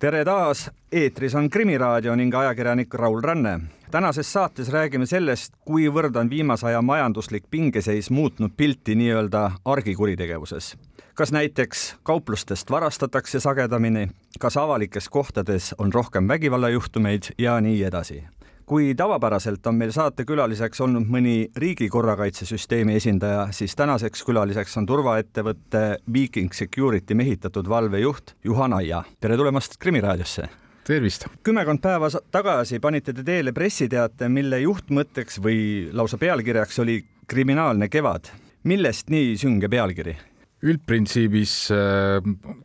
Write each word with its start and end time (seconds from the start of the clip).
tere 0.00 0.24
taas, 0.24 0.70
eetris 0.92 1.34
on 1.36 1.50
Krimiraadio 1.50 2.14
ning 2.16 2.34
ajakirjanik 2.34 2.94
Raul 2.94 3.20
Ranne. 3.20 3.60
tänases 3.90 4.32
saates 4.32 4.68
räägime 4.72 5.06
sellest, 5.06 5.52
kuivõrd 5.64 6.16
on 6.16 6.30
viimase 6.30 6.66
aja 6.66 6.82
majanduslik 6.82 7.44
pingeseis 7.50 8.10
muutnud 8.10 8.50
pilti 8.56 8.94
nii-öelda 8.94 9.50
argikuritegevuses. 9.64 10.76
kas 11.14 11.32
näiteks 11.32 11.96
kauplustest 12.02 12.70
varastatakse 12.70 13.40
sagedamini, 13.40 14.08
kas 14.38 14.56
avalikes 14.56 15.08
kohtades 15.08 15.74
on 15.78 15.92
rohkem 15.92 16.28
vägivallajuhtumeid 16.28 17.22
ja 17.38 17.60
nii 17.60 17.82
edasi 17.82 18.24
kui 18.70 18.94
tavapäraselt 18.94 19.66
on 19.66 19.74
meil 19.74 19.90
saatekülaliseks 19.90 20.80
olnud 20.84 21.08
mõni 21.10 21.48
riigi 21.58 21.88
korrakaitsesüsteemi 21.90 22.94
esindaja, 23.00 23.48
siis 23.50 23.74
tänaseks 23.74 24.22
külaliseks 24.22 24.78
on 24.78 24.86
turvaettevõtte 24.86 25.80
Viking 26.14 26.54
Security 26.54 27.16
mehitatud 27.18 27.66
valvejuht 27.68 28.36
Juhan 28.46 28.76
Aia. 28.78 29.02
tere 29.20 29.36
tulemast 29.40 29.74
Krimiraadiosse! 29.82 30.46
tervist! 30.86 31.26
kümmekond 31.42 31.82
päeva 31.82 32.12
tagasi 32.30 32.78
panite 32.78 33.12
te 33.12 33.26
teele 33.26 33.52
pressiteate, 33.52 34.30
mille 34.30 34.62
juhtmõtteks 34.62 35.42
või 35.42 35.90
lausa 35.92 36.18
pealkirjaks 36.22 36.78
oli 36.78 37.00
kriminaalne 37.26 37.88
kevad. 37.88 38.30
millest 38.62 39.10
nii 39.10 39.34
sünge 39.36 39.68
pealkiri? 39.68 40.16
üldprintsiibis, 40.62 41.58
äh, 41.74 42.22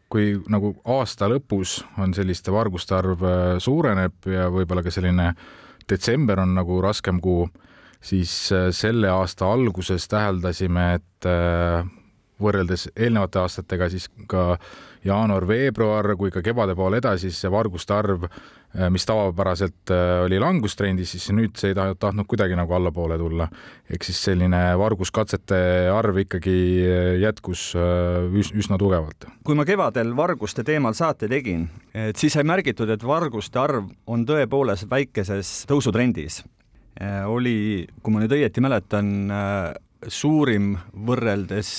kui 0.10 0.38
nagu 0.54 0.76
aasta 0.86 1.34
lõpus 1.34 1.80
on 1.98 2.14
selliste 2.14 2.54
varguste 2.54 2.94
arv 2.94 3.26
äh, 3.26 3.44
suureneb 3.58 4.30
ja 4.30 4.52
võib-olla 4.54 4.86
ka 4.86 4.92
selline 4.94 5.34
detsember 5.90 6.40
on 6.44 6.56
nagu 6.58 6.80
raskem 6.84 7.22
kuu, 7.22 7.48
siis 8.02 8.34
äh, 8.54 8.70
selle 8.76 9.10
aasta 9.14 9.52
alguses 9.52 10.08
täheldasime, 10.12 10.88
et 11.00 11.30
äh, 11.30 11.86
võrreldes 12.42 12.90
eelnevate 12.96 13.40
aastatega 13.40 13.90
siis 13.94 14.10
ka 14.28 14.56
jaanuar-veebruar 15.06 16.16
kui 16.20 16.32
ka 16.34 16.44
kevade 16.46 16.76
poole 16.78 17.00
edasi, 17.02 17.30
siis 17.30 17.44
see 17.46 17.52
varguste 17.54 17.94
arv, 17.96 18.26
äh, 18.26 18.90
mis 18.94 19.06
tavapäraselt 19.08 19.94
oli 20.26 20.40
langustrendis, 20.42 21.14
siis 21.16 21.30
nüüd 21.36 21.56
see 21.60 21.74
ei 21.74 21.78
tahtnud 21.78 22.28
kuidagi 22.30 22.58
nagu 22.58 22.74
allapoole 22.78 23.18
tulla. 23.22 23.48
ehk 23.90 24.04
siis 24.04 24.24
selline 24.30 24.62
varguskatsete 24.82 25.60
arv 25.94 26.18
ikkagi 26.26 26.58
jätkus 27.22 27.74
üsna 28.34 28.80
tugevalt. 28.82 29.30
kui 29.44 29.56
ma 29.56 29.66
kevadel 29.66 30.16
varguste 30.18 30.64
teemal 30.64 30.94
saate 30.94 31.30
tegin, 31.30 31.70
et 31.94 32.18
siis 32.18 32.34
sai 32.34 32.44
märgitud, 32.44 32.90
et 32.90 33.04
varguste 33.04 33.60
arv 33.60 33.90
on 34.08 34.26
tõepoolest 34.26 34.90
väikeses 34.90 35.66
tõusutrendis 35.70 36.44
oli, 37.28 37.86
kui 38.02 38.14
ma 38.14 38.22
nüüd 38.24 38.32
õieti 38.38 38.62
mäletan, 38.64 39.10
suurim 40.12 40.76
võrreldes 41.08 41.72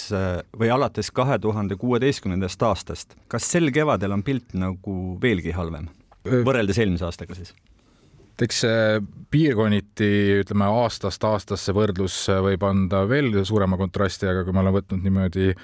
või 0.58 0.70
alates 0.72 1.10
kahe 1.14 1.38
tuhande 1.42 1.76
kuueteistkümnendast 1.80 2.62
aastast. 2.66 3.16
kas 3.28 3.46
sel 3.50 3.70
kevadel 3.74 4.14
on 4.16 4.24
pilt 4.26 4.54
nagu 4.58 5.16
veelgi 5.22 5.54
halvem, 5.56 5.88
võrreldes 6.24 6.78
eelmise 6.82 7.06
aastaga 7.08 7.38
siis? 7.38 7.54
eks 8.42 8.64
piirkonniti, 9.32 10.10
ütleme 10.42 10.68
aastast 10.82 11.24
aastasse 11.24 11.72
võrdlus 11.76 12.18
võib 12.44 12.66
anda 12.68 13.06
veel 13.08 13.32
suurema 13.48 13.78
kontrasti, 13.80 14.28
aga 14.28 14.44
kui 14.44 14.52
ma 14.52 14.64
olen 14.64 14.76
võtnud 14.76 15.06
niimoodi 15.06 15.54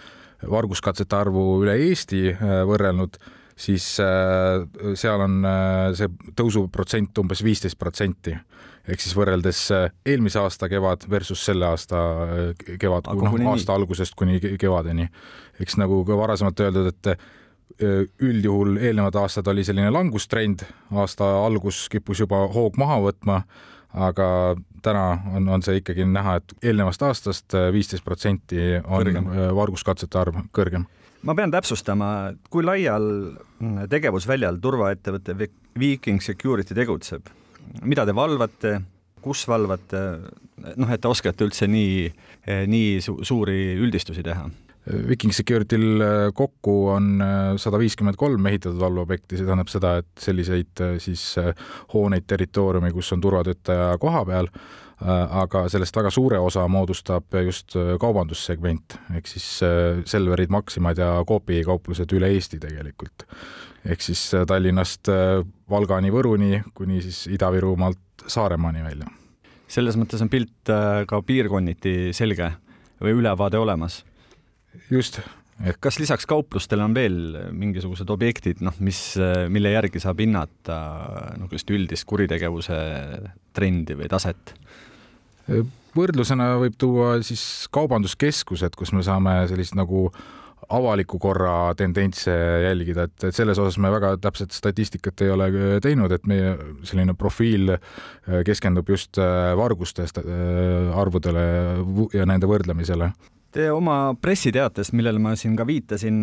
varguskatsete 0.49 1.17
arvu 1.19 1.45
üle 1.63 1.77
Eesti 1.85 2.33
võrrelnud, 2.69 3.19
siis 3.55 3.85
seal 4.01 5.27
on 5.27 5.37
see 5.99 6.09
tõusuprotsent 6.39 7.21
umbes 7.21 7.45
viisteist 7.45 7.79
protsenti 7.79 8.35
ehk 8.89 9.03
siis 9.03 9.15
võrreldes 9.17 9.61
äh, 9.75 9.91
eelmise 10.07 10.41
aasta 10.43 10.69
kevad 10.71 11.07
versus 11.11 11.45
selle 11.47 11.69
aasta 11.71 12.01
äh, 12.25 12.79
kevad, 12.81 13.11
noh 13.19 13.37
aasta 13.53 13.77
algusest 13.77 14.17
kuni 14.19 14.41
kevadeni. 14.41 15.09
eks 15.63 15.79
nagu 15.79 16.03
ka 16.09 16.17
varasemalt 16.19 16.61
öeldud, 16.61 16.89
et 16.91 17.13
äh, 17.15 17.29
üldjuhul 18.23 18.79
eelnevad 18.81 19.17
aastad 19.23 19.47
oli 19.49 19.65
selline 19.65 19.91
langustrend, 19.95 20.67
aasta 20.93 21.29
algus 21.45 21.87
kippus 21.93 22.25
juba 22.25 22.47
hoog 22.53 22.79
maha 22.81 22.99
võtma, 23.07 23.43
aga 23.93 24.27
täna 24.83 25.05
on, 25.37 25.47
on 25.49 25.63
see 25.63 25.79
ikkagi 25.81 26.07
näha, 26.09 26.41
et 26.41 26.57
eelnevast 26.63 27.03
aastast 27.07 27.55
viisteist 27.73 28.05
protsenti 28.05 28.81
on 28.83 29.05
kõrgem. 29.05 29.31
varguskatsete 29.55 30.19
arv 30.19 30.43
kõrgem 30.53 30.89
ma 31.23 31.37
pean 31.39 31.53
täpsustama, 31.55 32.33
kui 32.51 32.65
laial 32.67 33.05
mm, 33.61 33.87
tegevusväljal 33.93 34.59
turvaettevõte 34.59 35.37
Viking 35.79 36.19
Security 36.25 36.75
tegutseb 36.75 37.31
mida 37.81 38.05
te 38.09 38.15
valvate, 38.17 38.75
kus 39.23 39.47
valvate, 39.49 40.03
noh, 40.77 40.91
et 40.91 41.01
te 41.01 41.09
oskate 41.09 41.47
üldse 41.47 41.69
nii, 41.71 42.11
nii 42.69 43.01
su 43.05 43.17
suuri 43.27 43.77
üldistusi 43.81 44.25
teha? 44.27 44.49
Viking 45.09 45.33
Security'l 45.33 46.03
äh, 46.03 46.33
kokku 46.35 46.89
on 46.91 47.21
äh, 47.23 47.57
sada 47.57 47.79
viiskümmend 47.79 48.19
kolm 48.19 48.47
ehitatud 48.51 48.81
valveobjekti, 48.83 49.39
see 49.39 49.47
tähendab 49.47 49.71
seda, 49.71 49.93
et 50.03 50.25
selliseid 50.25 50.83
äh, 50.83 50.97
siis 51.03 51.23
hooneid, 51.95 52.27
territooriumi, 52.27 52.91
kus 52.95 53.13
on 53.15 53.23
turvatöötaja 53.23 53.93
koha 54.03 54.25
peal, 54.27 54.51
aga 55.03 55.65
sellest 55.67 55.97
väga 55.97 56.13
suure 56.15 56.39
osa 56.39 56.63
moodustab 56.71 57.35
just 57.43 57.75
kaubandussegment 57.99 58.95
ehk 59.17 59.27
siis 59.27 59.47
Selverid, 60.07 60.53
Maximad 60.55 61.01
ja 61.03 61.09
Coopi 61.27 61.59
kauplused 61.67 62.15
üle 62.15 62.31
Eesti 62.37 62.61
tegelikult 62.63 63.27
ehk 63.89 64.05
siis 64.05 64.23
äh, 64.37 64.47
Tallinnast 64.49 65.11
äh, 65.11 65.43
Valgani, 65.71 66.13
Võruni 66.15 66.63
kuni 66.77 67.03
siis 67.05 67.25
Ida-Virumaalt 67.33 68.27
Saaremaani 68.31 68.85
välja. 68.85 69.11
selles 69.73 69.97
mõttes 69.99 70.23
on 70.23 70.31
pilt 70.31 70.71
äh, 70.71 71.03
ka 71.09 71.23
piirkonniti 71.27 72.13
selge 72.15 72.53
või 73.03 73.17
ülevaade 73.19 73.59
olemas? 73.59 74.03
just. 74.91 75.21
Et... 75.63 75.77
kas 75.81 75.99
lisaks 76.01 76.27
kauplustele 76.27 76.85
on 76.85 76.95
veel 76.95 77.17
mingisugused 77.53 78.11
objektid, 78.11 78.63
noh, 78.65 78.75
mis, 78.81 79.15
mille 79.53 79.75
järgi 79.75 80.01
saab 80.03 80.23
hinnata 80.23 80.79
niisugust 81.37 81.71
üldist 81.71 82.09
kuritegevuse 82.09 82.79
trendi 83.55 83.99
või 83.99 84.09
taset? 84.11 84.55
võrdlusena 85.93 86.55
võib 86.63 86.79
tuua 86.81 87.17
siis 87.27 87.67
kaubanduskeskused, 87.75 88.79
kus 88.79 88.95
me 88.97 89.03
saame 89.05 89.43
sellist 89.51 89.75
nagu 89.77 90.07
äh, 90.09 90.23
avaliku 90.73 91.19
korra 91.23 91.75
tendentse 91.79 92.33
jälgida, 92.65 93.07
et, 93.09 93.27
et 93.29 93.37
selles 93.37 93.59
osas 93.61 93.79
me 93.83 93.91
väga 93.93 94.15
täpset 94.23 94.55
statistikat 94.57 95.25
ei 95.25 95.33
ole 95.33 95.49
teinud, 95.85 96.13
et 96.15 96.25
meie 96.31 96.55
selline 96.89 97.15
profiil 97.19 97.75
äh, 97.75 98.41
keskendub 98.47 98.89
just 98.93 99.21
äh, 99.21 99.53
varguste 99.59 100.07
äh, 100.07 100.93
arvudele 100.99 101.45
ja 102.15 102.27
nende 102.29 102.51
võrdlemisele. 102.51 103.13
Te 103.53 103.69
oma 103.73 104.15
pressiteates, 104.21 104.95
millele 104.97 105.21
ma 105.21 105.35
siin 105.37 105.59
ka 105.59 105.67
viitasin, 105.69 106.23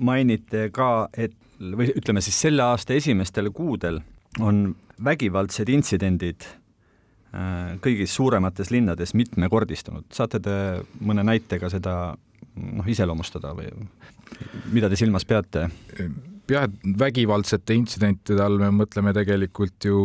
mainite 0.00 0.70
ka, 0.72 1.10
et 1.12 1.34
või 1.60 1.90
ütleme 1.92 2.22
siis 2.24 2.38
selle 2.40 2.64
aasta 2.64 2.96
esimestel 2.96 3.50
kuudel 3.52 4.00
on 4.40 4.70
vägivaldsed 5.04 5.68
intsidendid 5.68 6.46
kõigis 7.84 8.14
suuremates 8.16 8.72
linnades 8.72 9.12
mitmekordistunud. 9.14 10.08
saate 10.10 10.40
te 10.42 10.54
mõne 11.04 11.22
näitega 11.22 11.68
seda 11.70 11.92
noh, 12.56 12.86
iseloomustada 12.88 13.52
või 13.56 13.70
mida 14.74 14.90
te 14.90 14.98
silmas 14.98 15.26
peate? 15.28 15.68
jah, 16.50 16.66
et 16.66 16.98
vägivaldsete 16.98 17.76
intsidentide 17.78 18.42
all 18.42 18.58
me 18.60 18.72
mõtleme 18.74 19.14
tegelikult 19.16 19.86
ju 19.86 20.00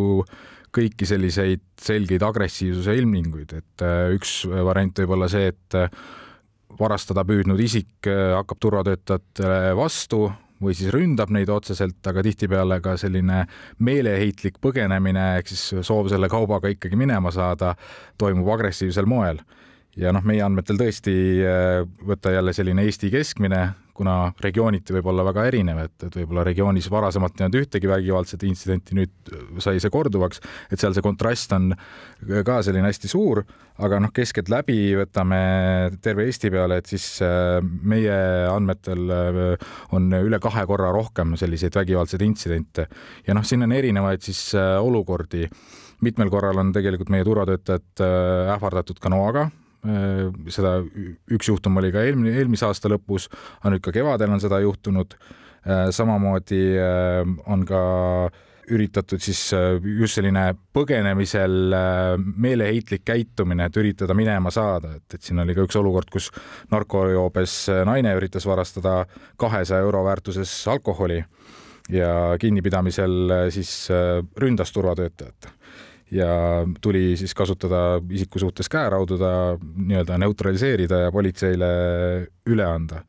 kõiki 0.76 1.08
selliseid 1.08 1.64
selgeid 1.82 2.24
agressiivsuse 2.26 2.96
ilminguid, 3.00 3.56
et 3.62 3.84
äh, 3.86 4.12
üks 4.16 4.44
variant 4.46 5.04
võib 5.04 5.16
olla 5.16 5.30
see, 5.32 5.52
et 5.54 5.78
äh, 5.80 5.92
varastada 6.80 7.24
püüdnud 7.28 7.62
isik 7.64 8.10
äh, 8.10 8.34
hakkab 8.36 8.60
turvatöötajatele 8.64 9.76
vastu 9.80 10.28
või 10.62 10.76
siis 10.78 10.92
ründab 10.96 11.32
neid 11.36 11.52
otseselt, 11.52 12.00
aga 12.08 12.24
tihtipeale 12.24 12.80
ka 12.84 12.96
selline 13.00 13.44
meeleheitlik 13.84 14.60
põgenemine 14.64 15.36
ehk 15.40 15.52
siis 15.52 15.88
soov 15.88 16.10
selle 16.12 16.30
kaubaga 16.32 16.72
ikkagi 16.72 17.00
minema 17.00 17.32
saada 17.36 17.74
toimub 18.20 18.50
agressiivsel 18.56 19.08
moel 19.10 19.42
ja 20.00 20.12
noh, 20.16 20.24
meie 20.28 20.44
andmetel 20.44 20.80
tõesti 20.80 21.16
äh, 21.46 21.82
võtta 22.08 22.34
jälle 22.36 22.54
selline 22.56 22.84
Eesti 22.86 23.10
keskmine, 23.14 23.62
kuna 23.96 24.34
regiooniti 24.44 24.92
võib 24.92 25.08
olla 25.08 25.24
väga 25.24 25.46
erinev, 25.48 25.78
et, 25.86 25.96
et 26.04 26.16
võib-olla 26.20 26.44
regioonis 26.44 26.90
varasemalt 26.92 27.40
ei 27.40 27.46
olnud 27.46 27.62
ühtegi 27.62 27.88
vägivaldset 27.88 28.44
intsidenti, 28.44 28.98
nüüd 28.98 29.32
sai 29.64 29.80
see 29.80 29.94
korduvaks, 29.94 30.42
et 30.68 30.82
seal 30.82 30.92
see 30.96 31.06
kontrast 31.06 31.56
on 31.56 31.72
ka 32.44 32.60
selline 32.68 32.92
hästi 32.92 33.12
suur, 33.12 33.46
aga 33.88 34.02
noh, 34.04 34.12
keskeltläbi 34.16 34.80
võtame 35.00 35.40
terve 36.04 36.28
Eesti 36.28 36.52
peale, 36.52 36.82
et 36.84 36.92
siis 36.92 37.08
äh, 37.24 37.62
meie 37.64 38.20
andmetel 38.52 39.16
äh, 39.16 39.74
on 39.96 40.12
üle 40.20 40.44
kahe 40.44 40.68
korra 40.68 40.92
rohkem 40.96 41.38
selliseid 41.40 41.80
vägivaldseid 41.80 42.28
intsidente. 42.28 42.90
Ja 43.28 43.36
noh, 43.38 43.48
siin 43.48 43.64
on 43.64 43.72
erinevaid 43.76 44.28
siis 44.28 44.50
olukordi. 44.56 45.48
Mitmel 46.04 46.28
korral 46.28 46.60
on 46.60 46.74
tegelikult 46.76 47.08
meie 47.14 47.24
turvatöötajad 47.24 48.02
ähvardatud 48.52 49.00
ka 49.00 49.10
noaga, 49.14 49.46
seda 50.52 50.78
üks 51.32 51.50
juhtum 51.52 51.78
oli 51.82 51.92
ka 51.94 52.04
eelmine, 52.06 52.36
eelmise 52.40 52.68
aasta 52.68 52.92
lõpus, 52.92 53.30
aga 53.62 53.76
nüüd 53.76 53.86
ka 53.86 53.94
kevadel 53.96 54.34
on 54.36 54.44
seda 54.44 54.62
juhtunud. 54.64 55.18
samamoodi 55.66 56.78
on 57.50 57.64
ka 57.66 57.80
üritatud 58.70 59.22
siis 59.22 59.40
just 60.00 60.18
selline 60.18 60.44
põgenemisel 60.74 61.74
meeleheitlik 62.18 63.02
käitumine, 63.06 63.66
et 63.66 63.78
üritada 63.78 64.14
minema 64.18 64.52
saada, 64.54 64.96
et, 64.98 65.18
et 65.18 65.22
siin 65.22 65.42
oli 65.42 65.54
ka 65.58 65.66
üks 65.66 65.78
olukord, 65.78 66.10
kus 66.14 66.32
narkojoobes 66.74 67.58
naine 67.86 68.14
üritas 68.18 68.46
varastada 68.46 69.04
kahesaja 69.42 69.86
euro 69.86 70.04
väärtuses 70.06 70.54
alkoholi 70.70 71.24
ja 71.90 72.38
kinnipidamisel 72.40 73.30
äh, 73.32 73.50
siis 73.50 73.88
äh, 73.92 74.24
ründas 74.38 74.72
turvatöötajat 74.72 75.50
ja 76.16 76.66
tuli 76.82 77.16
siis 77.20 77.34
kasutada 77.38 78.02
isiku 78.10 78.42
suhtes 78.42 78.70
käeraudu, 78.72 79.18
ta 79.22 79.32
nii-öelda 79.60 80.20
neutraliseerida 80.22 81.06
ja 81.06 81.16
politseile 81.16 81.72
üle 82.50 82.68
anda 82.68 83.04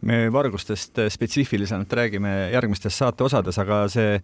me 0.00 0.28
vargustest 0.30 1.00
spetsiifilisemalt 1.10 1.92
räägime 1.92 2.34
järgmistes 2.52 2.98
saate 2.98 3.24
osades, 3.26 3.58
aga 3.58 3.80
see 3.90 4.20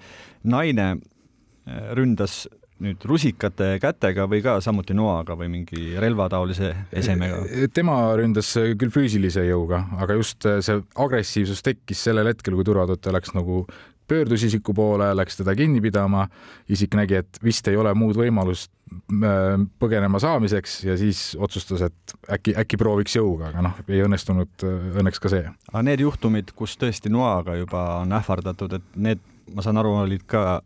naine 0.47 0.93
äh, 0.95 1.89
ründas 1.99 2.45
nüüd 2.83 3.05
rusikate 3.07 3.77
kätega 3.83 4.27
või 4.31 4.43
ka 4.43 4.57
samuti 4.65 4.97
noaga 4.99 5.37
või 5.39 5.49
mingi 5.53 5.95
relvataolise 6.03 6.73
esemega? 6.93 7.69
tema 7.75 7.97
ründas 8.19 8.51
küll 8.79 8.93
füüsilise 8.95 9.45
jõuga, 9.47 9.85
aga 10.03 10.19
just 10.19 10.43
see 10.43 10.81
agressiivsus 11.07 11.63
tekkis 11.65 12.03
sellel 12.09 12.33
hetkel, 12.33 12.57
kui 12.59 12.67
turvatöötaja 12.67 13.15
läks 13.15 13.35
nagu 13.37 13.63
pöördus 14.09 14.45
isiku 14.49 14.75
poole, 14.77 15.11
läks 15.17 15.39
teda 15.41 15.55
kinni 15.59 15.81
pidama, 15.85 16.27
isik 16.69 16.97
nägi, 16.99 17.21
et 17.23 17.41
vist 17.45 17.69
ei 17.71 17.79
ole 17.81 17.95
muud 17.99 18.19
võimalust 18.19 18.71
äh, 18.93 19.55
põgenema 19.81 20.21
saamiseks 20.23 20.83
ja 20.89 20.99
siis 21.01 21.23
otsustas, 21.41 21.87
et 21.89 22.17
äkki, 22.39 22.57
äkki 22.65 22.81
prooviks 22.81 23.17
jõuga, 23.17 23.53
aga 23.53 23.65
noh, 23.69 23.81
ei 23.89 24.05
õnnestunud 24.05 24.67
äh, 24.67 24.91
õnneks 25.01 25.23
ka 25.23 25.33
see. 25.33 25.49
aga 25.73 25.87
need 25.89 26.05
juhtumid, 26.05 26.55
kus 26.59 26.77
tõesti 26.81 27.13
noaga 27.13 27.57
juba 27.61 27.87
on 28.03 28.15
ähvardatud, 28.21 28.79
et 28.81 29.03
need, 29.09 29.25
ma 29.55 29.65
saan 29.65 29.81
aru, 29.81 29.97
olid 30.05 30.29
ka 30.31 30.63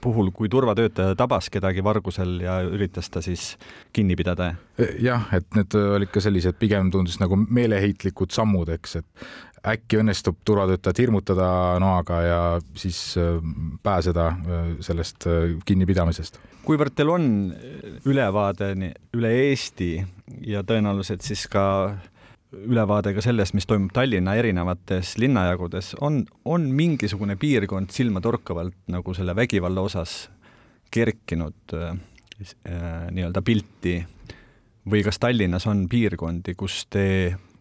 puhul, 0.00 0.30
kui 0.34 0.48
turvatöötaja 0.48 1.14
tabas 1.14 1.50
kedagi 1.52 1.84
vargusel 1.84 2.38
ja 2.42 2.58
üritas 2.64 3.10
ta 3.12 3.22
siis 3.22 3.54
kinni 3.92 4.16
pidada? 4.16 4.54
jah, 5.00 5.28
et 5.36 5.46
need 5.54 5.76
olid 5.78 6.10
ka 6.10 6.22
sellised, 6.24 6.56
pigem 6.58 6.90
tundus 6.90 7.20
nagu 7.20 7.36
meeleheitlikud 7.36 8.32
sammud, 8.34 8.72
eks, 8.74 8.96
et 9.02 9.26
äkki 9.64 10.00
õnnestub 10.00 10.40
turvatöötajat 10.44 10.98
hirmutada 11.00 11.48
noaga 11.82 12.20
ja 12.22 12.40
siis 12.76 12.98
äh, 13.20 13.38
pääseda 13.82 14.26
äh, 14.28 14.66
sellest 14.84 15.26
äh, 15.26 15.54
kinnipidamisest. 15.64 16.40
kuivõrd 16.64 16.96
teil 16.96 17.12
on 17.12 17.28
ülevaade 18.04 18.72
üle 19.16 19.30
Eesti 19.50 19.92
ja 20.46 20.64
tõenäoliselt 20.64 21.24
siis 21.24 21.46
ka 21.48 21.64
ülevaade 22.54 23.14
ka 23.14 23.22
sellest, 23.24 23.54
mis 23.56 23.66
toimub 23.66 23.92
Tallinna 23.94 24.36
erinevates 24.38 25.16
linnajagudes, 25.18 25.94
on, 26.00 26.22
on 26.44 26.68
mingisugune 26.70 27.36
piirkond 27.40 27.90
silmatorkavalt 27.90 28.76
nagu 28.94 29.14
selle 29.14 29.34
vägivalla 29.36 29.84
osas 29.84 30.28
kerkinud 30.94 31.74
äh, 31.74 31.96
nii-öelda 33.10 33.42
pilti 33.42 33.98
või 34.90 35.02
kas 35.04 35.18
Tallinnas 35.18 35.66
on 35.70 35.86
piirkondi, 35.88 36.54
kus 36.58 36.84
te 36.90 37.06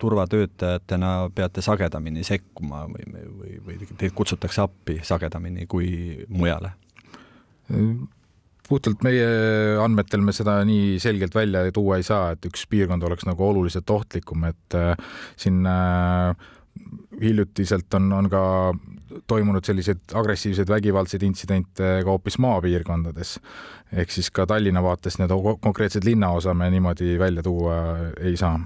turvatöötajatena 0.03 1.13
peate 1.35 1.63
sagedamini 1.63 2.25
sekkuma 2.27 2.83
või, 2.91 3.07
või, 3.39 3.59
või 3.67 3.87
teid 3.97 4.15
kutsutakse 4.15 4.65
appi 4.65 4.99
sagedamini 5.05 5.67
kui 5.71 5.87
mujale? 6.27 6.73
puhtalt 8.67 9.03
meie 9.03 9.27
andmetel 9.83 10.23
me 10.23 10.33
seda 10.35 10.57
nii 10.67 10.97
selgelt 11.01 11.35
välja 11.35 11.63
tuua 11.75 11.99
ei 11.99 12.05
saa, 12.07 12.33
et 12.33 12.45
üks 12.47 12.65
piirkond 12.71 13.03
oleks 13.07 13.27
nagu 13.27 13.45
oluliselt 13.47 13.89
ohtlikum, 13.91 14.43
et 14.49 14.77
äh, 14.79 14.93
siin 15.39 15.63
äh, 15.67 16.35
hiljutiselt 17.21 17.93
on, 17.99 18.11
on 18.13 18.29
ka 18.31 18.43
toimunud 19.29 19.65
selliseid 19.65 20.15
agressiivseid 20.19 20.69
vägivaldseid 20.69 21.23
intsidente 21.27 21.89
ka 22.03 22.09
hoopis 22.09 22.39
maapiirkondades. 22.43 23.39
ehk 23.93 24.11
siis 24.11 24.31
ka 24.31 24.47
Tallinna 24.49 24.83
vaates 24.83 25.19
need 25.21 25.33
konkreetsed 25.61 26.05
linnaosa 26.05 26.53
me 26.53 26.69
niimoodi 26.73 27.19
välja 27.19 27.43
tuua 27.43 27.75
ei 28.19 28.37
saa 28.37 28.57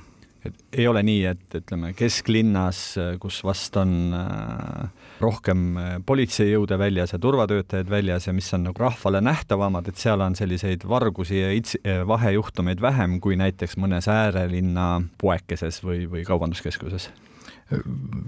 et 0.48 0.80
ei 0.82 0.88
ole 0.88 1.04
nii, 1.06 1.24
et 1.34 1.58
ütleme, 1.60 1.94
kesklinnas, 1.98 2.82
kus 3.22 3.40
vast 3.46 3.78
on 3.80 3.94
äh, 4.16 5.08
rohkem 5.24 5.64
äh, 5.78 5.94
politseijõude 6.06 6.78
väljas 6.80 7.14
ja 7.16 7.20
turvatöötajaid 7.22 7.90
väljas 7.92 8.28
ja 8.28 8.36
mis 8.36 8.50
on 8.56 8.68
nagu 8.70 8.84
rahvale 8.84 9.22
nähtavamad, 9.26 9.88
et 9.90 10.02
seal 10.02 10.22
on 10.24 10.36
selliseid 10.38 10.86
vargusi 10.90 11.42
ja 11.42 11.54
its-, 11.56 11.78
äh, 11.84 12.04
vahejuhtumeid 12.08 12.82
vähem 12.84 13.20
kui 13.24 13.38
näiteks 13.40 13.78
mõnes 13.82 14.10
äärelinna 14.12 14.90
poekeses 15.22 15.82
või, 15.86 16.06
või 16.12 16.26
kaubanduskeskuses 16.28 17.10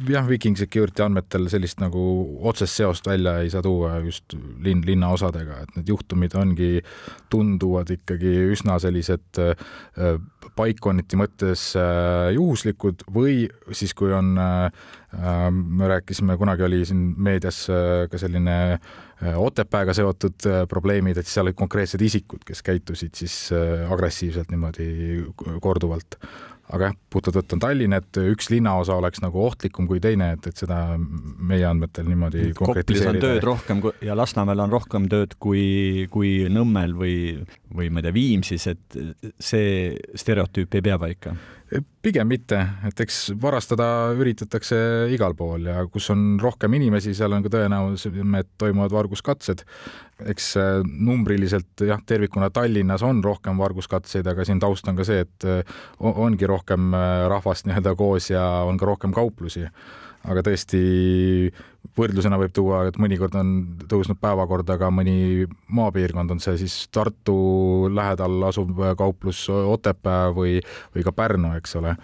jah, 0.10 0.26
Viking 0.28 0.58
Security 0.60 1.04
andmetel 1.04 1.48
sellist 1.52 1.80
nagu 1.80 2.02
otsest 2.50 2.80
seost 2.82 3.08
välja 3.08 3.38
ei 3.40 3.52
saa 3.52 3.64
tuua 3.64 3.96
just 4.04 4.36
linn, 4.64 4.84
linnaosadega, 4.88 5.62
et 5.64 5.78
need 5.78 5.92
juhtumid 5.94 6.36
ongi, 6.40 6.72
tunduvad 7.32 7.94
ikkagi 7.96 8.34
üsna 8.52 8.76
sellised 8.84 9.40
äh, 9.40 10.18
paikkonniti 10.60 11.20
mõttes 11.20 11.70
äh, 11.80 12.32
juhuslikud 12.36 13.06
või 13.16 13.46
siis, 13.72 13.96
kui 13.96 14.12
on, 14.16 14.34
äh, 14.40 14.90
me 15.52 15.92
rääkisime, 15.94 16.36
kunagi 16.38 16.68
oli 16.68 16.84
siin 16.86 17.14
meedias 17.18 17.64
ka 18.12 18.20
selline 18.22 18.58
Otepääga 19.20 19.92
seotud 19.92 20.46
probleemid, 20.72 21.18
et 21.20 21.28
seal 21.28 21.50
olid 21.50 21.58
konkreetsed 21.60 22.00
isikud, 22.06 22.46
kes 22.48 22.62
käitusid 22.64 23.18
siis 23.20 23.34
agressiivselt 23.52 24.48
niimoodi 24.54 24.86
korduvalt 25.60 26.16
aga 26.70 26.90
jah, 26.90 26.98
puhtalt 27.10 27.40
võtta 27.40 27.58
on 27.58 27.62
Tallinn, 27.64 27.96
et 27.98 28.20
üks 28.22 28.50
linnaosa 28.54 28.98
oleks 29.00 29.24
nagu 29.24 29.42
ohtlikum 29.48 29.88
kui 29.90 30.02
teine, 30.04 30.32
et, 30.36 30.50
et 30.52 30.62
seda 30.62 30.80
meie 31.00 31.66
andmetel 31.66 32.08
niimoodi 32.10 32.52
Koplis 32.58 33.06
on 33.10 33.20
tööd 33.22 33.44
rohkem 33.46 33.82
ja 34.06 34.18
Lasnamäel 34.18 34.66
on 34.66 34.74
rohkem 34.74 35.08
tööd 35.12 35.34
kui, 35.42 36.08
kui 36.14 36.34
Nõmmel 36.54 36.94
või, 36.98 37.16
või 37.76 37.90
ma 37.90 38.02
ei 38.02 38.10
tea, 38.10 38.16
Viimsis, 38.16 38.68
et 38.70 39.00
see 39.42 39.96
stereotüüp 40.18 40.78
ei 40.78 40.86
pea 40.86 41.00
paika? 41.02 41.36
Pigem 42.02 42.30
mitte, 42.32 42.60
et 42.88 43.02
eks 43.04 43.32
varastada 43.42 44.12
üritatakse 44.18 44.78
igal 45.14 45.36
pool 45.38 45.68
ja 45.70 45.84
kus 45.92 46.10
on 46.14 46.40
rohkem 46.42 46.74
inimesi, 46.80 47.14
seal 47.18 47.36
on 47.36 47.46
ka 47.46 47.52
tõenäolisem, 47.54 48.38
et 48.40 48.50
toimuvad 48.58 48.96
varguskatsed 48.96 49.66
eks 50.28 50.52
äh, 50.60 50.82
numbriliselt 50.84 51.84
jah, 51.88 52.02
tervikuna 52.06 52.50
Tallinnas 52.54 53.04
on 53.06 53.24
rohkem 53.24 53.60
varguskatseid, 53.60 54.28
aga 54.28 54.46
siin 54.48 54.60
taust 54.62 54.88
on 54.92 55.00
ka 55.00 55.06
see, 55.08 55.24
et 55.26 55.48
äh, 55.48 55.80
ongi 56.00 56.50
rohkem 56.50 56.94
äh, 56.96 57.26
rahvast 57.32 57.70
nii-öelda 57.70 57.96
koos 58.00 58.30
ja 58.32 58.44
on 58.68 58.80
ka 58.80 58.90
rohkem 58.90 59.16
kauplusi. 59.16 59.68
aga 60.30 60.42
tõesti 60.44 60.80
võrdlusena 61.98 62.38
võib 62.42 62.54
tuua, 62.56 62.84
et 62.90 63.00
mõnikord 63.02 63.38
on 63.40 63.54
tõusnud 63.90 64.20
päevakorda 64.22 64.78
ka 64.82 64.92
mõni 64.94 65.48
maapiirkond, 65.76 66.36
on 66.36 66.44
see 66.44 66.58
siis 66.62 66.82
Tartu 66.94 67.90
lähedal 67.94 68.44
asuv 68.50 68.78
kauplus 69.00 69.48
Otepää 69.50 70.30
või, 70.36 70.60
või 70.96 71.06
ka 71.08 71.16
Pärnu, 71.16 71.56
eks 71.58 71.76
ole 71.80 71.96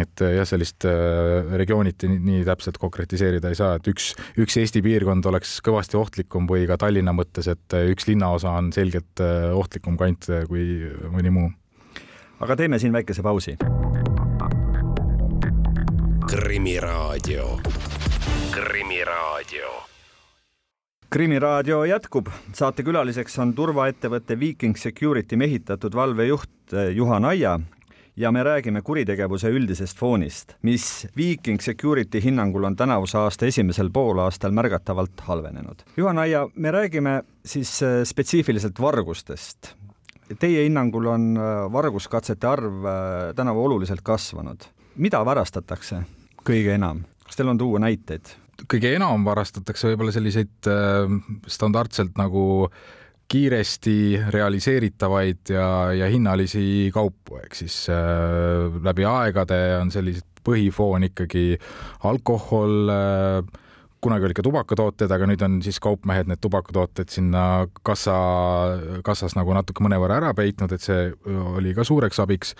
et 0.00 0.22
äh, 0.24 0.36
jah, 0.38 0.46
sellist 0.48 0.86
äh, 0.88 1.52
regiooniti 1.58 2.08
nii, 2.12 2.42
täpselt 2.48 2.78
konkretiseerida 2.80 3.52
ei 3.52 3.58
saa, 3.58 3.76
et 3.78 3.88
üks, 3.90 4.12
üks 4.40 4.56
Eesti 4.60 4.82
piirkond 4.84 5.26
oleks 5.28 5.58
kõvasti 5.64 5.98
ohtlikum 6.00 6.48
või 6.50 6.66
ka 6.70 6.78
Tallinna 6.80 7.14
mõttes, 7.16 7.48
et 7.52 7.76
äh, 7.76 7.90
üks 7.92 8.08
linnaosa 8.08 8.54
on 8.60 8.72
selgelt 8.74 9.22
ohtlikum 9.52 9.98
kant 10.00 10.30
kui 10.48 10.88
mõni 11.12 11.32
muu. 11.34 11.50
aga 12.40 12.56
teeme 12.56 12.78
siin 12.78 12.92
väikese 12.92 13.22
pausi. 13.22 13.56
krimiraadio, 16.32 17.58
Krimiraadio 18.52 19.68
krimiraadio 21.12 21.84
jätkub, 21.84 22.26
saatekülaliseks 22.52 23.38
on 23.38 23.54
turvaettevõtte 23.56 24.36
Viking 24.40 24.76
Security 24.76 25.36
mehitatud 25.36 25.94
valvejuht 25.94 26.74
Juhan 26.94 27.24
Aia 27.24 27.54
ja 28.16 28.32
me 28.32 28.42
räägime 28.44 28.82
kuritegevuse 28.82 29.48
üldisest 29.48 29.98
foonist, 29.98 30.56
mis 30.62 31.06
Viking 31.16 31.60
Security 31.60 32.20
hinnangul 32.24 32.64
on 32.64 32.76
tänavuse 32.76 33.18
aasta 33.18 33.46
esimesel 33.46 33.90
poolaastal 33.92 34.52
märgatavalt 34.52 35.24
halvenenud. 35.28 35.86
Juhan 35.96 36.18
Aia, 36.18 36.44
me 36.54 36.70
räägime 36.70 37.22
siis 37.44 37.82
äh, 37.82 38.02
spetsiifiliselt 38.04 38.80
vargustest. 38.80 39.72
Teie 40.38 40.64
hinnangul 40.64 41.08
on 41.12 41.32
äh, 41.36 41.72
varguskatsete 41.72 42.46
arv 42.46 42.84
tänavu 43.36 43.64
oluliselt 43.64 44.00
kasvanud. 44.04 44.68
mida 44.96 45.24
varastatakse 45.24 46.02
kõige 46.44 46.74
enam? 46.74 47.04
kas 47.24 47.36
teil 47.36 47.48
on 47.48 47.58
tuua 47.58 47.78
näiteid? 47.78 48.41
Kõige 48.68 48.94
enam 48.96 49.24
varastatakse 49.26 49.90
võib-olla 49.90 50.12
selliseid 50.14 50.68
standardselt 51.50 52.18
nagu 52.20 52.42
äh, 52.66 52.82
kiiresti 53.32 54.20
realiseeritavaid 54.28 55.54
ja, 55.54 55.92
ja 55.96 56.08
hinnalisi 56.12 56.90
kaupu, 56.94 57.38
ehk 57.40 57.56
siis 57.56 57.86
äh, 57.92 58.76
läbi 58.84 59.06
aegade 59.08 59.58
on 59.80 59.92
sellised 59.94 60.28
põhifoon 60.44 61.06
ikkagi 61.06 61.56
alkohol 62.10 62.92
äh,, 62.92 63.60
kunagi 64.02 64.26
olid 64.26 64.36
ka 64.36 64.44
tubakatooted, 64.44 65.12
aga 65.14 65.28
nüüd 65.30 65.44
on 65.46 65.60
siis 65.64 65.78
kaupmehed 65.80 66.28
need 66.28 66.42
tubakatooted 66.42 67.12
sinna 67.14 67.44
kassa, 67.86 68.16
kassas 69.06 69.36
nagu 69.38 69.54
natuke 69.54 69.84
mõnevõrra 69.86 70.18
ära 70.18 70.32
peitnud, 70.34 70.74
et 70.74 70.82
see 70.82 71.04
oli 71.30 71.70
ka 71.76 71.86
suureks 71.86 72.18
abiks. 72.24 72.56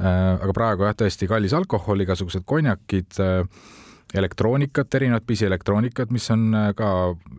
aga 0.00 0.54
praegu 0.56 0.88
jah, 0.88 0.96
tõesti 0.96 1.28
kallis 1.28 1.52
alkohol, 1.52 2.00
igasugused 2.00 2.48
konjakid 2.48 3.20
elektroonikat, 4.14 4.94
erinevat 4.94 5.24
pisielektroonikat, 5.26 6.12
mis 6.14 6.30
on 6.30 6.54
ka 6.78 6.90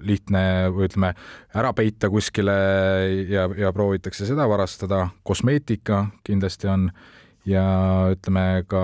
lihtne 0.03 0.41
ütleme, 0.83 1.13
ära 1.55 1.71
peita 1.73 2.09
kuskile 2.11 2.57
ja, 3.29 3.47
ja 3.57 3.71
proovitakse 3.73 4.27
seda 4.27 4.49
varastada. 4.49 5.07
kosmeetika 5.23 6.05
kindlasti 6.27 6.67
on 6.67 6.89
ja 7.47 7.63
ütleme 8.11 8.63
ka 8.69 8.81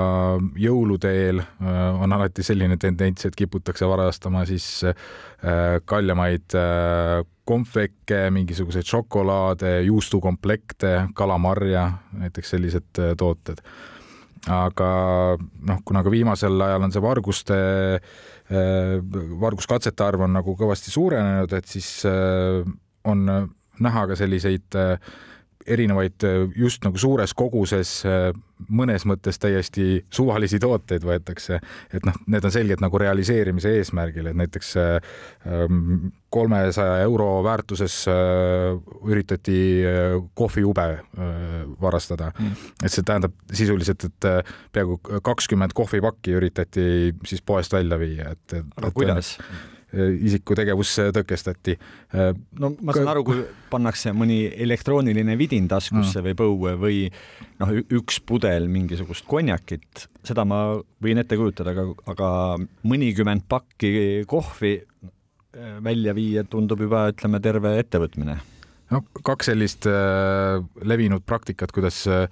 jõulude 0.60 1.12
eel 1.12 1.42
äh, 1.44 2.02
on 2.02 2.16
alati 2.16 2.46
selline 2.46 2.78
tendents, 2.82 3.28
et 3.28 3.36
kiputakse 3.38 3.88
varastama 3.90 4.46
siis 4.48 4.68
äh, 4.88 5.80
kaljamaid 5.86 6.56
äh, 6.58 7.24
kompvekke, 7.44 8.30
mingisuguseid 8.32 8.88
šokolaade, 8.88 9.82
juustukomplekte, 9.90 10.94
kalamarja, 11.18 11.90
näiteks 12.22 12.56
sellised 12.56 13.02
tooted. 13.20 13.60
Aga 14.52 14.88
noh, 15.40 15.82
kuna 15.88 16.04
ka 16.04 16.12
viimasel 16.12 16.62
ajal 16.66 16.88
on 16.88 16.92
see 16.92 17.04
varguste, 17.04 17.58
varguskatsete 19.44 20.04
arv 20.04 20.26
on 20.26 20.34
nagu 20.36 20.56
kõvasti 20.60 20.92
suurenenud, 20.92 21.54
et 21.56 21.70
siis 21.70 22.04
on 23.08 23.24
näha 23.84 24.08
ka 24.10 24.18
selliseid 24.20 24.76
erinevaid 25.68 26.26
just 26.56 26.84
nagu 26.86 27.00
suures 27.00 27.34
koguses 27.38 28.02
mõnes 28.70 29.06
mõttes 29.10 29.40
täiesti 29.42 30.04
suvalisi 30.14 30.60
tooteid 30.62 31.04
võetakse, 31.06 31.60
et 31.94 32.06
noh, 32.08 32.16
need 32.32 32.46
on 32.46 32.54
selgelt 32.54 32.84
nagu 32.84 33.00
realiseerimise 33.02 33.74
eesmärgil, 33.80 34.30
et 34.30 34.38
näiteks 34.40 34.74
ähm, 34.80 36.14
kolmesaja 36.34 37.02
euro 37.06 37.28
väärtuses 37.46 37.98
äh, 38.12 38.78
üritati 39.10 39.58
äh, 39.88 40.16
kohvijube 40.34 40.88
äh, 40.94 41.36
varastada 41.82 42.32
mm.. 42.38 42.72
et 42.84 42.94
see 42.94 43.06
tähendab 43.06 43.36
sisuliselt, 43.54 44.08
et 44.10 44.50
peaaegu 44.74 45.00
kakskümmend 45.26 45.76
kohvipakki 45.78 46.38
üritati 46.40 46.88
siis 47.28 47.44
poest 47.46 47.74
välja 47.74 48.00
viia, 48.02 48.34
et, 48.34 48.46
et. 48.60 48.74
aga 48.80 48.92
kuidas? 48.96 49.38
Äh, 49.42 49.73
isiku 49.94 50.56
tegevus 50.58 50.92
tõkestati. 51.16 51.76
Äh, 52.14 52.32
no 52.60 52.74
ma 52.82 52.96
saan 52.96 53.12
aru, 53.14 53.26
kui 53.28 53.44
pannakse 53.72 54.14
mõni 54.16 54.46
elektrooniline 54.66 55.38
vidin 55.40 55.68
taskusse 55.72 56.20
mm. 56.22 56.30
või 56.30 56.38
põue 56.40 56.76
või 56.82 57.02
noh, 57.62 57.74
üks 57.98 58.22
pudel 58.26 58.70
mingisugust 58.72 59.28
konjakit, 59.30 60.08
seda 60.26 60.46
ma 60.48 60.64
võin 61.04 61.22
ette 61.22 61.38
kujutada, 61.40 61.76
aga, 61.76 61.90
aga 62.14 62.32
mõnikümmend 62.90 63.46
pakki 63.50 64.24
kohvi 64.30 64.76
äh, 64.80 65.78
välja 65.84 66.16
viia 66.18 66.46
tundub 66.48 66.82
juba, 66.86 67.08
ütleme, 67.14 67.44
terve 67.44 67.78
ettevõtmine 67.84 68.40
no 68.94 69.02
kaks 69.26 69.50
sellist 69.52 69.88
äh, 69.90 70.60
levinud 70.86 71.24
praktikat, 71.26 71.74
kuidas 71.76 72.04
äh, 72.10 72.28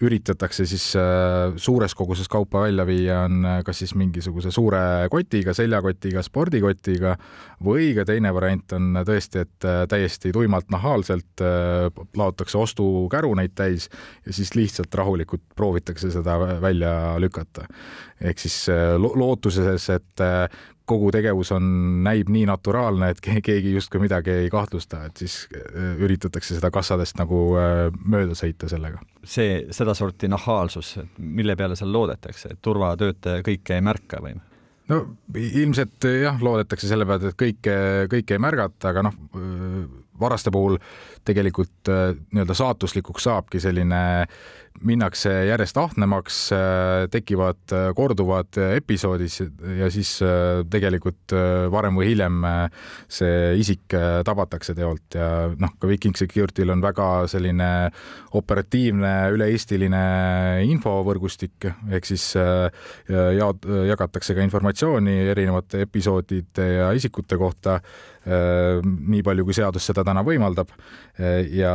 üritatakse 0.00 0.64
siis 0.68 0.84
äh, 0.98 1.52
suures 1.60 1.94
koguses 1.96 2.28
kaupa 2.30 2.62
välja 2.64 2.86
viia, 2.88 3.22
on 3.26 3.44
äh, 3.44 3.58
kas 3.66 3.82
siis 3.82 3.92
mingisuguse 3.98 4.52
suure 4.54 4.80
kotiga, 5.12 5.54
seljakotiga, 5.56 6.22
spordikotiga 6.24 7.16
või 7.64 7.90
ka 7.96 8.06
teine 8.08 8.32
variant 8.34 8.76
on 8.76 9.02
tõesti, 9.06 9.44
et 9.44 9.68
äh, 9.68 9.82
täiesti 9.90 10.32
tuimalt 10.32 10.70
nahaalselt 10.72 11.44
laotakse 12.16 12.58
ostukäruneid 12.58 13.54
täis 13.56 13.88
ja 14.26 14.34
siis 14.36 14.54
lihtsalt 14.56 14.94
rahulikult 14.94 15.44
proovitakse 15.56 16.10
seda 16.12 16.38
välja 16.62 16.92
lükata. 17.20 17.66
ehk 18.20 18.38
siis 18.38 18.66
lootuses, 18.98 19.88
et 19.90 20.24
kogu 20.90 21.10
tegevus 21.14 21.52
on, 21.56 21.66
näib 22.04 22.30
nii 22.32 22.46
naturaalne, 22.50 23.12
et 23.14 23.22
keegi 23.22 23.74
justkui 23.74 24.02
midagi 24.02 24.34
ei 24.44 24.50
kahtlusta, 24.52 25.04
et 25.08 25.22
siis 25.22 25.36
äh, 25.54 25.94
üritatakse 26.02 26.56
seda 26.56 26.72
kassadest 26.74 27.18
nagu 27.20 27.42
äh, 27.60 27.86
mööda 28.04 28.36
sõita 28.38 28.70
sellega. 28.70 29.02
see, 29.24 29.64
sedasorti 29.74 30.30
nahaalsus, 30.30 30.96
mille 31.18 31.56
peale 31.56 31.78
seal 31.78 31.92
loodetakse, 31.94 32.54
et 32.54 32.62
turvatöötaja 32.62 33.44
kõike 33.46 33.76
ei 33.78 33.84
märka 33.84 34.22
või? 34.24 34.36
no 34.90 35.00
ilmselt 35.38 36.08
jah, 36.22 36.40
loodetakse 36.42 36.90
selle 36.90 37.06
peale, 37.06 37.30
et 37.30 37.38
kõike, 37.38 37.76
kõike 38.10 38.36
ei 38.36 38.42
märgata, 38.42 38.90
aga 38.90 39.06
noh, 39.06 39.18
varaste 40.20 40.50
puhul 40.52 40.76
tegelikult 41.24 41.88
nii-öelda 41.88 42.56
saatuslikuks 42.56 43.28
saabki 43.28 43.60
selline 43.62 44.00
minnakse 44.86 45.30
järjest 45.48 45.76
ahnemaks, 45.80 46.38
äh, 46.56 47.06
tekivad 47.12 47.74
äh, 47.74 47.90
korduvad 47.96 48.56
episoodid 48.76 49.52
ja 49.78 49.90
siis 49.92 50.16
äh, 50.24 50.62
tegelikult 50.70 51.34
varem 51.70 51.98
või 51.98 52.10
hiljem 52.10 52.40
see 53.10 53.60
isik 53.60 53.94
tabatakse 54.26 54.74
teolt 54.74 55.14
ja 55.14 55.28
noh, 55.50 55.72
ka 55.78 55.88
Viking 55.90 56.16
Security'l 56.18 56.72
on 56.72 56.82
väga 56.82 57.08
selline 57.30 57.68
operatiivne 58.38 59.12
üle-eestiline 59.34 60.02
infovõrgustik 60.70 61.68
ehk 61.68 62.08
siis 62.08 62.26
jaot-, 62.36 63.68
jagatakse 63.90 64.34
ka 64.36 64.44
informatsiooni 64.46 65.16
erinevate 65.32 65.84
episoodide 65.86 66.70
ja 66.80 66.90
isikute 66.96 67.38
kohta 67.40 67.78
nii 68.26 69.22
palju, 69.24 69.46
kui 69.48 69.56
seadus 69.56 69.86
seda 69.88 70.04
täna 70.04 70.20
võimaldab. 70.26 70.68
ja 71.56 71.72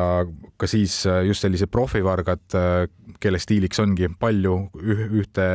ka 0.57 0.67
siis 0.69 0.99
just 1.25 1.41
sellised 1.41 1.71
profivargad 1.73 2.57
kelle 3.19 3.39
stiiliks 3.41 3.81
ongi 3.81 4.09
palju 4.19 4.57
ühte 5.21 5.47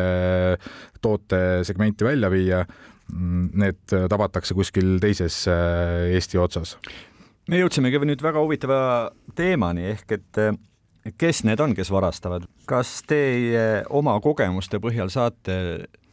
tootesegmenti 1.03 2.09
välja 2.09 2.31
viia, 2.33 2.65
need 3.11 3.83
tabatakse 3.91 4.55
kuskil 4.55 4.99
teises 5.03 5.43
äh, 5.51 6.11
Eesti 6.15 6.39
otsas. 6.39 6.77
me 7.51 7.59
jõudsimegi 7.59 8.03
nüüd 8.07 8.23
väga 8.23 8.43
huvitava 8.43 8.83
teemani 9.35 9.89
ehk 9.95 10.19
et 10.19 10.43
kes 11.19 11.45
need 11.49 11.61
on, 11.61 11.75
kes 11.77 11.91
varastavad, 11.93 12.45
kas 12.69 13.01
teie 13.09 13.83
oma 13.89 14.17
kogemuste 14.23 14.81
põhjal 14.83 15.11
saate 15.13 15.57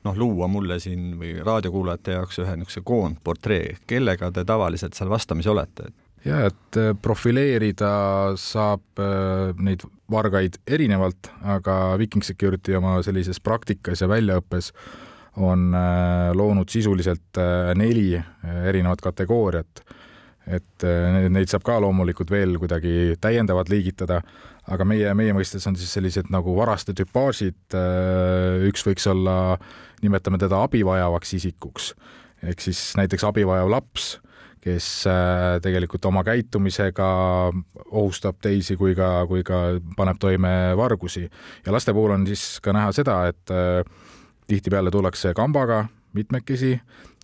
noh, 0.07 0.17
luua 0.17 0.47
mulle 0.51 0.79
siin 0.83 1.13
või 1.19 1.35
raadiokuulajate 1.43 2.17
jaoks 2.17 2.41
ühe 2.43 2.57
niisuguse 2.57 2.83
koondportree, 2.87 3.77
kellega 3.87 4.31
te 4.33 4.47
tavaliselt 4.47 4.97
seal 4.97 5.11
vastamisi 5.11 5.51
olete? 5.53 5.91
ja 6.27 6.43
et 6.47 6.79
äh, 6.79 6.93
profileerida 7.01 7.91
saab 8.39 9.01
äh, 9.01 9.51
neid 9.63 9.83
vargaid 10.11 10.59
erinevalt, 10.67 11.29
aga 11.55 11.97
Viking 11.99 12.25
Security 12.25 12.77
oma 12.77 12.97
sellises 13.05 13.41
praktikas 13.43 14.01
ja 14.03 14.09
väljaõppes 14.11 14.71
on 15.43 15.69
äh, 15.77 16.31
loonud 16.37 16.71
sisuliselt 16.73 17.39
neli 17.77 18.15
erinevat 18.65 19.03
kategooriat. 19.05 19.83
et 20.47 20.83
neid 21.27 21.49
saab 21.51 21.65
ka 21.67 21.73
loomulikult 21.83 22.29
veel 22.31 22.53
kuidagi 22.55 23.17
täiendavalt 23.19 23.67
liigitada, 23.67 24.21
aga 24.71 24.85
meie, 24.87 25.11
meie 25.13 25.33
mõistes 25.35 25.67
on 25.67 25.75
siis 25.75 25.91
sellised 25.91 26.29
nagu 26.31 26.53
varaste 26.55 26.95
tüpaažid, 26.95 27.75
üks 28.69 28.85
võiks 28.87 29.09
olla, 29.11 29.57
nimetame 30.01 30.37
teda 30.37 30.61
abi 30.63 30.83
vajavaks 30.85 31.33
isikuks, 31.33 31.91
ehk 32.43 32.61
siis 32.61 32.93
näiteks 32.99 33.25
abi 33.27 33.45
vajav 33.47 33.69
laps 33.71 34.17
kes 34.67 34.87
äh, 35.07 35.57
tegelikult 35.63 36.05
oma 36.09 36.23
käitumisega 36.27 37.07
ohustab 37.87 38.41
teisi 38.43 38.75
kui 38.79 38.95
ka, 38.97 39.25
kui 39.29 39.45
ka 39.47 39.77
paneb 39.97 40.19
toime 40.19 40.73
vargusi. 40.77 41.27
ja 41.65 41.73
laste 41.73 41.93
puhul 41.93 42.15
on 42.17 42.27
siis 42.27 42.59
ka 42.63 42.73
näha 42.75 42.91
seda, 42.95 43.19
et 43.31 43.53
äh, 43.53 43.83
tihtipeale 44.47 44.91
tullakse 44.91 45.33
kambaga 45.37 45.85
mitmekesi 46.13 46.73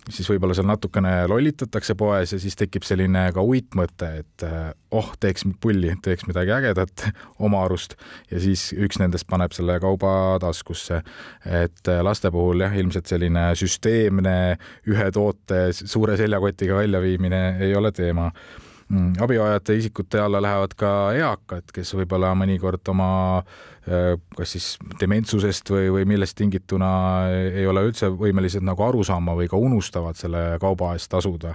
siis 0.10 0.28
võib-olla 0.30 0.56
seal 0.58 0.68
natukene 0.68 1.12
lollitatakse 1.32 1.96
poes 2.00 2.34
ja 2.36 2.40
siis 2.42 2.58
tekib 2.60 2.86
selline 2.88 3.26
ka 3.36 3.44
uitmõte, 3.44 4.10
et 4.24 4.46
eh, 4.48 4.72
oh, 4.92 5.14
teeks 5.20 5.48
pulli, 5.64 5.94
teeks 6.04 6.28
midagi 6.28 6.54
ägedat 6.56 7.06
oma 7.46 7.64
arust 7.68 7.96
ja 8.32 8.42
siis 8.44 8.70
üks 8.74 9.00
nendest 9.02 9.28
paneb 9.30 9.56
selle 9.56 9.80
kauba 9.84 10.40
taskusse. 10.44 11.04
et 11.46 11.88
eh, 11.92 12.04
laste 12.04 12.32
puhul 12.32 12.66
jah, 12.66 12.76
ilmselt 12.76 13.08
selline 13.12 13.50
süsteemne 13.60 14.36
ühe 14.92 15.10
toote 15.16 15.66
suure 15.80 16.18
seljakotiga 16.20 16.82
väljaviimine 16.84 17.46
ei 17.64 17.76
ole 17.76 17.92
teema 17.96 18.32
Mm, 18.94 19.14
abivajajate 19.22 19.76
isikute 19.80 20.20
alla 20.20 20.42
lähevad 20.44 20.74
ka 20.78 20.90
eakad, 21.18 21.72
kes 21.74 21.94
võib-olla 21.96 22.34
mõnikord 22.38 22.90
oma 22.92 23.08
äh, 23.40 23.73
kas 23.84 24.54
siis 24.56 24.68
dementsusest 25.00 25.68
või, 25.74 25.90
või 25.92 26.06
millest 26.14 26.38
tingituna 26.40 26.90
ei 27.34 27.66
ole 27.68 27.82
üldse 27.90 28.08
võimelised 28.16 28.64
nagu 28.64 28.86
aru 28.86 29.04
saama 29.04 29.36
või 29.36 29.50
ka 29.52 29.60
unustavad 29.60 30.16
selle 30.16 30.44
kauba 30.64 30.94
eest 30.96 31.12
tasuda. 31.12 31.52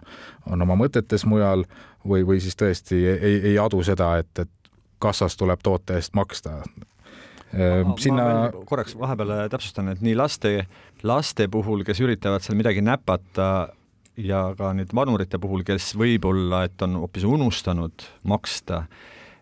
on 0.50 0.62
oma 0.62 0.76
mõtetes 0.76 1.25
mujal 1.25 1.64
või, 2.04 2.26
või 2.28 2.42
siis 2.44 2.56
tõesti 2.56 3.00
ei, 3.14 3.40
ei 3.52 3.56
adu 3.58 3.80
seda, 3.82 4.18
et, 4.20 4.44
et 4.44 4.73
kassas 5.00 5.37
tuleb 5.40 5.64
toote 5.64 5.97
eest 5.97 6.12
maksta 6.14 6.58
äh, 6.61 7.97
sinna. 7.97 8.52
korraks 8.66 8.99
vahepeal 8.99 9.49
täpsustan, 9.49 9.88
et 9.94 10.04
nii 10.04 10.16
laste, 10.18 10.66
laste 11.02 11.49
puhul, 11.49 11.85
kes 11.85 12.04
üritavad 12.04 12.44
seal 12.44 12.61
midagi 12.61 12.85
näpata, 12.85 13.70
ja 14.18 14.49
ka 14.58 14.73
nüüd 14.76 14.92
vanurite 14.94 15.38
puhul, 15.40 15.62
kes 15.66 15.92
võib-olla, 15.99 16.64
et 16.68 16.82
on 16.85 16.99
hoopis 17.02 17.26
unustanud 17.28 18.04
maksta, 18.28 18.85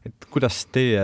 et 0.07 0.29
kuidas 0.31 0.65
teie 0.73 1.03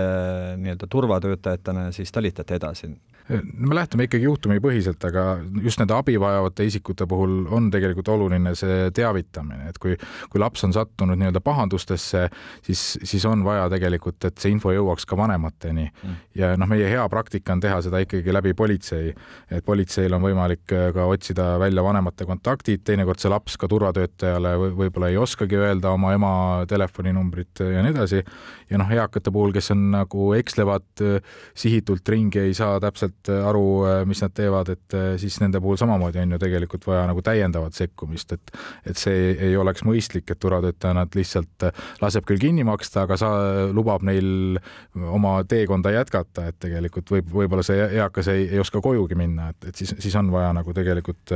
nii-öelda 0.60 0.88
turvatöötajatena 0.90 1.90
siis 1.92 2.12
talitate 2.12 2.58
edasi? 2.60 2.92
Me 3.30 3.74
lähtume 3.74 4.06
ikkagi 4.08 4.26
juhtumipõhiselt, 4.26 5.04
aga 5.06 5.24
just 5.62 5.80
nende 5.80 5.94
abi 5.94 6.16
vajavate 6.20 6.66
isikute 6.66 7.06
puhul 7.08 7.46
on 7.54 7.68
tegelikult 7.72 8.08
oluline 8.12 8.54
see 8.58 8.90
teavitamine, 8.94 9.68
et 9.70 9.78
kui, 9.82 9.94
kui 10.30 10.42
laps 10.42 10.64
on 10.66 10.74
sattunud 10.74 11.18
nii-öelda 11.20 11.42
pahandustesse, 11.44 12.24
siis, 12.66 12.82
siis 12.98 13.24
on 13.28 13.44
vaja 13.46 13.68
tegelikult, 13.72 14.18
et 14.28 14.42
see 14.42 14.52
info 14.54 14.74
jõuaks 14.74 15.06
ka 15.08 15.18
vanemateni. 15.18 15.88
Mm.. 16.02 16.18
ja 16.38 16.52
noh, 16.58 16.70
meie 16.70 16.88
hea 16.90 17.04
praktika 17.12 17.54
on 17.54 17.62
teha 17.62 17.78
seda 17.84 18.02
ikkagi 18.02 18.34
läbi 18.34 18.54
politsei, 18.58 19.12
et 19.50 19.64
politseil 19.64 20.12
on 20.16 20.24
võimalik 20.24 20.66
ka 20.66 21.06
otsida 21.06 21.52
välja 21.62 21.84
vanemate 21.84 22.26
kontaktid, 22.28 22.82
teinekord 22.86 23.22
see 23.22 23.30
laps 23.32 23.56
ka 23.60 23.70
turvatöötajale 23.70 24.56
võib-olla 24.62 25.12
ei 25.12 25.20
oskagi 25.20 25.60
öelda 25.60 25.94
oma 25.94 26.12
ema 26.16 26.34
telefoninumbrit 26.68 27.62
ja 27.62 27.84
nii 27.84 27.94
edasi. 27.94 28.22
ja 28.70 28.82
noh, 28.82 28.90
eakate 28.90 29.30
puhul, 29.30 29.54
kes 29.54 29.70
on 29.74 29.90
nagu 29.94 30.32
ekslevad 30.34 31.06
sihitult 31.54 32.08
ringi, 32.08 32.40
ei 32.42 32.54
saa 32.56 32.80
täpselt 32.82 33.11
täpselt 33.12 33.28
äh, 33.28 33.46
aru, 33.46 33.84
äh, 33.86 34.04
mis 34.06 34.20
nad 34.22 34.32
teevad, 34.34 34.68
et 34.72 34.94
äh, 34.94 35.16
siis 35.18 35.40
nende 35.40 35.60
puhul 35.60 35.76
samamoodi 35.76 36.20
on 36.22 36.32
ju 36.32 36.38
tegelikult 36.38 36.86
vaja 36.86 37.06
nagu 37.06 37.22
täiendavat 37.22 37.74
sekkumist, 37.74 38.32
et 38.32 38.52
et 38.86 38.96
see 38.96 39.32
ei 39.38 39.56
oleks 39.56 39.84
mõistlik, 39.84 40.30
et 40.30 40.38
turvatöötaja 40.40 40.94
nad 40.94 41.12
lihtsalt 41.14 41.66
laseb 42.00 42.24
küll 42.26 42.40
kinni 42.40 42.64
maksta, 42.64 43.04
aga 43.06 43.16
sa, 43.16 43.30
lubab 43.72 44.02
neil 44.02 44.58
oma 44.94 45.42
teekonda 45.48 45.92
jätkata, 45.92 46.48
et 46.48 46.58
tegelikult 46.60 47.10
võib, 47.10 47.30
võib-olla 47.32 47.62
see 47.62 47.78
eakas 47.98 48.28
ei, 48.28 48.48
ei 48.50 48.60
oska 48.60 48.80
kojugi 48.82 49.16
minna, 49.18 49.50
et, 49.52 49.68
et 49.70 49.76
siis, 49.76 49.94
siis 50.02 50.16
on 50.18 50.30
vaja 50.32 50.52
nagu 50.56 50.74
tegelikult 50.74 51.32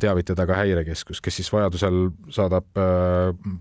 teavitada 0.00 0.46
ka 0.46 0.58
häirekeskus, 0.60 1.20
kes 1.24 1.40
siis 1.40 1.50
vajadusel 1.52 2.10
saadab 2.34 2.68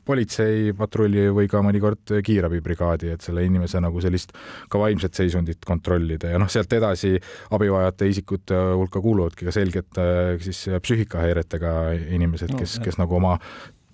politseipatrulli 0.06 1.30
või 1.36 1.50
ka 1.52 1.62
mõnikord 1.66 2.16
kiirabibrigaadi, 2.26 3.14
et 3.16 3.26
selle 3.26 3.46
inimese 3.48 3.82
nagu 3.84 4.04
sellist 4.04 4.36
ka 4.70 4.82
vaimset 4.82 5.16
seisundit 5.18 5.66
kontrollida 5.66 6.34
ja 6.34 6.42
noh, 6.42 6.52
sealt 6.52 6.74
edasi 6.76 7.16
abivajajate 7.56 8.10
isikute 8.12 8.60
hulka 8.76 9.02
kuuluvadki 9.02 9.50
ka 9.50 9.56
selgelt 9.56 10.00
äh, 10.02 10.36
siis 10.44 10.66
psüühikahäiretega 10.84 11.74
inimesed, 12.18 12.56
kes 12.60 12.80
no,, 12.80 12.86
kes 12.88 13.00
nagu 13.02 13.20
oma 13.20 13.36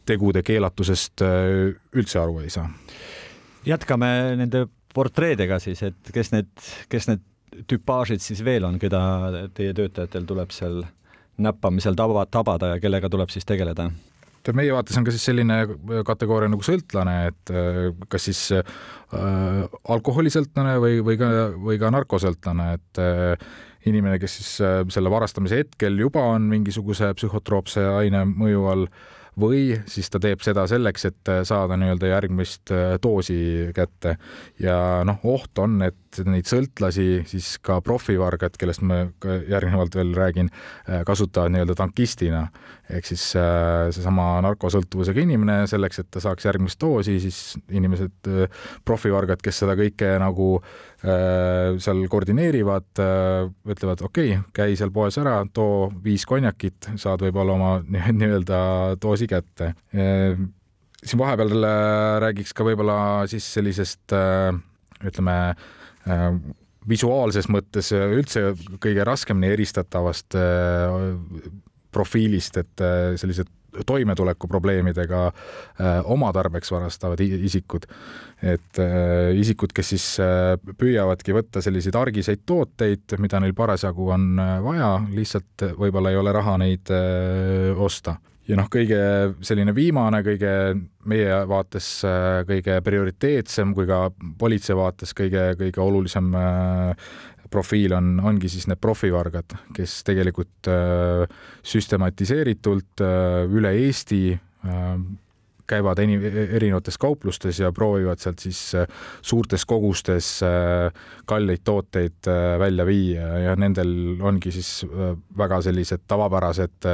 tegude 0.10 0.44
keelatusest 0.46 1.24
äh, 1.26 1.74
üldse 1.96 2.22
aru 2.22 2.42
ei 2.46 2.54
saa. 2.54 2.70
jätkame 3.66 4.12
nende 4.40 4.66
portreedega 4.94 5.60
siis, 5.64 5.84
et 5.88 6.14
kes 6.14 6.34
need, 6.34 6.50
kes 6.92 7.08
need 7.12 7.28
tüpaažid 7.68 8.24
siis 8.24 8.44
veel 8.46 8.66
on, 8.68 8.80
keda 8.80 9.02
teie 9.56 9.74
töötajatel 9.76 10.26
tuleb 10.28 10.54
seal 10.56 10.82
näppamisel 11.42 11.96
taba, 11.98 12.26
tabada 12.26 12.76
ja 12.76 12.80
kellega 12.84 13.10
tuleb 13.10 13.32
siis 13.34 13.48
tegeleda? 13.48 13.90
Meie 14.58 14.74
vaates 14.74 14.98
on 14.98 15.06
ka 15.06 15.14
siis 15.14 15.26
selline 15.30 15.58
kategooria 16.08 16.50
nagu 16.52 16.66
sõltlane, 16.66 17.18
et 17.32 17.54
äh, 17.54 17.82
kas 18.12 18.30
siis 18.30 18.42
äh, 18.58 18.64
alkoholisõltlane 19.96 20.78
või, 20.82 21.02
või 21.06 21.20
ka, 21.22 21.32
või 21.56 21.82
ka 21.82 21.92
narkosõltlane, 21.94 22.72
et 22.80 23.02
äh, 23.04 23.52
inimene, 23.90 24.20
kes 24.22 24.38
siis 24.40 24.52
äh, 24.66 24.82
selle 24.94 25.12
varastamise 25.14 25.62
hetkel 25.62 25.98
juba 26.00 26.24
on 26.36 26.50
mingisuguse 26.52 27.14
psühhotroopse 27.18 27.86
aine 28.02 28.26
mõju 28.30 28.68
all 28.72 28.88
või 29.42 29.64
siis 29.90 30.10
ta 30.12 30.20
teeb 30.22 30.44
seda 30.46 30.66
selleks, 30.70 31.08
et 31.10 31.32
saada 31.48 31.78
nii-öelda 31.80 32.12
järgmist 32.12 32.72
äh, 32.74 32.96
doosi 33.02 33.72
kätte. 33.76 34.18
ja 34.60 35.02
noh, 35.08 35.22
oht 35.24 35.60
on, 35.62 35.82
et 35.86 36.22
neid 36.28 36.48
sõltlasi 36.50 37.24
siis 37.30 37.54
ka 37.64 37.80
profivargad, 37.86 38.58
kellest 38.60 38.84
ma 38.84 39.06
järgnevalt 39.48 39.96
veel 39.96 40.14
räägin, 40.18 40.52
äh, 40.90 41.06
kasutavad 41.08 41.54
nii-öelda 41.54 41.76
tankistina. 41.76 42.48
ehk 42.92 43.06
siis 43.08 43.24
äh, 43.40 43.88
seesama 43.96 44.42
narkosõltuvusega 44.44 45.22
inimene, 45.24 45.64
selleks, 45.68 46.02
et 46.02 46.12
ta 46.12 46.20
saaks 46.20 46.46
järgmist 46.46 46.80
doosi, 46.82 47.20
siis 47.24 47.58
inimesed, 47.72 48.28
profivargad, 48.86 49.40
kes 49.42 49.64
seda 49.64 49.78
kõike 49.80 50.18
nagu 50.20 50.58
seal 51.02 52.04
koordineerivad, 52.14 53.00
ütlevad, 53.66 54.04
okei 54.06 54.36
okay,, 54.36 54.44
käi 54.54 54.76
seal 54.78 54.92
poes 54.94 55.18
ära, 55.18 55.40
too 55.50 55.88
viis 56.04 56.28
konjakit, 56.30 56.92
saad 57.02 57.24
võib-olla 57.26 57.56
oma 57.56 57.72
nii-öelda 57.88 58.60
doosi 59.02 59.26
kätte. 59.32 59.74
siin 61.06 61.22
vahepeal 61.22 61.64
äh, 61.66 62.18
räägiks 62.26 62.54
ka 62.56 62.66
võib-olla 62.66 62.98
siis 63.32 63.48
sellisest 63.56 64.14
äh, 64.16 64.52
ütleme 65.08 65.38
äh, 65.52 66.28
visuaalses 66.90 67.50
mõttes 67.52 67.92
üldse 67.94 68.52
kõige 68.82 69.06
raskemini 69.06 69.52
eristatavast 69.54 70.34
profiilist, 71.94 72.56
et 72.58 72.84
sellised 73.22 73.52
toimetulekuprobleemidega 73.86 75.20
oma 76.10 76.32
tarbeks 76.34 76.74
varastavad 76.74 77.22
isikud. 77.22 77.86
et 78.42 78.82
isikud, 79.38 79.76
kes 79.78 79.94
siis 79.94 80.08
püüavadki 80.82 81.38
võtta 81.38 81.62
selliseid 81.62 82.00
argiseid 82.02 82.42
tooteid, 82.50 83.14
mida 83.22 83.44
neil 83.46 83.54
parasjagu 83.54 84.10
on 84.18 84.42
vaja, 84.66 84.90
lihtsalt 85.14 85.70
võib-olla 85.78 86.10
ei 86.10 86.18
ole 86.18 86.34
raha 86.34 86.58
neid 86.66 86.90
osta 87.78 88.18
ja 88.52 88.60
noh, 88.60 88.68
kõige 88.72 89.00
selline 89.46 89.74
viimane, 89.76 90.22
kõige 90.26 90.54
meie 91.10 91.42
vaates 91.50 91.90
äh, 92.08 92.42
kõige 92.48 92.80
prioriteetsem 92.86 93.74
kui 93.78 93.88
ka 93.90 94.06
politsei 94.40 94.78
vaates 94.78 95.16
kõige, 95.18 95.52
kõige 95.60 95.84
olulisem 95.84 96.32
äh, 96.36 97.08
profiil 97.52 97.96
on, 97.98 98.14
ongi 98.24 98.52
siis 98.52 98.68
need 98.70 98.80
profivargad, 98.84 99.56
kes 99.76 100.02
tegelikult 100.08 100.72
äh, 100.72 101.26
süstematiseeritult 101.74 103.04
üle 103.52 103.76
Eesti 103.86 104.24
käivad 105.72 106.00
erinevates 106.04 107.00
kauplustes 107.02 107.62
ja 107.64 107.72
proovivad 107.76 108.20
sealt 108.22 108.44
siis 108.44 108.62
suurtes 109.22 109.66
kogustes 109.66 110.34
kalleid 111.26 111.64
tooteid 111.64 112.30
välja 112.60 112.86
viia 112.86 113.28
ja 113.48 113.56
nendel 113.60 114.20
ongi 114.22 114.52
siis 114.52 114.82
väga 115.38 115.62
sellised 115.66 116.04
tavapärased 116.12 116.92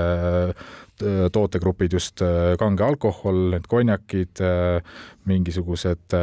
Äh, 0.98 1.30
tootegrupid 1.32 1.94
just 1.94 2.22
äh, 2.26 2.56
kange 2.58 2.82
alkohol, 2.84 3.52
need 3.54 3.68
konjakid, 3.70 4.40
äh, 4.42 4.82
mingisugused 5.30 6.16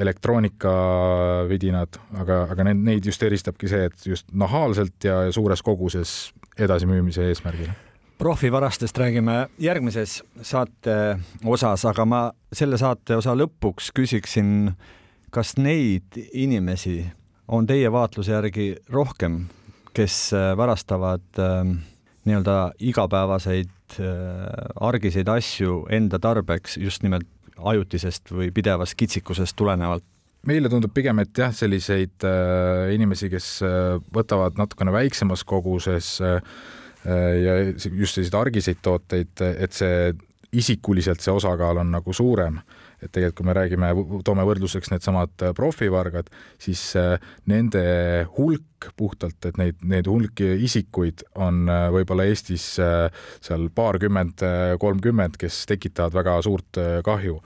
elektroonikavidinad, 0.00 1.98
aga, 2.22 2.38
aga 2.54 2.64
need, 2.70 2.80
neid 2.86 3.04
just 3.04 3.22
eristabki 3.26 3.68
see, 3.68 3.84
et 3.90 4.06
just 4.08 4.32
nahaalselt 4.32 5.04
ja 5.04 5.20
suures 5.34 5.60
koguses 5.66 6.32
edasimüümise 6.56 7.28
eesmärgil 7.28 7.68
profivarastest 8.20 8.98
räägime 8.98 9.48
järgmises 9.58 10.18
saate 10.42 10.94
osas, 11.44 11.86
aga 11.88 12.04
ma 12.04 12.18
selle 12.52 12.76
saate 12.76 13.16
osa 13.16 13.32
lõpuks 13.32 13.86
küsiksin, 13.96 14.74
kas 15.32 15.54
neid 15.56 16.18
inimesi 16.36 16.98
on 17.48 17.64
teie 17.66 17.88
vaatluse 17.92 18.34
järgi 18.34 18.66
rohkem, 18.92 19.46
kes 19.96 20.34
varastavad 20.56 21.40
äh, 21.40 21.70
nii-öelda 22.28 22.56
igapäevaseid 22.90 23.96
äh, 23.96 24.10
argiseid 24.76 25.28
asju 25.32 25.86
enda 25.90 26.20
tarbeks 26.20 26.76
just 26.76 27.06
nimelt 27.06 27.28
ajutisest 27.56 28.34
või 28.36 28.50
pidevast 28.52 28.98
kitsikusest 29.00 29.56
tulenevalt? 29.56 30.04
meile 30.46 30.68
tundub 30.72 30.92
pigem, 30.96 31.18
et 31.24 31.36
jah, 31.36 31.56
selliseid 31.56 32.28
äh, 32.28 32.92
inimesi, 32.96 33.32
kes 33.32 33.48
äh, 33.64 33.96
võtavad 34.12 34.60
natukene 34.60 34.92
väiksemas 34.92 35.44
koguses 35.48 36.18
äh, 36.20 36.36
äh 36.36 36.79
ja 37.04 37.54
just 37.70 38.18
selliseid 38.18 38.34
argiseid 38.36 38.80
tooteid, 38.84 39.40
et 39.40 39.72
see 39.72 40.10
isikuliselt 40.52 41.22
see 41.22 41.34
osakaal 41.34 41.80
on 41.82 41.92
nagu 41.94 42.14
suurem. 42.14 42.60
Et 43.00 43.08
tegelikult, 43.08 43.38
kui 43.38 43.46
me 43.48 43.54
räägime, 43.56 43.90
toome 44.26 44.44
võrdluseks 44.44 44.90
needsamad 44.92 45.44
äh, 45.46 45.54
profivargad, 45.56 46.28
siis 46.60 46.82
äh, 47.00 47.14
nende 47.48 47.80
hulk 48.36 48.90
puhtalt, 48.98 49.38
et 49.48 49.56
neid, 49.60 49.78
neid 49.88 50.08
hulki 50.10 50.50
isikuid 50.66 51.24
on 51.40 51.62
äh, 51.70 51.86
võib-olla 51.94 52.26
Eestis 52.28 52.66
seal 52.76 53.68
paarkümmend, 53.74 54.44
kolmkümmend, 54.80 55.40
kes 55.40 55.64
tekitavad 55.70 56.18
väga 56.20 56.36
suurt 56.44 56.80
kahju 57.06 57.38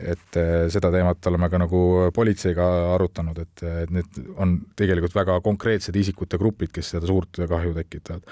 et 0.00 0.38
seda 0.72 0.90
teemat 0.94 1.26
oleme 1.28 1.50
ka 1.52 1.58
nagu 1.60 1.80
politseiga 2.14 2.66
arutanud, 2.94 3.38
et, 3.42 3.64
et 3.84 3.92
need 3.92 4.20
on 4.40 4.56
tegelikult 4.78 5.14
väga 5.14 5.40
konkreetsed 5.44 5.96
isikute 5.96 6.38
grupid, 6.40 6.72
kes 6.74 6.94
seda 6.94 7.10
suurt 7.10 7.42
kahju 7.50 7.74
tekitavad 7.76 8.24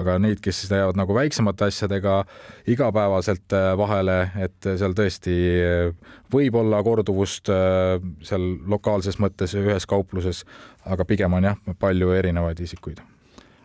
aga 0.00 0.16
neid, 0.22 0.40
kes 0.42 0.64
jäävad 0.70 0.96
nagu 0.96 1.14
väiksemate 1.14 1.68
asjadega 1.68 2.22
igapäevaselt 2.70 3.52
äh, 3.56 3.72
vahele, 3.78 4.16
et 4.40 4.68
seal 4.80 4.96
tõesti 4.96 5.36
äh, 5.60 6.16
võib 6.32 6.56
olla 6.62 6.82
korduvust 6.84 7.50
äh, 7.52 7.98
seal 8.24 8.46
lokaalses 8.72 9.20
mõttes 9.22 9.56
ühes 9.58 9.86
kaupluses, 9.88 10.44
aga 10.88 11.06
pigem 11.08 11.36
on 11.36 11.50
jah, 11.50 11.60
palju 11.78 12.12
erinevaid 12.16 12.60
isikuid. 12.64 13.02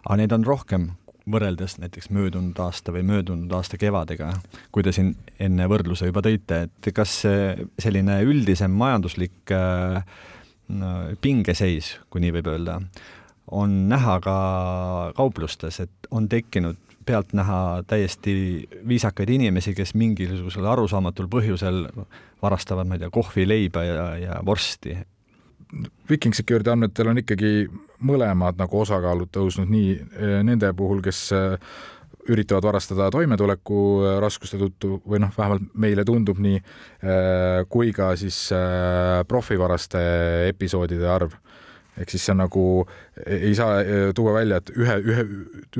aga 0.06 0.20
neid 0.20 0.36
on 0.36 0.46
rohkem 0.48 0.92
võrreldes 1.28 1.78
näiteks 1.82 2.10
möödunud 2.16 2.58
aasta 2.64 2.94
või 2.96 3.04
möödunud 3.08 3.52
aasta 3.58 3.80
kevadega, 3.80 4.32
kui 4.72 4.86
te 4.86 4.94
siin 4.96 5.14
enne 5.44 5.68
võrdluse 5.70 6.10
juba 6.10 6.24
tõite, 6.26 6.64
et 6.68 6.90
kas 6.96 7.20
selline 7.26 8.22
üldisem 8.26 8.74
majanduslik 8.78 9.54
pingeseis, 11.22 11.94
kui 12.10 12.24
nii 12.24 12.34
võib 12.40 12.52
öelda, 12.52 12.80
on 13.56 13.78
näha 13.92 14.20
ka 14.24 14.38
kauplustes, 15.16 15.80
et 15.84 16.12
on 16.12 16.28
tekkinud 16.32 16.80
pealtnäha 17.08 17.84
täiesti 17.88 18.68
viisakaid 18.88 19.30
inimesi, 19.32 19.72
kes 19.76 19.94
mingisugusel 19.96 20.66
arusaamatul 20.68 21.30
põhjusel 21.32 21.86
varastavad, 22.44 22.88
ma 22.88 22.98
ei 22.98 23.06
tea, 23.06 23.12
kohvi, 23.14 23.48
leiba 23.48 23.84
ja, 23.88 24.08
ja 24.20 24.40
vorsti. 24.46 24.98
Viking 26.10 26.36
Security 26.36 26.72
andmetel 26.72 27.12
on 27.12 27.22
ikkagi 27.24 27.54
mõlemad 28.06 28.58
nagu 28.60 28.82
osakaalud 28.82 29.32
tõusnud 29.34 29.70
nii 29.72 29.94
nende 30.46 30.74
puhul, 30.78 31.02
kes 31.06 31.30
üritavad 32.28 32.66
varastada 32.68 33.08
toimetuleku 33.14 33.80
raskuste 34.22 34.60
tõttu 34.60 35.00
või 35.08 35.22
noh, 35.24 35.32
vähemalt 35.38 35.70
meile 35.80 36.04
tundub 36.08 36.40
nii, 36.44 36.60
kui 37.72 37.94
ka 37.96 38.12
siis 38.20 38.50
profivaraste 39.28 40.02
episoodide 40.50 41.08
arv 41.08 41.38
ehk 41.98 42.12
siis 42.14 42.28
see 42.28 42.34
on 42.36 42.44
nagu, 42.44 42.64
ei 43.26 43.56
saa 43.58 43.80
tuua 44.16 44.36
välja, 44.36 44.60
et 44.62 44.70
ühe, 44.76 44.98
ühe, 45.02 45.24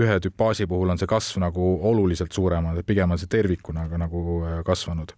ühe 0.02 0.20
tüpaaži 0.24 0.66
puhul 0.70 0.90
on 0.90 0.98
see 0.98 1.10
kasv 1.10 1.38
nagu 1.44 1.68
oluliselt 1.92 2.34
suurem, 2.34 2.72
pigem 2.88 3.14
on 3.14 3.22
see 3.22 3.30
tervikuna 3.30 3.86
ka 3.92 4.00
nagu 4.02 4.24
kasvanud. 4.66 5.14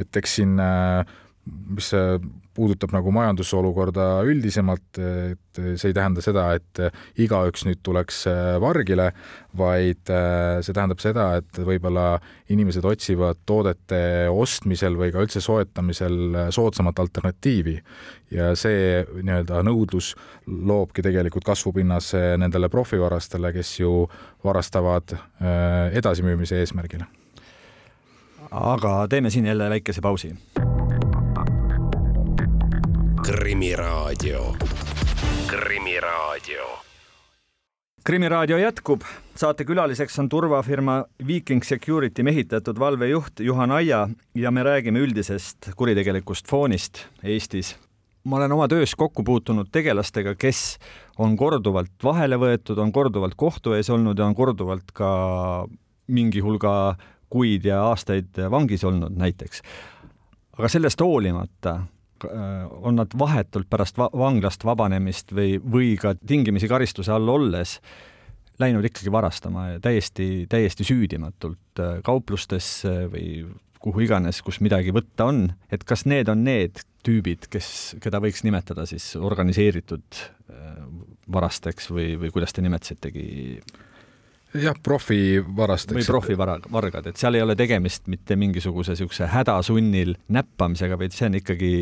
et 0.00 0.20
eks 0.22 0.38
siin 0.40 0.56
mis 1.76 1.92
puudutab 2.58 2.92
nagu 2.96 3.12
majandusolukorda 3.14 4.08
üldisemalt, 4.26 4.98
et 4.98 5.60
see 5.78 5.90
ei 5.90 5.96
tähenda 5.96 6.22
seda, 6.24 6.50
et 6.58 6.82
igaüks 7.22 7.64
nüüd 7.68 7.80
tuleks 7.86 8.24
vargile, 8.62 9.12
vaid 9.58 10.10
äh, 10.12 10.58
see 10.64 10.76
tähendab 10.76 11.00
seda, 11.02 11.28
et 11.40 11.60
võib-olla 11.64 12.18
inimesed 12.52 12.84
otsivad 12.86 13.40
toodete 13.48 14.00
ostmisel 14.30 14.98
või 14.98 15.12
ka 15.14 15.22
üldse 15.24 15.42
soetamisel 15.44 16.48
soodsamat 16.54 17.02
alternatiivi. 17.04 17.78
ja 18.30 18.52
see 18.58 19.04
nii-öelda 19.08 19.62
nõudlus 19.64 20.12
loobki 20.46 21.02
tegelikult 21.02 21.46
kasvupinnas 21.48 22.12
nendele 22.36 22.68
profivarastele, 22.68 23.52
kes 23.56 23.78
ju 23.80 23.92
varastavad 24.44 25.16
äh, 25.16 25.96
edasimüümise 25.96 26.60
eesmärgil. 26.60 27.04
aga 28.50 29.06
teeme 29.08 29.30
siin 29.30 29.46
jälle 29.46 29.70
väikese 29.70 30.00
pausi 30.00 30.34
Krimiraadio. 33.22 34.54
krimiraadio. 35.46 36.64
krimiraadio 38.04 38.58
jätkub, 38.58 39.00
saatekülaliseks 39.34 40.18
on 40.18 40.28
turvafirma 40.28 41.04
Viking 41.26 41.62
Security 41.62 42.22
mehitatud 42.22 42.78
valvejuht 42.78 43.40
Juhan 43.40 43.70
Aia 43.70 44.08
ja 44.34 44.50
me 44.50 44.62
räägime 44.62 44.98
üldisest 44.98 45.70
kuritegelikust 45.76 46.48
foonist 46.48 46.98
Eestis. 47.22 47.76
ma 48.24 48.36
olen 48.36 48.52
oma 48.52 48.68
töös 48.68 48.94
kokku 48.94 49.22
puutunud 49.22 49.66
tegelastega, 49.72 50.34
kes 50.34 50.78
on 51.18 51.36
korduvalt 51.36 52.04
vahele 52.04 52.36
võetud, 52.36 52.78
on 52.78 52.92
korduvalt 52.92 53.34
kohtu 53.36 53.72
ees 53.72 53.90
olnud 53.90 54.18
ja 54.18 54.26
on 54.26 54.34
korduvalt 54.34 54.92
ka 54.92 55.66
mingi 56.06 56.40
hulga 56.40 56.96
kuid 57.30 57.64
ja 57.64 57.82
aastaid 57.82 58.50
vangis 58.50 58.84
olnud 58.84 59.16
näiteks. 59.16 59.62
aga 60.58 60.68
sellest 60.68 61.00
hoolimata 61.00 61.80
on 62.26 62.98
nad 62.98 63.12
vahetult 63.18 63.68
pärast 63.70 63.98
va 64.00 64.08
vanglast 64.16 64.64
vabanemist 64.64 65.34
või, 65.36 65.58
või 65.62 65.94
ka 66.00 66.14
tingimisi 66.18 66.70
karistuse 66.70 67.12
all 67.14 67.28
olles 67.28 67.78
läinud 68.58 68.84
ikkagi 68.88 69.12
varastama 69.12 69.68
ja 69.74 69.80
täiesti, 69.82 70.46
täiesti 70.50 70.86
süüdimatult 70.86 71.82
äh, 71.82 71.98
kauplustesse 72.04 72.94
või 73.12 73.28
kuhu 73.78 74.02
iganes, 74.02 74.40
kus 74.42 74.58
midagi 74.64 74.92
võtta 74.94 75.28
on, 75.30 75.44
et 75.70 75.84
kas 75.86 76.04
need 76.10 76.30
on 76.32 76.42
need 76.46 76.82
tüübid, 77.06 77.46
kes, 77.52 77.96
keda 78.02 78.18
võiks 78.22 78.42
nimetada 78.46 78.86
siis 78.90 79.12
organiseeritud 79.16 80.22
äh, 80.22 80.80
varasteks 81.30 81.92
või, 81.92 82.16
või 82.18 82.32
kuidas 82.34 82.56
te 82.56 82.64
nimetasitegi 82.64 83.28
jah, 84.54 84.76
profivarasteks. 84.82 85.98
või 85.98 86.06
profivargad, 86.06 87.10
et 87.10 87.20
seal 87.20 87.38
ei 87.38 87.44
ole 87.44 87.56
tegemist 87.58 88.06
mitte 88.08 88.36
mingisuguse 88.36 88.94
niisuguse 88.94 89.28
hädasunnil 89.32 90.14
näppamisega, 90.28 90.98
vaid 90.98 91.16
see 91.16 91.28
on 91.28 91.40
ikkagi 91.40 91.72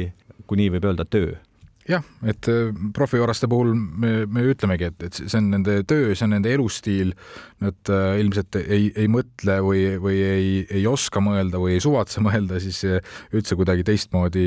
kui 0.46 0.60
nii 0.62 0.72
võib 0.76 0.90
öelda, 0.90 1.06
töö 1.08 1.36
jah, 1.86 2.02
et 2.26 2.48
äh, 2.50 2.74
profivaraste 2.94 3.48
puhul 3.50 3.72
me, 3.76 4.12
me 4.30 4.44
ütlemegi, 4.50 4.90
et, 4.90 5.06
et 5.06 5.20
see 5.20 5.38
on 5.38 5.50
nende 5.54 5.78
töö, 5.88 6.14
see 6.14 6.26
on 6.26 6.36
nende 6.36 6.52
elustiil. 6.54 7.14
Nad 7.62 7.92
äh, 7.92 8.18
ilmselt 8.20 8.58
ei, 8.60 8.90
ei 8.98 9.08
mõtle 9.10 9.60
või, 9.64 9.86
või 10.02 10.20
ei, 10.20 10.52
ei 10.80 10.84
oska 10.90 11.22
mõelda 11.24 11.60
või 11.62 11.76
ei 11.76 11.82
suvatse 11.84 12.22
mõelda 12.26 12.60
siis 12.62 12.82
äh, 12.88 13.16
üldse 13.36 13.58
kuidagi 13.58 13.86
teistmoodi 13.86 14.46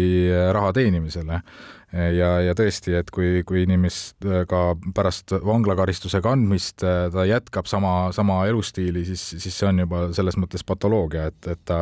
raha 0.53 0.73
teenimisele. 0.75 1.41
ja, 1.89 2.27
ja 2.45 2.53
tõesti, 2.53 2.93
et 2.99 3.07
kui, 3.09 3.41
kui 3.49 3.63
inimest 3.63 4.27
ka 4.49 4.59
pärast 4.93 5.33
vanglakaristuse 5.41 6.21
kandmist 6.21 6.83
ta 6.83 7.25
jätkab 7.25 7.65
sama, 7.65 8.11
sama 8.13 8.43
elustiili, 8.45 9.01
siis, 9.07 9.23
siis 9.41 9.57
see 9.57 9.71
on 9.71 9.81
juba 9.81 10.03
selles 10.13 10.37
mõttes 10.37 10.61
patoloogia, 10.61 11.31
et, 11.31 11.49
et 11.55 11.63
ta, 11.65 11.79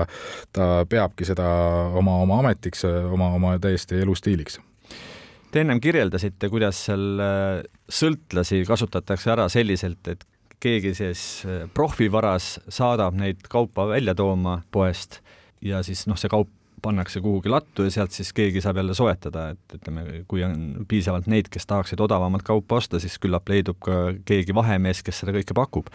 ta 0.55 0.69
peabki 0.87 1.27
seda 1.27 1.49
oma, 1.91 2.21
oma 2.23 2.39
ametiks, 2.45 2.87
oma, 2.87 3.33
oma 3.35 3.57
täiesti 3.59 3.99
elustiiliks 3.99 4.61
Te 5.51 5.63
ennem 5.63 5.79
kirjeldasite, 5.79 6.49
kuidas 6.51 6.79
seal 6.89 7.21
äh, 7.23 7.61
sõltlasi 7.87 8.65
kasutatakse 8.67 9.31
ära 9.31 9.47
selliselt, 9.51 10.03
et 10.11 10.25
keegi 10.63 10.91
siis 10.97 11.23
äh, 11.47 11.63
profivaras 11.73 12.57
saadab 12.67 13.15
neid 13.15 13.45
kaupa 13.51 13.87
välja 13.87 14.15
tooma 14.17 14.59
poest 14.71 15.21
ja 15.63 15.79
siis 15.85 16.03
noh, 16.09 16.19
see 16.19 16.31
kaup 16.31 16.51
pannakse 16.83 17.21
kuhugi 17.23 17.49
lattu 17.49 17.87
ja 17.87 17.93
sealt 17.93 18.13
siis 18.13 18.29
keegi 18.37 18.61
saab 18.61 18.77
jälle 18.81 18.93
soetada, 18.97 19.47
et 19.55 19.77
ütleme, 19.79 20.03
kui 20.29 20.43
on 20.45 20.85
piisavalt 20.89 21.29
neid, 21.31 21.49
kes 21.53 21.65
tahaksid 21.69 22.01
odavamat 22.05 22.43
kaupa 22.45 22.77
osta, 22.81 22.99
siis 23.01 23.17
küllap 23.21 23.49
leidub 23.49 23.79
ka 23.83 24.11
keegi 24.27 24.55
vahemees, 24.55 25.01
kes 25.05 25.23
seda 25.23 25.33
kõike 25.35 25.57
pakub. 25.57 25.89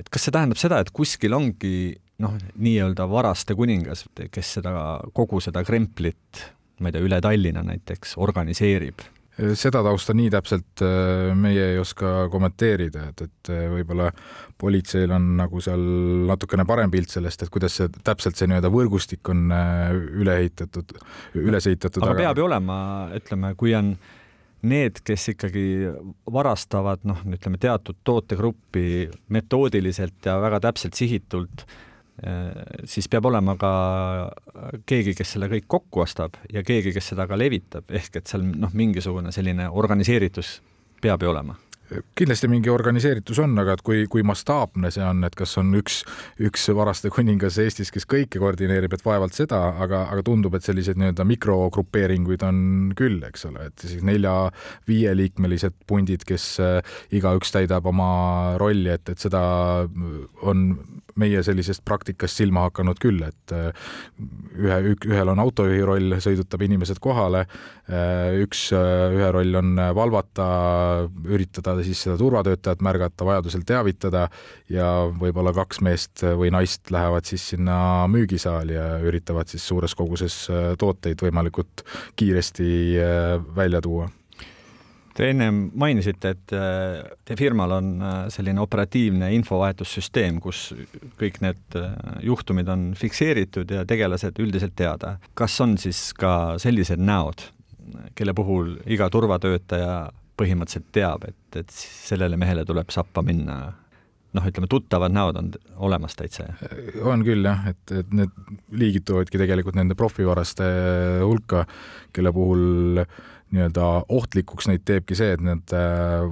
et 0.00 0.10
kas 0.12 0.26
see 0.26 0.34
tähendab 0.34 0.58
seda, 0.60 0.80
et 0.82 0.90
kuskil 0.90 1.36
ongi 1.36 1.94
noh, 2.24 2.34
nii-öelda 2.56 3.06
varaste 3.08 3.54
kuningas, 3.54 4.06
kes 4.32 4.56
seda, 4.58 4.72
kogu 5.14 5.40
seda 5.44 5.62
kremplit 5.64 6.42
ma 6.80 6.90
ei 6.90 6.96
tea, 6.96 7.04
üle 7.06 7.20
Tallinna 7.24 7.62
näiteks 7.66 8.16
organiseerib? 8.22 9.04
seda 9.36 9.82
tausta 9.84 10.14
nii 10.16 10.30
täpselt 10.32 10.82
äh, 10.84 11.30
meie 11.36 11.72
ei 11.74 11.80
oska 11.80 12.26
kommenteerida, 12.32 13.10
et, 13.10 13.26
et 13.26 13.50
äh, 13.52 13.66
võib-olla 13.68 14.08
politseil 14.56 15.12
on 15.12 15.34
nagu 15.36 15.60
seal 15.60 15.82
natukene 16.30 16.64
parem 16.68 16.92
pilt 16.92 17.12
sellest, 17.12 17.44
et 17.44 17.52
kuidas 17.52 17.76
see 17.76 17.90
täpselt 18.00 18.38
see 18.38 18.48
nii-öelda 18.48 18.70
võrgustik 18.72 19.28
on 19.32 19.50
äh, 19.52 19.90
üle 20.22 20.38
ehitatud, 20.40 20.96
üles 21.36 21.68
ehitatud. 21.68 22.04
aga 22.06 22.16
peab 22.22 22.40
ju 22.40 22.46
olema, 22.48 22.78
ütleme, 23.18 23.52
kui 23.60 23.76
on 23.76 23.92
need, 24.66 25.02
kes 25.04 25.28
ikkagi 25.34 25.66
varastavad 26.32 27.04
noh, 27.06 27.20
ütleme 27.28 27.60
teatud 27.60 28.00
tootegruppi 28.08 29.10
metoodiliselt 29.36 30.24
ja 30.24 30.40
väga 30.40 30.64
täpselt 30.70 30.96
sihitult 30.96 31.66
siis 32.88 33.10
peab 33.12 33.26
olema 33.28 33.56
ka 33.60 33.72
keegi, 34.88 35.12
kes 35.18 35.34
selle 35.36 35.50
kõik 35.52 35.66
kokku 35.68 36.00
ostab 36.06 36.38
ja 36.52 36.62
keegi, 36.64 36.94
kes 36.96 37.12
seda 37.12 37.26
ka 37.28 37.36
levitab, 37.36 37.90
ehk 37.92 38.22
et 38.22 38.32
seal 38.32 38.46
noh, 38.46 38.72
mingisugune 38.72 39.34
selline 39.34 39.68
organiseeritus 39.68 40.58
peab 41.02 41.22
ju 41.22 41.32
olema. 41.34 41.58
Kindlasti 42.18 42.48
mingi 42.50 42.70
organiseeritus 42.72 43.38
on, 43.44 43.52
aga 43.62 43.76
et 43.76 43.82
kui, 43.86 44.00
kui 44.10 44.24
mastaapne 44.26 44.88
see 44.90 45.04
on, 45.06 45.20
et 45.28 45.36
kas 45.38 45.52
on 45.60 45.68
üks, 45.78 46.00
üks 46.42 46.64
varaste 46.74 47.12
kuningas 47.14 47.60
Eestis, 47.62 47.92
kes 47.94 48.08
kõike 48.10 48.40
koordineerib, 48.42 48.96
et 48.96 49.04
vaevalt 49.06 49.36
seda, 49.38 49.60
aga, 49.84 50.02
aga 50.10 50.24
tundub, 50.26 50.56
et 50.58 50.66
selliseid 50.66 50.98
nii-öelda 50.98 51.26
mikrogrupeeringuid 51.30 52.42
on 52.48 52.58
küll, 52.98 53.20
eks 53.28 53.46
ole, 53.46 53.68
et 53.70 53.86
siis 53.86 54.02
nelja-viieliikmelised 54.08 55.78
pundid, 55.86 56.26
kes 56.26 56.48
äh, 56.64 56.98
igaüks 57.14 57.54
täidab 57.54 57.86
oma 57.86 58.10
rolli, 58.58 58.90
et, 58.96 59.14
et 59.14 59.22
seda 59.22 59.44
on 60.42 60.66
meie 61.20 61.42
sellisest 61.46 61.84
praktikast 61.84 62.42
silma 62.42 62.66
hakanud 62.68 63.00
küll, 63.02 63.22
et 63.26 63.54
äh, 63.54 63.88
ühe, 64.58 64.96
ühel 65.08 65.32
on 65.32 65.42
autojuhi 65.42 65.82
roll, 65.86 66.18
sõidutab 66.22 66.64
inimesed 66.66 67.00
kohale, 67.02 67.46
äh, 67.90 68.36
üks, 68.44 68.68
ühe 68.76 69.30
roll 69.34 69.60
on 69.60 69.74
valvata, 69.96 70.46
üritada 71.28 71.76
siis 71.86 72.04
seda 72.06 72.16
turvatöötajat 72.20 72.84
märgata, 72.84 73.26
vajadusel 73.28 73.64
teavitada 73.66 74.26
ja 74.72 74.90
võib-olla 75.20 75.54
kaks 75.56 75.82
meest 75.84 76.24
või 76.36 76.50
naist 76.54 76.90
lähevad 76.92 77.26
siis 77.28 77.44
sinna 77.52 77.78
müügisaali 78.10 78.76
ja 78.76 78.86
üritavad 79.04 79.50
siis 79.50 79.66
suures 79.66 79.94
koguses 79.98 80.38
äh, 80.50 80.74
tooteid 80.78 81.22
võimalikult 81.22 81.84
kiiresti 82.16 82.68
äh, 83.00 83.34
välja 83.56 83.82
tuua 83.84 84.08
Te 85.16 85.30
ennem 85.32 85.62
mainisite, 85.80 86.34
et 86.34 86.52
äh, 86.52 86.98
teie 87.24 87.38
firmal 87.40 87.72
on 87.78 87.86
selline 88.32 88.60
operatiivne 88.60 89.30
infovahetussüsteem, 89.38 90.42
kus 90.44 90.68
kõik 91.16 91.40
need 91.40 91.78
juhtumid 92.26 92.68
on 92.68 92.90
fikseeritud 92.98 93.72
ja 93.72 93.86
tegelased 93.88 94.36
üldiselt 94.44 94.76
teada. 94.76 95.16
kas 95.34 95.56
on 95.64 95.78
siis 95.80 96.10
ka 96.12 96.58
sellised 96.60 97.00
näod, 97.00 97.48
kelle 98.14 98.36
puhul 98.36 98.76
iga 98.92 99.08
turvatöötaja 99.08 99.96
põhimõtteliselt 100.36 100.92
teab, 100.92 101.24
et, 101.28 101.60
et 101.62 101.72
sellele 101.72 102.36
mehele 102.36 102.64
tuleb 102.68 102.92
sappa 102.92 103.24
minna 103.24 103.56
noh, 104.36 104.48
ütleme 104.48 104.68
tuttavad 104.70 105.14
näod 105.14 105.38
on 105.40 105.52
olemas 105.88 106.16
täitsa? 106.18 106.50
on 107.04 107.24
küll 107.26 107.46
jah, 107.46 107.64
et, 107.72 107.94
et 108.02 108.12
need 108.16 108.34
liigituvadki 108.76 109.40
tegelikult 109.40 109.78
nende 109.78 109.96
profivaraste 109.98 110.66
hulka, 111.22 111.64
kelle 112.12 112.32
puhul 112.36 113.06
nii-öelda 113.56 113.86
ohtlikuks 114.12 114.68
neid 114.70 114.84
teebki 114.86 115.16
see, 115.18 115.34
et 115.36 115.42
nad 115.44 115.76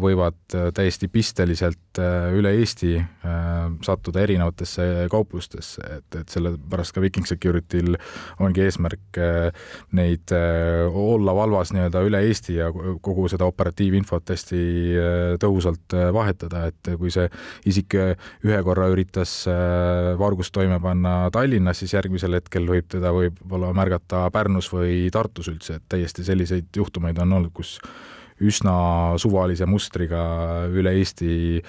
võivad 0.00 0.36
täiesti 0.76 1.08
pisteliselt 1.12 1.78
üle 2.34 2.50
Eesti 2.58 2.96
sattuda 3.86 4.24
erinevatesse 4.24 5.06
kauplustesse, 5.12 5.82
et, 5.98 6.18
et 6.20 6.32
sellepärast 6.32 6.94
ka 6.94 7.02
Viking 7.04 7.26
Security'l 7.28 7.94
ongi 8.42 8.64
eesmärk 8.64 9.20
neid 9.94 10.34
olla 10.34 11.34
valvas 11.36 11.72
nii-öelda 11.74 12.02
üle 12.08 12.22
Eesti 12.28 12.58
ja 12.58 12.70
kogu 12.74 13.28
seda 13.30 13.46
operatiivinfot 13.50 14.34
hästi 14.34 14.62
tõhusalt 15.42 15.96
vahetada, 16.14 16.66
et 16.72 16.94
kui 16.98 17.12
see 17.14 17.28
isik 17.70 17.96
ühe 17.98 18.60
korra 18.66 18.90
üritas 18.92 19.36
vargust 20.20 20.54
toime 20.54 20.80
panna 20.82 21.30
Tallinnas, 21.34 21.80
siis 21.82 21.94
järgmisel 21.96 22.38
hetkel 22.38 22.66
võib 22.68 22.90
teda 22.90 23.12
võib-olla 23.14 23.70
märgata 23.76 24.26
Pärnus 24.34 24.70
või 24.72 25.06
Tartus 25.14 25.48
üldse, 25.52 25.78
et 25.78 25.86
täiesti 25.94 26.26
selliseid 26.26 26.74
juhtumeid 26.76 27.13
on 27.22 27.32
olnud, 27.38 27.52
kus 27.54 27.76
üsna 28.42 28.74
suvalise 29.20 29.66
mustriga 29.70 30.22
üle 30.74 30.94
Eesti 30.98 31.60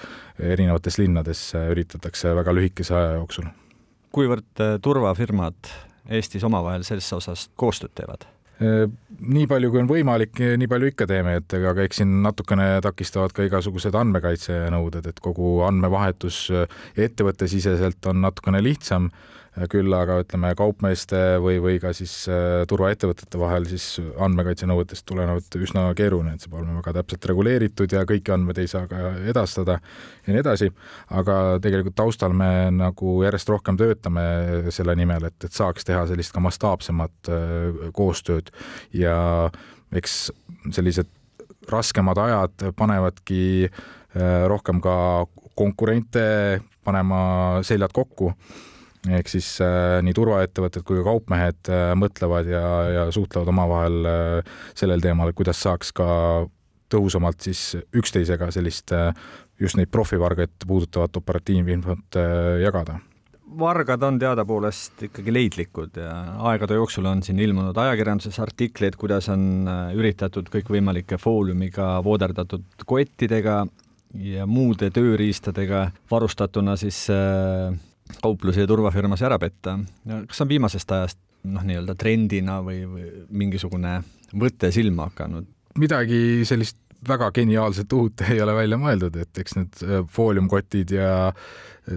erinevates 0.42 0.98
linnades 0.98 1.42
üritatakse 1.54 2.34
väga 2.36 2.54
lühikese 2.56 2.96
aja 2.96 3.18
jooksul. 3.20 3.50
kuivõrd 4.16 4.64
äh, 4.64 4.78
turvafirmad 4.82 5.74
Eestis 6.06 6.44
omavahel 6.46 6.84
selles 6.86 7.08
osas 7.12 7.48
koostööd 7.58 7.92
teevad? 7.98 8.26
Äh, 8.62 8.86
nii 9.20 9.46
palju, 9.50 9.70
kui 9.70 9.82
on 9.82 9.90
võimalik, 9.90 10.40
nii 10.58 10.68
palju 10.70 10.90
ikka 10.92 11.06
teeme, 11.10 11.36
et 11.40 11.56
ega 11.58 11.74
eks 11.84 12.02
siin 12.02 12.20
natukene 12.24 12.80
takistavad 12.82 13.34
ka 13.36 13.46
igasugused 13.46 13.94
andmekaitsenõuded, 13.94 15.06
et 15.06 15.22
kogu 15.22 15.60
andmevahetus 15.68 16.46
ettevõttesiseselt 16.96 18.10
on 18.10 18.22
natukene 18.24 18.62
lihtsam 18.64 19.10
küll 19.72 19.92
aga 19.96 20.18
ütleme, 20.20 20.50
kaupmeeste 20.56 21.20
või, 21.40 21.56
või 21.64 21.78
ka 21.80 21.92
siis 21.96 22.12
äh, 22.28 22.64
turvaettevõtete 22.68 23.40
vahel 23.40 23.64
siis 23.70 23.86
andmekaitsenõuetest 24.20 25.06
tulenevalt 25.08 25.56
üsna 25.56 25.86
keeruline, 25.96 26.34
et 26.36 26.44
see 26.44 26.52
peab 26.52 26.60
olema 26.60 26.82
väga 26.82 26.98
täpselt 26.98 27.28
reguleeritud 27.32 27.96
ja 27.96 28.04
kõiki 28.08 28.34
andmeid 28.34 28.60
ei 28.60 28.68
saa 28.70 28.84
ka 28.90 29.14
edastada 29.32 29.78
ja 29.80 30.34
nii 30.34 30.42
edasi. 30.42 30.68
aga 31.08 31.38
tegelikult 31.64 31.96
taustal 31.96 32.36
me 32.36 32.68
nagu 32.74 33.16
järjest 33.24 33.54
rohkem 33.54 33.80
töötame 33.80 34.26
selle 34.74 34.96
nimel, 34.98 35.30
et, 35.30 35.38
et 35.48 35.56
saaks 35.56 35.88
teha 35.88 36.04
sellist 36.10 36.36
ka 36.36 36.44
mastaapsemat 36.44 37.32
äh, 37.32 37.82
koostööd 37.96 38.52
ja 38.92 39.16
eks 39.96 40.28
sellised 40.68 41.08
raskemad 41.72 42.20
ajad 42.20 42.68
panevadki 42.76 43.42
äh, 43.66 44.46
rohkem 44.52 44.84
ka 44.84 45.26
konkurente 45.56 46.60
panema 46.84 47.62
seljad 47.64 47.96
kokku 47.96 48.34
ehk 49.08 49.30
siis 49.30 49.48
äh, 49.64 50.00
nii 50.04 50.14
turvaettevõtted 50.16 50.84
kui 50.86 51.00
ka 51.00 51.06
kaupmehed 51.10 51.70
äh, 51.72 51.94
mõtlevad 51.98 52.50
ja, 52.50 52.66
ja 52.90 53.06
suhtlevad 53.14 53.52
omavahel 53.52 54.10
äh, 54.10 54.54
sellel 54.78 55.04
teemal, 55.04 55.34
kuidas 55.36 55.62
saaks 55.62 55.92
ka 55.96 56.08
tõhusamalt 56.92 57.42
siis 57.46 57.76
üksteisega 57.96 58.50
sellist 58.54 58.94
äh, 58.94 59.12
just 59.60 59.78
neid 59.78 59.90
profivargaid 59.92 60.66
puudutavat 60.66 61.16
operatiivinfot 61.22 62.18
äh, 62.20 62.60
jagada. 62.64 63.00
Vargad 63.56 64.02
on 64.02 64.18
teadapoolest 64.18 65.04
ikkagi 65.06 65.32
leidlikud 65.32 65.96
ja 66.02 66.12
aegade 66.50 66.74
jooksul 66.76 67.06
on 67.06 67.22
siin 67.22 67.38
ilmunud 67.40 67.76
ajakirjanduses 67.78 68.40
artikleid, 68.42 68.98
kuidas 69.00 69.30
on 69.32 69.66
äh, 69.70 69.94
üritatud 69.96 70.50
kõikvõimalike 70.52 71.18
fooliumiga 71.22 71.96
vooderdatud 72.04 72.86
kottidega 72.86 73.64
ja 74.22 74.46
muude 74.46 74.90
tööriistadega 74.90 75.90
varustatuna 76.10 76.76
siis 76.80 77.06
äh, 77.12 77.72
kauplusi 78.22 78.62
ja 78.62 78.70
turvafirmasid 78.70 79.28
ära 79.28 79.38
petta. 79.42 79.78
kas 80.28 80.40
on 80.44 80.50
viimasest 80.50 80.92
ajast 80.92 81.20
noh, 81.46 81.64
nii-öelda 81.66 81.94
trendina 81.98 82.60
või, 82.64 82.82
või 82.90 83.06
mingisugune 83.44 84.00
võte 84.34 84.72
silma 84.74 85.10
hakanud? 85.10 85.48
midagi 85.76 86.44
sellist 86.48 86.78
väga 87.08 87.30
geniaalset 87.34 87.92
uut 87.92 88.24
ei 88.30 88.40
ole 88.42 88.54
välja 88.56 88.78
mõeldud, 88.80 89.16
et 89.20 89.42
eks 89.42 89.58
need 89.58 89.82
äh, 89.84 90.04
fooliumkotid 90.10 90.94
ja 90.96 91.10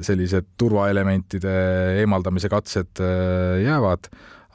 sellised 0.06 0.52
turvaelementide 0.60 1.54
eemaldamise 2.02 2.52
katsed 2.52 3.02
äh, 3.02 3.62
jäävad, 3.63 4.10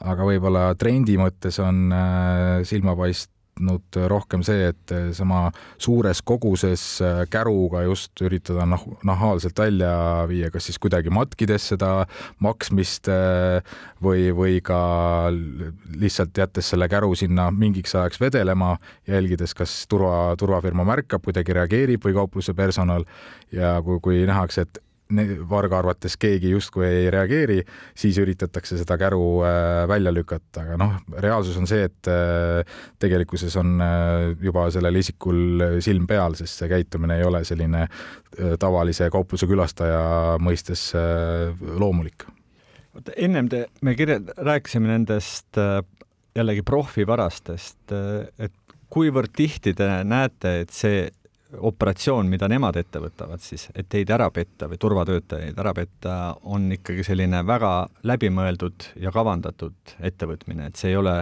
aga 0.05 0.27
võib-olla 0.27 0.67
trendi 0.79 1.17
mõttes 1.19 1.59
on 1.63 1.89
äh, 1.95 2.61
silmapaist 2.67 3.31
muutnud 3.59 4.09
rohkem 4.09 4.43
see, 4.43 4.69
et 4.71 4.93
sama 5.15 5.51
suures 5.77 6.21
koguses 6.21 7.01
äh, 7.01 7.23
käruga 7.29 7.83
just 7.85 8.11
üritada 8.21 8.65
nah 8.65 8.81
nahaalselt 9.03 9.57
välja 9.59 10.25
viia, 10.27 10.49
kas 10.51 10.65
siis 10.65 10.79
kuidagi 10.79 11.09
matkides 11.09 11.69
seda 11.73 12.05
maksmist 12.39 13.07
äh, 13.07 13.63
või, 14.03 14.31
või 14.35 14.61
ka 14.63 15.31
lihtsalt 15.95 16.35
jättes 16.37 16.69
selle 16.69 16.89
käru 16.89 17.15
sinna 17.15 17.49
mingiks 17.51 17.95
ajaks 17.95 18.19
vedelema, 18.19 18.77
jälgides, 19.07 19.53
kas 19.55 19.85
turva, 19.87 20.35
turvafirma 20.37 20.85
märkab, 20.85 21.23
kuidagi 21.23 21.55
reageerib 21.55 22.03
või 22.03 22.15
kaupluse 22.15 22.53
personal. 22.53 23.05
Ja 23.51 23.79
kui, 23.85 23.99
kui 24.03 24.25
nähakse, 24.27 24.65
et 24.65 24.81
varga 25.49 25.77
arvates 25.79 26.15
keegi 26.17 26.49
justkui 26.49 26.85
ei 26.87 27.09
reageeri, 27.13 27.59
siis 27.97 28.17
üritatakse 28.17 28.77
seda 28.79 28.97
käru 28.97 29.43
äh, 29.45 29.83
välja 29.87 30.13
lükata, 30.13 30.63
aga 30.63 30.77
noh, 30.81 30.95
reaalsus 31.21 31.57
on 31.61 31.67
see, 31.69 31.85
et 31.85 32.09
äh, 32.09 32.77
tegelikkuses 32.99 33.55
on 33.61 33.75
äh, 33.85 34.33
juba 34.41 34.65
sellel 34.73 34.97
isikul 34.97 35.61
silm 35.85 36.07
peal, 36.09 36.37
sest 36.39 36.63
see 36.63 36.71
käitumine 36.71 37.19
ei 37.19 37.27
ole 37.27 37.43
selline 37.45 37.85
tavalise 38.59 39.07
kaupluse 39.13 39.47
külastaja 39.47 40.35
mõistes 40.43 40.89
loomulik. 41.79 42.25
ennem 43.15 43.47
te, 43.47 43.67
me 43.81 43.93
kirja-, 43.95 44.19
rääkisime 44.35 44.89
nendest 44.89 45.55
jällegi 46.35 46.65
profivarastest, 46.67 47.93
et 48.39 48.57
kuivõrd 48.91 49.31
tihti 49.35 49.73
te 49.77 49.87
näete, 50.03 50.59
et 50.65 50.73
see 50.75 51.05
operatsioon, 51.53 52.27
mida 52.29 52.47
nemad 52.49 52.77
ette 52.79 52.99
võtavad 52.99 53.41
siis, 53.43 53.67
et 53.75 53.87
teid 53.89 54.09
ära 54.11 54.29
petta 54.33 54.67
või 54.69 54.79
turvatöötajaid 54.81 55.59
ära 55.61 55.73
petta, 55.77 56.15
on 56.43 56.71
ikkagi 56.73 57.05
selline 57.05 57.43
väga 57.47 57.73
läbimõeldud 58.03 58.89
ja 59.03 59.13
kavandatud 59.13 59.95
ettevõtmine, 59.99 60.71
et 60.71 60.81
see 60.81 60.93
ei 60.93 60.97
ole 60.99 61.19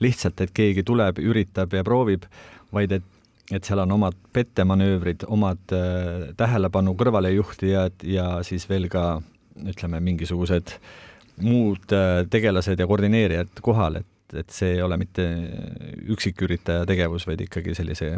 lihtsalt, 0.00 0.40
et 0.40 0.54
keegi 0.56 0.84
tuleb, 0.86 1.20
üritab 1.20 1.76
ja 1.76 1.84
proovib, 1.86 2.24
vaid 2.72 2.98
et 2.98 3.12
et 3.54 3.62
seal 3.62 3.78
on 3.78 3.92
omad 3.94 4.16
pettemanöövrid, 4.34 5.22
omad 5.30 5.74
äh, 5.74 6.32
tähelepanu 6.34 6.96
kõrvalejuhtijad 6.98 8.02
ja 8.10 8.24
siis 8.42 8.64
veel 8.66 8.88
ka 8.90 9.20
ütleme, 9.70 10.00
mingisugused 10.02 10.72
muud 11.46 11.94
äh, 11.94 12.24
tegelased 12.30 12.80
ja 12.80 12.88
koordineerijad 12.90 13.62
kohal, 13.62 14.00
et, 14.00 14.38
et 14.42 14.50
see 14.50 14.72
ei 14.74 14.82
ole 14.82 14.98
mitte 14.98 15.28
üksiküritaja 16.10 16.88
tegevus, 16.90 17.28
vaid 17.28 17.44
ikkagi 17.46 17.76
sellise 17.78 18.16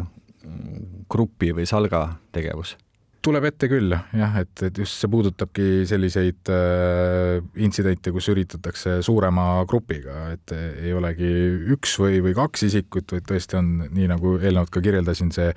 grupi 1.09 1.51
või 1.55 1.67
salga 1.69 2.05
tegevus? 2.35 2.77
tuleb 3.25 3.49
ette 3.49 3.67
küll 3.67 3.91
jah, 3.91 4.35
et, 4.39 4.61
et 4.63 4.77
just 4.79 5.01
see 5.01 5.09
puudutabki 5.11 5.83
selliseid 5.89 6.51
äh, 6.55 7.41
intsidente, 7.59 8.13
kus 8.15 8.29
üritatakse 8.31 8.99
suurema 9.05 9.65
grupiga, 9.69 10.29
et 10.35 10.53
ei 10.55 10.93
olegi 10.95 11.29
üks 11.75 11.97
või, 11.99 12.21
või 12.23 12.35
kaks 12.37 12.63
isikut, 12.69 13.11
vaid 13.15 13.27
tõesti 13.27 13.59
on 13.59 13.73
nii, 13.83 14.07
nagu 14.13 14.37
eelnevalt 14.39 14.71
ka 14.71 14.83
kirjeldasin, 14.85 15.33
see 15.35 15.51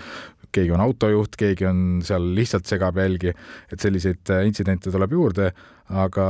keegi 0.53 0.75
on 0.75 0.83
autojuht, 0.85 1.39
keegi 1.39 1.69
on 1.71 2.03
seal 2.05 2.27
lihtsalt 2.37 2.69
segab 2.69 2.99
jälgi, 3.01 3.33
et 3.73 3.81
selliseid 3.81 4.35
äh, 4.35 4.45
intsidente 4.49 4.93
tuleb 4.93 5.15
juurde, 5.15 5.53
aga 6.03 6.27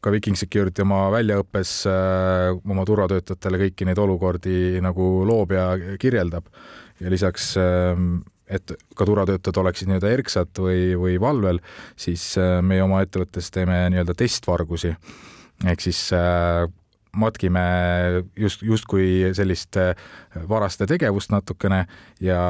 ka 0.00 0.12
Viking 0.14 0.38
Security 0.38 0.84
oma 0.84 1.08
väljaõppes 1.12 1.74
äh, 1.90 2.54
oma 2.56 2.86
turvatöötajatele 2.88 3.64
kõiki 3.66 3.88
neid 3.88 4.00
olukordi 4.00 4.78
nagu 4.84 5.10
loob 5.28 5.52
ja 5.52 5.72
kirjeldab 6.00 6.46
ja 7.00 7.10
lisaks 7.10 7.54
ähm, 7.60 8.20
et 8.50 8.74
ka 8.96 9.06
turvatöötajad 9.06 9.62
oleksid 9.62 9.90
nii-öelda 9.90 10.10
erksad 10.10 10.58
või, 10.58 10.90
või 10.98 11.16
valvel, 11.22 11.62
siis 11.98 12.32
äh, 12.40 12.58
meie 12.66 12.82
oma 12.84 13.02
ettevõttes 13.04 13.50
teeme 13.54 13.84
nii-öelda 13.94 14.16
testvargusi. 14.18 14.94
ehk 15.66 15.80
siis 15.84 16.02
äh, 16.16 16.66
matkime 17.16 17.62
just, 18.36 18.62
justkui 18.62 19.32
sellist 19.34 19.76
äh, 19.78 19.94
varaste 20.48 20.86
tegevust 20.86 21.30
natukene 21.30 21.84
ja 22.20 22.40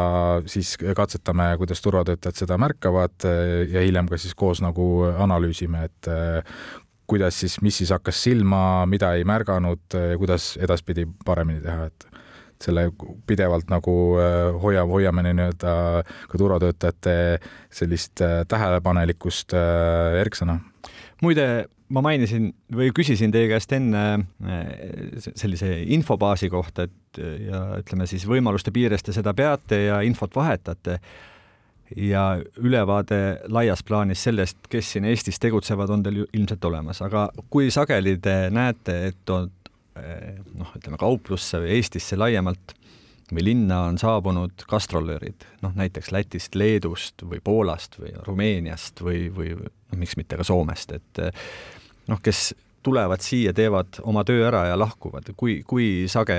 siis 0.46 0.76
katsetame, 0.96 1.52
kuidas 1.58 1.82
turvatöötajad 1.84 2.44
seda 2.44 2.58
märkavad 2.58 3.28
ja 3.68 3.80
hiljem 3.84 4.08
ka 4.08 4.18
siis 4.18 4.34
koos 4.34 4.60
nagu 4.64 5.04
analüüsime, 5.18 5.84
et 5.84 6.12
kuidas 7.10 7.40
siis, 7.40 7.60
mis 7.60 7.76
siis 7.76 7.90
hakkas 7.90 8.22
silma, 8.22 8.86
mida 8.86 9.14
ei 9.18 9.24
märganud 9.24 9.96
kuidas 10.18 10.54
edaspidi 10.62 11.08
paremini 11.24 11.60
teha, 11.64 11.88
et 11.90 12.09
selle 12.64 12.88
pidevalt 13.28 13.70
nagu 13.72 13.96
äh, 14.20 14.50
hoiame, 14.62 14.92
hoiame 14.92 15.24
nii-öelda 15.26 15.74
ka 16.28 16.40
turvatöötajate 16.40 17.14
sellist 17.72 18.20
äh, 18.24 18.42
tähelepanelikkust 18.48 19.54
äh, 19.56 20.20
erksana. 20.20 20.60
muide, 21.22 21.46
ma 21.88 22.02
mainisin 22.04 22.50
või 22.72 22.92
küsisin 22.96 23.32
teie 23.32 23.48
käest 23.50 23.72
enne 23.76 24.04
sellise 25.34 25.72
infobaasi 25.96 26.48
kohta, 26.50 26.86
et 26.88 27.20
ja 27.46 27.64
ütleme 27.80 28.06
siis 28.08 28.24
võimaluste 28.28 28.72
piires 28.72 29.02
te 29.04 29.12
seda 29.12 29.34
peate 29.36 29.82
ja 29.88 30.00
infot 30.06 30.36
vahetate 30.36 31.00
ja 31.96 32.38
ülevaade 32.56 33.40
laias 33.48 33.82
plaanis 33.82 34.22
sellest, 34.22 34.58
kes 34.70 34.92
siin 34.94 35.04
Eestis 35.10 35.40
tegutsevad, 35.42 35.90
on 35.90 36.04
teil 36.06 36.22
ju 36.22 36.26
ilmselt 36.32 36.64
olemas, 36.64 37.02
aga 37.02 37.28
kui 37.50 37.70
sageli 37.74 38.16
te 38.22 38.36
näete, 38.54 38.96
et 39.10 39.34
on 39.34 39.50
noh, 39.94 40.74
ütleme 40.78 40.98
kauplusse 41.00 41.60
või 41.62 41.74
Eestisse 41.78 42.18
laiemalt 42.18 42.74
või 43.30 43.44
linna 43.46 43.84
on 43.88 43.98
saabunud 44.00 44.64
gastrolörid, 44.70 45.44
noh 45.62 45.74
näiteks 45.78 46.10
Lätist, 46.14 46.56
Leedust 46.58 47.22
või 47.26 47.42
Poolast 47.44 47.98
või 48.00 48.14
Rumeeniast 48.26 49.02
või, 49.06 49.28
või 49.34 49.54
noh, 49.54 49.98
miks 50.00 50.16
mitte 50.18 50.38
ka 50.40 50.46
Soomest, 50.46 50.96
et 50.98 51.22
noh, 52.10 52.20
kes 52.22 52.50
tulevad 52.82 53.22
siia, 53.22 53.54
teevad 53.56 54.00
oma 54.08 54.24
töö 54.26 54.46
ära 54.48 54.66
ja 54.70 54.78
lahkuvad, 54.78 55.30
kui, 55.36 55.60
kui 55.66 56.08
sage 56.10 56.38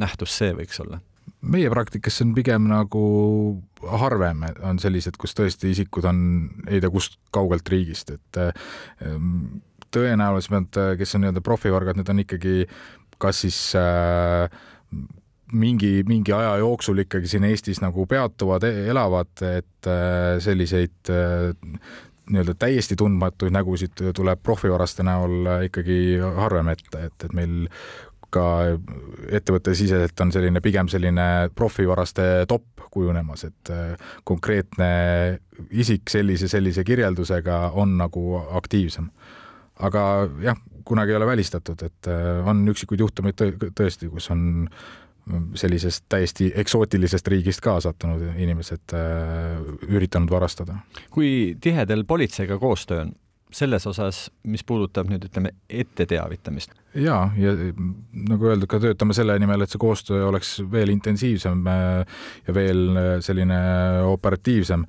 nähtus 0.00 0.36
see 0.38 0.54
võiks 0.56 0.82
olla? 0.84 1.00
meie 1.40 1.70
praktikas 1.72 2.20
on 2.20 2.34
pigem 2.36 2.66
nagu 2.68 3.02
harvem, 3.80 4.42
on 4.66 4.80
sellised, 4.82 5.16
kus 5.20 5.32
tõesti 5.36 5.70
isikud 5.72 6.04
on 6.10 6.18
ei 6.68 6.82
tea 6.82 6.90
kust 6.92 7.16
kaugelt 7.32 7.68
riigist, 7.72 8.12
et 8.12 8.40
ehm, 8.42 9.62
tõenäolisemalt, 9.94 10.78
kes 10.98 11.14
on 11.14 11.24
nii-öelda 11.24 11.42
profivargad, 11.44 11.98
need 11.98 12.10
on 12.12 12.22
ikkagi 12.24 12.54
kas 13.20 13.42
siis 13.44 13.58
äh, 13.76 14.50
mingi, 15.52 16.02
mingi 16.08 16.32
aja 16.32 16.56
jooksul 16.62 17.04
ikkagi 17.04 17.28
siin 17.28 17.44
Eestis 17.44 17.82
nagu 17.84 18.06
peatuvad, 18.06 18.64
e-, 18.68 18.86
elavad, 18.92 19.32
et 19.44 19.90
äh, 19.90 20.38
selliseid 20.42 21.12
äh, 21.12 21.50
nii-öelda 22.30 22.54
täiesti 22.58 22.96
tundmatuid 22.96 23.52
nägusid 23.54 24.04
tuleb 24.14 24.42
profivaraste 24.42 25.02
näol 25.02 25.66
ikkagi 25.66 26.20
harvem 26.36 26.70
ette, 26.72 27.08
et, 27.10 27.26
et 27.26 27.34
meil 27.34 27.66
ka 28.30 28.44
ettevõttesiseselt 29.34 30.20
on 30.22 30.30
selline 30.30 30.62
pigem 30.62 30.88
selline 30.90 31.50
profivaraste 31.54 32.46
top 32.48 32.86
kujunemas, 32.94 33.44
et 33.50 33.72
äh, 33.74 34.12
konkreetne 34.24 34.90
isik 35.70 36.10
sellise, 36.10 36.48
sellise 36.50 36.84
kirjeldusega 36.86 37.62
on 37.78 37.96
nagu 37.98 38.40
aktiivsem. 38.58 39.10
Aga 39.80 40.02
jah, 40.44 40.58
kunagi 40.84 41.14
ei 41.14 41.20
ole 41.20 41.28
välistatud, 41.28 41.82
et 41.86 42.08
on 42.48 42.64
üksikuid 42.72 43.00
juhtumeid 43.04 43.38
tõesti, 43.78 44.08
kus 44.10 44.30
on 44.34 44.66
sellisest 45.54 46.04
täiesti 46.08 46.50
eksootilisest 46.58 47.28
riigist 47.28 47.62
ka 47.64 47.76
sattunud 47.82 48.22
inimesed 48.40 48.94
äh, 48.96 49.58
üritanud 49.88 50.30
varastada. 50.32 50.80
kui 51.10 51.56
tihe 51.60 51.86
teil 51.86 52.04
politseiga 52.04 52.58
koostöö 52.58 53.06
on? 53.06 53.12
selles 53.50 53.82
osas, 53.90 54.28
mis 54.46 54.62
puudutab 54.62 55.08
nüüd 55.10 55.24
ütleme 55.26 55.50
ette 55.66 56.06
teavitamist? 56.06 56.74
ja, 56.94 57.16
ja 57.36 57.54
nagu 58.30 58.50
öeldud, 58.50 58.68
ka 58.70 58.78
töötame 58.82 59.14
selle 59.16 59.34
nimel, 59.42 59.64
et 59.64 59.72
see 59.72 59.82
koostöö 59.82 60.28
oleks 60.28 60.56
veel 60.70 60.94
intensiivsem 60.94 61.66
äh, 61.70 62.20
ja 62.46 62.54
veel 62.54 62.84
äh, 62.94 63.10
selline 63.24 63.60
operatiivsem 64.10 64.86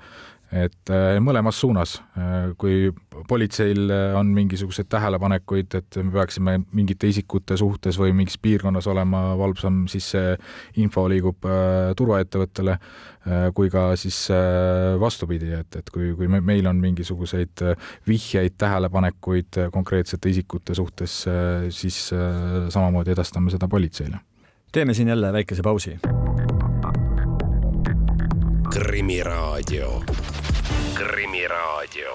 et 0.51 0.91
äh, 0.91 1.15
mõlemas 1.23 1.59
suunas, 1.61 1.95
äh, 2.19 2.51
kui 2.59 2.89
politseil 3.27 3.85
äh, 3.87 4.15
on 4.19 4.33
mingisuguseid 4.35 4.89
tähelepanekuid, 4.91 5.77
et 5.79 5.99
me 6.03 6.11
peaksime 6.11 6.57
mingite 6.75 7.07
isikute 7.07 7.55
suhtes 7.59 7.99
või 7.99 8.11
mingis 8.15 8.35
piirkonnas 8.41 8.87
olema 8.91 9.31
valvsam, 9.39 9.85
siis 9.91 10.11
see 10.15 10.35
info 10.83 11.07
liigub 11.11 11.45
turvaettevõttele, 11.97 12.75
kui 13.55 13.69
ka 13.71 13.91
siis 13.99 14.17
vastupidi, 14.99 15.51
et, 15.55 15.75
et 15.77 15.89
kui, 15.93 16.11
kui 16.17 16.27
meil 16.31 16.67
on 16.69 16.79
mingisuguseid 16.81 17.63
vihjeid, 18.07 18.57
tähelepanekuid 18.61 19.61
konkreetsete 19.73 20.31
isikute 20.33 20.75
suhtes, 20.77 21.21
siis 21.69 21.99
samamoodi 22.11 23.13
edastame 23.13 23.53
seda 23.53 23.69
politseile. 23.71 24.19
teeme 24.71 24.93
siin 24.93 25.07
jälle 25.07 25.33
väikese 25.33 25.61
pausi. 25.61 25.99
krimiraadio 28.73 30.01
Krimiraadio. 31.01 32.11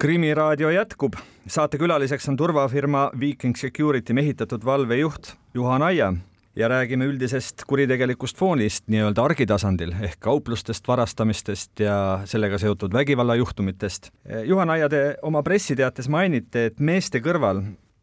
krimiraadio 0.00 0.70
jätkub, 0.70 1.14
saatekülaliseks 1.46 2.28
on 2.28 2.36
turvafirma 2.36 3.10
Viking 3.20 3.56
Security 3.56 4.12
mehitatud 4.12 4.64
valvejuht 4.64 5.34
Juhan 5.54 5.82
Aia 5.82 6.12
ja 6.56 6.68
räägime 6.68 7.06
üldisest 7.06 7.62
kuritegelikust 7.66 8.38
foonist 8.38 8.88
nii-öelda 8.90 9.22
argitasandil 9.24 9.94
ehk 10.02 10.18
kauplustest, 10.18 10.88
varastamistest 10.88 11.80
ja 11.80 12.20
sellega 12.24 12.58
seotud 12.58 12.92
vägivallajuhtumitest. 12.92 14.10
Juhan 14.44 14.70
Aia, 14.70 14.88
te 14.88 15.16
oma 15.22 15.42
pressiteates 15.42 16.08
mainite, 16.08 16.66
et 16.66 16.80
meeste 16.80 17.22
kõrval 17.22 17.62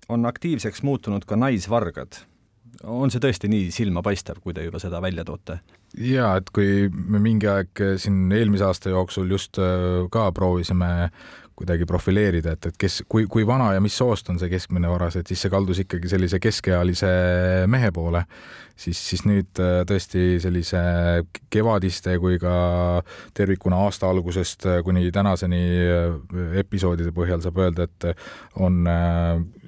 on 0.10 0.26
aktiivseks 0.26 0.84
muutunud 0.84 1.28
ka 1.28 1.36
naisvargad 1.36 2.24
on 2.84 3.12
see 3.14 3.22
tõesti 3.22 3.50
nii 3.52 3.70
silmapaistev, 3.74 4.42
kui 4.44 4.56
te 4.58 4.66
juba 4.66 4.82
seda 4.82 5.02
välja 5.04 5.26
toote? 5.28 5.60
ja 5.98 6.36
et 6.40 6.50
kui 6.56 6.88
me 6.90 7.20
mingi 7.20 7.50
aeg 7.52 7.82
siin 8.00 8.32
eelmise 8.32 8.64
aasta 8.64 8.94
jooksul 8.94 9.32
just 9.32 9.60
äh, 9.60 10.08
ka 10.12 10.30
proovisime 10.32 11.12
kuidagi 11.62 11.86
profileerida, 11.90 12.56
et, 12.58 12.72
et 12.72 12.80
kes, 12.86 13.02
kui, 13.10 13.28
kui 13.32 13.46
vana 13.48 13.72
ja 13.76 13.84
mis 13.84 13.96
soost 13.98 14.30
on 14.34 14.40
see 14.42 14.50
keskmine 14.52 14.90
varas, 14.92 15.18
et 15.20 15.30
siis 15.30 15.46
see 15.46 15.54
kaldus 15.54 15.84
ikkagi 15.84 16.10
sellise 16.12 16.42
keskealise 16.42 17.12
mehe 17.72 17.94
poole. 17.96 18.26
Siis, 18.82 18.98
siis 19.12 19.22
nüüd 19.30 19.60
äh, 19.62 19.84
tõesti 19.86 20.40
sellise 20.42 20.80
kevadiste 21.54 22.16
kui 22.22 22.40
ka 22.42 22.54
tervikuna 23.38 23.84
aasta 23.86 24.10
algusest 24.10 24.66
äh, 24.66 24.80
kuni 24.86 25.12
tänaseni 25.14 25.62
äh, 25.84 26.56
episoodide 26.64 27.14
põhjal 27.14 27.44
saab 27.44 27.60
öelda, 27.62 27.86
et 27.86 28.08
on 28.58 28.82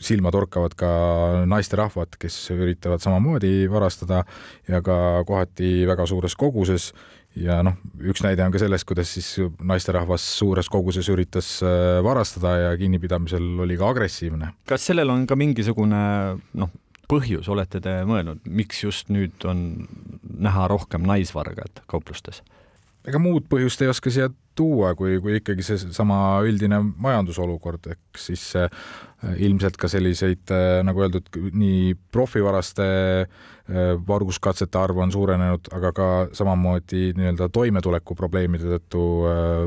silmatorkavad 0.01 0.73
ka 0.77 0.89
naisterahvad, 1.49 2.17
kes 2.19 2.37
üritavad 2.55 3.03
samamoodi 3.03 3.67
varastada 3.71 4.23
ja 4.69 4.81
ka 4.81 4.97
kohati 5.27 5.83
väga 5.89 6.07
suures 6.09 6.35
koguses 6.39 6.89
ja 7.39 7.59
noh, 7.65 7.77
üks 8.03 8.23
näide 8.25 8.45
on 8.45 8.53
ka 8.53 8.61
sellest, 8.61 8.87
kuidas 8.89 9.13
siis 9.15 9.29
naisterahvas 9.63 10.25
suures 10.37 10.69
koguses 10.71 11.09
üritas 11.13 11.55
varastada 12.05 12.55
ja 12.59 12.71
kinnipidamisel 12.77 13.65
oli 13.65 13.77
ka 13.79 13.89
agressiivne. 13.93 14.53
kas 14.69 14.89
sellel 14.89 15.13
on 15.13 15.27
ka 15.29 15.37
mingisugune 15.39 16.03
noh, 16.53 16.73
põhjus 17.09 17.49
olete 17.51 17.81
te 17.83 17.99
mõelnud, 18.07 18.43
miks 18.47 18.83
just 18.85 19.11
nüüd 19.13 19.45
on 19.49 19.63
näha 20.23 20.67
rohkem 20.71 21.05
naisvargad 21.07 21.83
kauplustes? 21.89 22.43
Ega 23.07 23.19
muud 23.21 23.47
põhjust 23.51 23.81
ei 23.83 23.91
oska 23.91 24.11
siia 24.13 24.29
tuua, 24.55 24.93
kui, 24.95 25.17
kui 25.21 25.39
ikkagi 25.39 25.65
seesama 25.65 26.17
üldine 26.45 26.77
majandusolukord, 27.01 27.89
ehk 27.95 28.21
siis 28.21 28.43
äh, 28.59 28.69
ilmselt 29.41 29.79
ka 29.81 29.89
selliseid 29.91 30.53
äh,, 30.53 30.79
nagu 30.85 31.03
öeldud, 31.03 31.31
nii 31.57 31.95
profivaraste 32.13 32.87
äh, 33.25 33.93
varguskatsete 34.07 34.79
arv 34.79 35.01
on 35.03 35.13
suurenenud, 35.15 35.71
aga 35.73 35.93
ka 35.97 36.09
samamoodi 36.37 37.11
nii-öelda 37.17 37.49
toimetulekuprobleemide 37.53 38.77
tõttu 38.77 39.05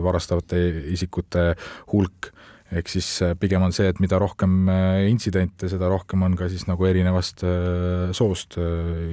varastavate 0.07 0.62
isikute 0.94 1.53
hulk 1.92 2.31
ehk 2.72 2.90
siis 2.90 3.09
äh, 3.22 3.35
pigem 3.38 3.62
on 3.66 3.74
see, 3.74 3.87
et 3.90 4.00
mida 4.02 4.18
rohkem 4.22 4.66
äh, 4.72 5.05
intsidente, 5.11 5.70
seda 5.70 5.90
rohkem 5.92 6.24
on 6.26 6.35
ka 6.38 6.48
siis 6.50 6.66
nagu 6.70 6.87
erinevast 6.88 7.44
äh, 7.46 8.11
soost 8.16 8.59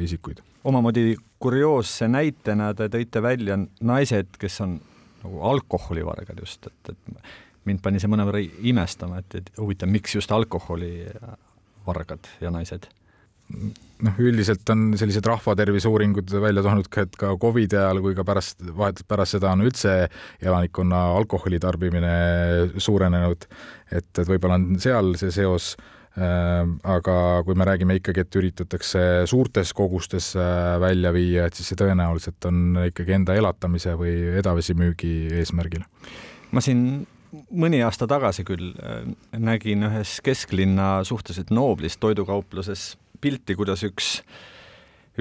isikuid. 0.03 0.41
omamoodi 0.63 1.15
kurioosse 1.43 2.07
näitena 2.07 2.73
te 2.77 2.87
tõite 2.89 3.21
välja 3.21 3.57
naised, 3.81 4.37
kes 4.39 4.61
on 4.65 4.77
nagu 5.23 5.43
alkoholivargad 5.53 6.39
just, 6.39 6.67
et, 6.67 6.95
et 6.95 7.33
mind 7.69 7.83
pani 7.83 8.01
see 8.01 8.11
mõnevõrra 8.11 8.41
imestama, 8.43 9.21
et, 9.23 9.39
et 9.39 9.53
huvitav, 9.59 9.91
miks 9.91 10.15
just 10.17 10.31
alkoholivargad 10.35 12.33
ja 12.41 12.51
naised 12.51 12.89
noh, 14.03 14.19
üldiselt 14.23 14.67
on 14.73 14.91
sellised 14.99 15.25
rahvatervise 15.27 15.89
uuringud 15.91 16.31
välja 16.43 16.63
toonud 16.65 16.89
ka, 16.91 17.05
et 17.07 17.17
ka 17.19 17.33
Covidi 17.39 17.77
ajal 17.79 18.01
kui 18.03 18.15
ka 18.17 18.25
pärast, 18.27 18.61
vahetult 18.75 19.07
pärast 19.09 19.37
seda 19.37 19.53
on 19.53 19.65
üldse 19.65 19.95
elanikkonna 20.43 21.05
alkoholi 21.19 21.59
tarbimine 21.63 22.13
suurenenud, 22.77 23.47
et, 23.91 24.09
et 24.09 24.29
võib-olla 24.29 24.59
on 24.59 24.79
seal 24.83 25.13
see 25.19 25.31
seos 25.35 25.73
äh,, 26.17 26.65
aga 26.95 27.15
kui 27.47 27.57
me 27.59 27.67
räägime 27.69 27.97
ikkagi, 27.99 28.25
et 28.25 28.41
üritatakse 28.41 29.05
suurtes 29.29 29.73
kogustes 29.77 30.33
äh, 30.39 30.75
välja 30.83 31.13
viia, 31.15 31.47
et 31.47 31.57
siis 31.57 31.71
see 31.71 31.79
tõenäoliselt 31.79 32.49
on 32.49 32.85
ikkagi 32.89 33.17
enda 33.19 33.37
elatamise 33.39 33.95
või 33.99 34.17
edasimüügi 34.41 35.15
eesmärgil. 35.39 35.85
ma 36.51 36.61
siin 36.61 37.05
mõni 37.49 37.79
aasta 37.85 38.05
tagasi 38.09 38.45
küll 38.45 38.73
äh, 38.77 39.07
nägin 39.39 39.87
ühes 39.87 40.19
kesklinna 40.25 40.99
suhteliselt 41.07 41.53
nooblis 41.55 41.97
toidukaupluses 42.01 42.93
pilti, 43.23 43.55
kuidas 43.55 43.85
üks 43.87 44.17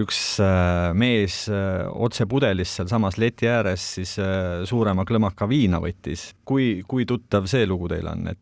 üks 0.00 0.18
äh, 0.40 0.92
mees 0.96 1.44
äh, 1.52 1.84
otse 1.92 2.24
pudelist 2.28 2.78
sealsamas 2.78 3.18
leti 3.20 3.48
ääres 3.50 3.82
siis 3.98 4.14
äh, 4.22 4.62
suurema 4.68 5.04
klõmaka 5.04 5.44
viina 5.48 5.82
võttis. 5.82 6.30
kui, 6.48 6.80
kui 6.88 7.04
tuttav 7.08 7.44
see 7.50 7.66
lugu 7.68 7.90
teile 7.92 8.14
on, 8.14 8.30
et? 8.32 8.40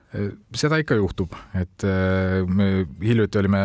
seda 0.57 0.79
ikka 0.81 0.97
juhtub, 0.99 1.35
et 1.59 1.85
me 2.51 2.87
hiljuti 3.03 3.39
olime 3.39 3.61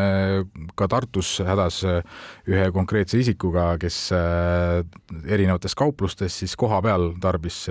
ka 0.77 0.87
Tartus 0.91 1.39
hädas 1.45 1.79
ühe 1.85 2.65
konkreetse 2.75 3.17
isikuga, 3.21 3.71
kes 3.81 3.97
erinevates 4.13 5.73
kauplustes 5.77 6.35
siis 6.43 6.53
kohapeal 6.59 7.13
tarbis 7.21 7.63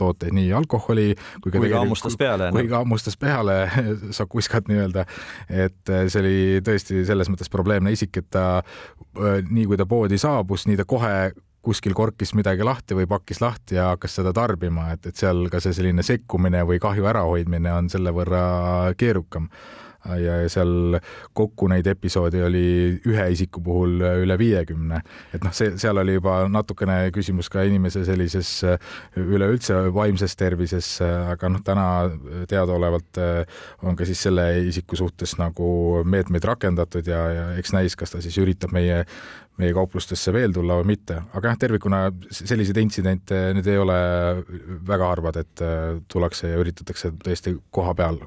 tooteid, 0.00 0.34
nii 0.36 0.50
alkoholi 0.56 1.14
kui 1.40 1.54
ka 1.54 1.62
kui 1.62 1.72
ka 1.72 1.80
hammustas 1.80 2.18
peale. 2.20 2.50
kui 2.52 2.68
ka 2.68 2.82
hammustas 2.82 3.16
peale, 3.20 3.56
sakuskat 4.18 4.68
nii-öelda, 4.68 5.06
et 5.48 5.94
see 6.12 6.20
oli 6.20 6.36
tõesti 6.66 7.04
selles 7.08 7.32
mõttes 7.32 7.52
probleemne 7.52 7.94
isik, 7.96 8.20
et 8.20 8.28
ta 8.34 8.46
nii 9.50 9.66
kui 9.66 9.78
ta 9.78 9.86
poodi 9.86 10.18
saabus, 10.20 10.66
nii 10.68 10.78
ta 10.80 10.86
kohe 10.88 11.32
kuskil 11.62 11.92
korkis 11.94 12.32
midagi 12.34 12.64
lahti 12.64 12.96
või 12.96 13.06
pakkis 13.08 13.42
lahti 13.42 13.76
ja 13.76 13.90
hakkas 13.92 14.16
seda 14.20 14.32
tarbima, 14.36 14.90
et, 14.94 15.10
et 15.10 15.16
seal 15.16 15.44
ka 15.52 15.60
see 15.60 15.76
selline 15.76 16.04
sekkumine 16.06 16.62
või 16.68 16.80
kahju 16.80 17.08
ärahoidmine 17.10 17.72
on 17.74 17.90
selle 17.92 18.14
võrra 18.16 18.44
keerukam. 19.00 19.50
Ja 20.20 20.36
seal 20.48 20.98
kokku 21.36 21.68
neid 21.70 21.86
episoode 21.90 22.42
oli 22.46 22.64
ühe 23.08 23.26
isiku 23.34 23.62
puhul 23.64 24.00
üle 24.22 24.38
viiekümne. 24.40 25.02
et 25.34 25.44
noh, 25.44 25.52
see, 25.56 25.74
seal 25.80 26.00
oli 26.00 26.16
juba 26.16 26.42
natukene 26.48 27.10
küsimus 27.14 27.50
ka 27.52 27.64
inimese 27.68 28.04
sellises 28.08 28.52
üleüldse 29.20 29.82
vaimses 29.94 30.36
tervises, 30.40 30.88
aga 31.04 31.52
noh, 31.52 31.64
täna 31.64 31.86
teadaolevalt 32.48 33.20
on 33.84 33.98
ka 33.98 34.08
siis 34.08 34.24
selle 34.28 34.46
isiku 34.70 34.98
suhtes 34.98 35.36
nagu 35.40 36.00
meetmeid 36.04 36.44
rakendatud 36.48 37.06
ja, 37.06 37.22
ja 37.34 37.46
eks 37.60 37.76
näis, 37.76 37.96
kas 37.98 38.14
ta 38.14 38.24
siis 38.24 38.38
üritab 38.40 38.74
meie 38.76 39.04
meie 39.60 39.74
kauplustesse 39.76 40.32
veel 40.32 40.54
tulla 40.56 40.78
või 40.80 40.94
mitte, 40.94 41.18
aga 41.36 41.52
jah, 41.52 41.58
tervikuna 41.60 42.02
selliseid 42.32 42.80
intsidente, 42.80 43.40
need 43.56 43.68
ei 43.68 43.78
ole 43.80 43.98
väga 44.88 45.10
harvad, 45.12 45.40
et 45.42 45.64
tullakse 46.08 46.52
ja 46.54 46.60
üritatakse 46.62 47.12
tõesti 47.20 47.58
koha 47.74 47.92
peal 47.98 48.22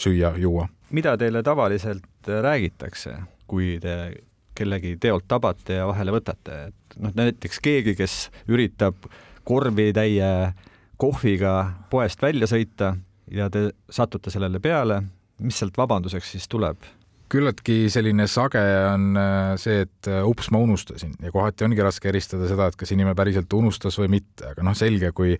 süüa-juua 0.00 0.66
mida 0.92 1.16
teile 1.18 1.42
tavaliselt 1.42 2.28
räägitakse, 2.42 3.16
kui 3.46 3.78
te 3.82 3.96
kellegi 4.54 4.96
teolt 5.00 5.24
tabate 5.28 5.80
ja 5.80 5.86
vahele 5.88 6.12
võtate, 6.12 6.58
et 6.68 6.96
noh, 7.00 7.12
näiteks 7.16 7.60
keegi, 7.64 7.96
kes 7.96 8.16
üritab 8.52 9.08
korvitäie 9.48 10.52
kohviga 11.00 11.54
poest 11.90 12.22
välja 12.22 12.46
sõita 12.46 12.92
ja 13.32 13.48
te 13.50 13.70
satute 13.90 14.30
sellele 14.30 14.60
peale, 14.62 15.00
mis 15.42 15.58
sealt 15.58 15.78
vabanduseks 15.80 16.34
siis 16.36 16.48
tuleb? 16.52 16.84
Küllaltki 17.32 17.86
selline 17.92 18.26
sage 18.30 18.60
on 18.90 19.16
äh, 19.16 19.54
see, 19.60 19.82
et 19.86 20.08
äh, 20.10 20.20
ups, 20.28 20.50
ma 20.52 20.60
unustasin 20.62 21.14
ja 21.22 21.32
kohati 21.32 21.64
ongi 21.66 21.82
raske 21.84 22.10
eristada 22.10 22.48
seda, 22.50 22.68
et 22.68 22.76
kas 22.78 22.92
inimene 22.92 23.16
päriselt 23.18 23.52
unustas 23.56 23.96
või 24.00 24.10
mitte, 24.18 24.50
aga 24.52 24.64
noh, 24.66 24.76
selge, 24.76 25.12
kui 25.16 25.34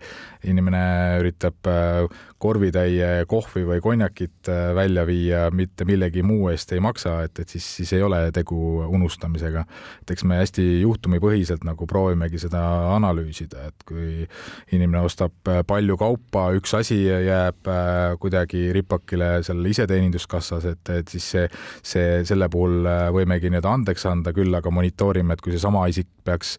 inimene 0.49 0.83
üritab 1.21 1.69
äh, 1.69 2.07
korvitäie 2.43 3.23
kohvi 3.29 3.63
või 3.67 3.79
konjakit 3.83 4.49
välja 4.75 5.05
viia 5.07 5.45
mitte 5.55 5.85
millegi 5.87 6.25
muu 6.27 6.49
eest 6.51 6.73
ei 6.75 6.81
maksa, 6.83 7.21
et, 7.23 7.39
et 7.39 7.53
siis, 7.53 7.63
siis 7.77 7.93
ei 7.95 8.03
ole 8.03 8.19
tegu 8.35 8.57
unustamisega. 8.83 9.63
et 10.01 10.11
eks 10.11 10.25
me 10.27 10.41
hästi 10.41 10.65
juhtumipõhiselt 10.81 11.63
nagu 11.63 11.87
proovimegi 11.87 12.41
seda 12.43 12.63
analüüsida, 12.97 13.69
et 13.69 13.87
kui 13.87 14.27
inimene 14.75 15.05
ostab 15.07 15.53
palju 15.67 15.95
kaupa, 16.01 16.49
üks 16.57 16.75
asi 16.75 16.99
jääb 17.07 17.71
kuidagi 18.19 18.65
ripakile 18.75 19.37
seal 19.47 19.63
iseteeninduskassas, 19.71 20.67
et, 20.73 20.93
et 20.97 21.15
siis 21.15 21.29
see 21.37 21.47
see, 21.83 22.23
selle 22.27 22.49
puhul 22.51 22.87
äh, 22.87 23.05
võimegi 23.13 23.51
nii-öelda 23.51 23.75
andeks 23.77 24.07
anda, 24.09 24.33
küll 24.35 24.55
aga 24.55 24.71
monitoorime, 24.71 25.35
et 25.35 25.43
kui 25.43 25.53
seesama 25.55 25.85
isik 25.91 26.09
peaks 26.23 26.57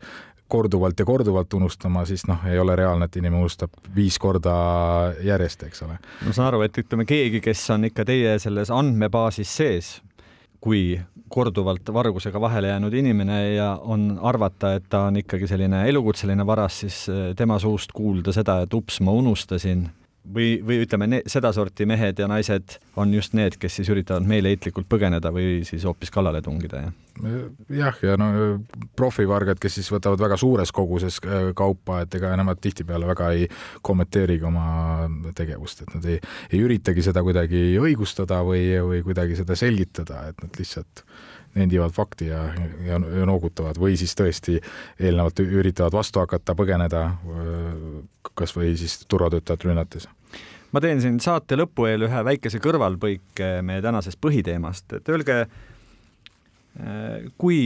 korduvalt 0.48 1.00
ja 1.00 1.06
korduvalt 1.08 1.54
unustama, 1.56 2.04
siis 2.06 2.26
noh, 2.28 2.44
ei 2.46 2.58
ole 2.60 2.76
reaalne, 2.76 3.08
et 3.08 3.16
inimene 3.16 3.42
unustab 3.42 3.72
viis 3.96 4.18
korda 4.20 4.54
järjest, 5.24 5.64
eks 5.66 5.82
ole. 5.86 5.96
ma 6.26 6.34
saan 6.36 6.50
aru, 6.52 6.62
et 6.66 6.78
ütleme 6.84 7.06
keegi, 7.08 7.40
kes 7.44 7.64
on 7.74 7.88
ikka 7.88 8.04
teie 8.08 8.36
selles 8.42 8.70
andmebaasis 8.74 9.56
sees, 9.62 9.90
kui 10.64 10.94
korduvalt 11.34 11.88
vargusega 11.92 12.40
vahele 12.40 12.70
jäänud 12.70 12.94
inimene 12.94 13.38
ja 13.54 13.72
on 13.82 14.18
arvata, 14.22 14.74
et 14.78 14.86
ta 14.88 15.06
on 15.08 15.18
ikkagi 15.20 15.48
selline 15.50 15.82
elukutseline 15.88 16.46
varas, 16.46 16.80
siis 16.84 17.00
äh, 17.08 17.26
tema 17.36 17.58
suust 17.58 17.96
kuulda 17.96 18.32
seda, 18.36 18.60
et 18.64 18.76
ups, 18.76 19.00
ma 19.00 19.16
unustasin 19.16 19.88
või, 20.24 20.58
või 20.64 20.80
ütleme, 20.84 21.20
sedasorti 21.30 21.86
mehed 21.88 22.18
ja 22.18 22.28
naised 22.30 22.78
on 23.00 23.12
just 23.14 23.34
need, 23.36 23.58
kes 23.60 23.80
siis 23.80 23.90
üritavad 23.92 24.26
meeleheitlikult 24.28 24.88
põgeneda 24.90 25.32
või 25.34 25.62
siis 25.68 25.84
hoopis 25.84 26.12
kallale 26.14 26.42
tungida, 26.44 26.84
jah? 26.86 26.94
jah, 27.70 28.00
ja 28.02 28.16
no 28.18 28.28
profivargad, 28.98 29.60
kes 29.62 29.78
siis 29.78 29.90
võtavad 29.92 30.22
väga 30.24 30.38
suures 30.40 30.72
koguses 30.74 31.20
äh, 31.26 31.50
kaupa, 31.56 32.00
et 32.04 32.16
ega 32.18 32.32
nemad 32.38 32.62
tihtipeale 32.64 33.06
väga 33.10 33.30
ei 33.36 33.46
kommenteerigi 33.86 34.48
oma 34.48 34.66
tegevust, 35.36 35.84
et 35.84 35.94
nad 35.94 36.10
ei, 36.10 36.18
ei 36.50 36.64
üritagi 36.64 37.04
seda 37.04 37.22
kuidagi 37.26 37.66
õigustada 37.82 38.42
või, 38.46 38.66
või 38.82 39.04
kuidagi 39.06 39.38
seda 39.38 39.58
selgitada, 39.58 40.24
et 40.30 40.42
nad 40.42 40.60
lihtsalt 40.60 41.04
nendivad 41.54 41.94
fakti 41.94 42.28
ja, 42.30 42.42
ja, 42.86 42.98
ja 42.98 43.26
noogutavad 43.28 43.78
või 43.80 43.98
siis 44.00 44.14
tõesti 44.18 44.58
eelnevalt 44.98 45.44
üritavad 45.44 45.94
vastu 45.94 46.22
hakata, 46.22 46.56
põgeneda 46.58 47.04
kas 48.34 48.54
või 48.56 48.74
siis 48.78 49.00
turvatöötajat 49.08 49.68
rünnates 49.68 50.08
ma 50.74 50.82
teen 50.82 51.02
siin 51.02 51.20
saate 51.22 51.58
lõpu 51.58 51.86
eel 51.86 52.08
ühe 52.08 52.24
väikese 52.26 52.58
kõrvalpõike 52.62 53.60
meie 53.66 53.82
tänasest 53.84 54.18
põhiteemast, 54.22 54.96
et 54.98 55.10
öelge, 55.12 55.44
kui 57.38 57.60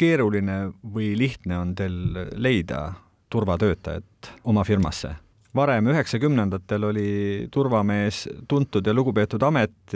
keeruline 0.00 0.60
või 0.94 1.12
lihtne 1.18 1.58
on 1.58 1.74
teil 1.76 1.96
leida 2.38 2.92
turvatöötajat 3.30 4.36
oma 4.44 4.64
firmasse? 4.64 5.16
varem 5.50 5.88
üheksakümnendatel 5.90 6.84
oli 6.86 7.12
turvamees 7.50 8.20
tuntud 8.48 8.86
ja 8.86 8.92
lugupeetud 8.94 9.42
amet 9.42 9.94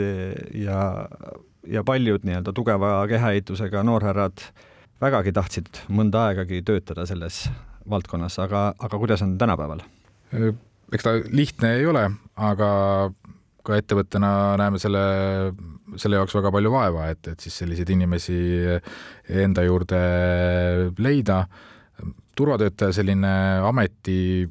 ja 0.59 0.79
ja 1.67 1.83
paljud 1.83 2.25
nii-öelda 2.27 2.53
tugeva 2.55 2.97
kehaehitusega 3.09 3.83
noorhärrad 3.83 4.43
vägagi 5.01 5.33
tahtsid 5.35 5.81
mõnda 5.91 6.29
aegagi 6.29 6.61
töötada 6.65 7.05
selles 7.09 7.45
valdkonnas, 7.89 8.37
aga, 8.41 8.67
aga 8.79 8.99
kuidas 9.01 9.23
on 9.25 9.37
tänapäeval? 9.37 9.83
eks 10.93 11.03
ta 11.05 11.15
lihtne 11.31 11.75
ei 11.79 11.85
ole, 11.89 12.07
aga 12.35 12.69
ka 13.65 13.77
ettevõttena 13.79 14.29
näeme 14.61 14.79
selle, 14.81 15.01
selle 15.97 16.19
jaoks 16.19 16.35
väga 16.37 16.51
palju 16.53 16.71
vaeva, 16.73 17.07
et, 17.13 17.31
et 17.33 17.41
siis 17.41 17.55
selliseid 17.63 17.89
inimesi 17.95 18.37
enda 19.45 19.65
juurde 19.65 20.01
leida. 21.01 21.45
turvatöötaja 22.35 22.93
selline 22.93 23.33
ameti 23.63 24.49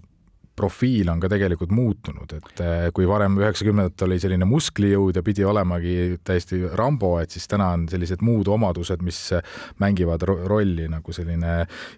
profiil 0.57 1.09
on 1.11 1.21
ka 1.23 1.29
tegelikult 1.31 1.73
muutunud, 1.75 2.31
et 2.37 2.63
äh, 2.63 2.87
kui 2.95 3.07
varem 3.11 3.37
üheksakümnendatel 3.41 4.13
oli 4.13 4.21
selline 4.23 4.47
musklijõud 4.49 5.19
ja 5.19 5.23
pidi 5.27 5.45
olemagi 5.47 6.19
täiesti 6.27 6.61
Rambo, 6.79 7.17
et 7.23 7.35
siis 7.35 7.49
täna 7.51 7.73
on 7.75 7.89
sellised 7.91 8.23
muud 8.25 8.49
omadused, 8.55 9.03
mis 9.05 9.19
mängivad 9.83 10.23
rolli 10.25 10.87
nagu 10.91 11.15
selline 11.15 11.57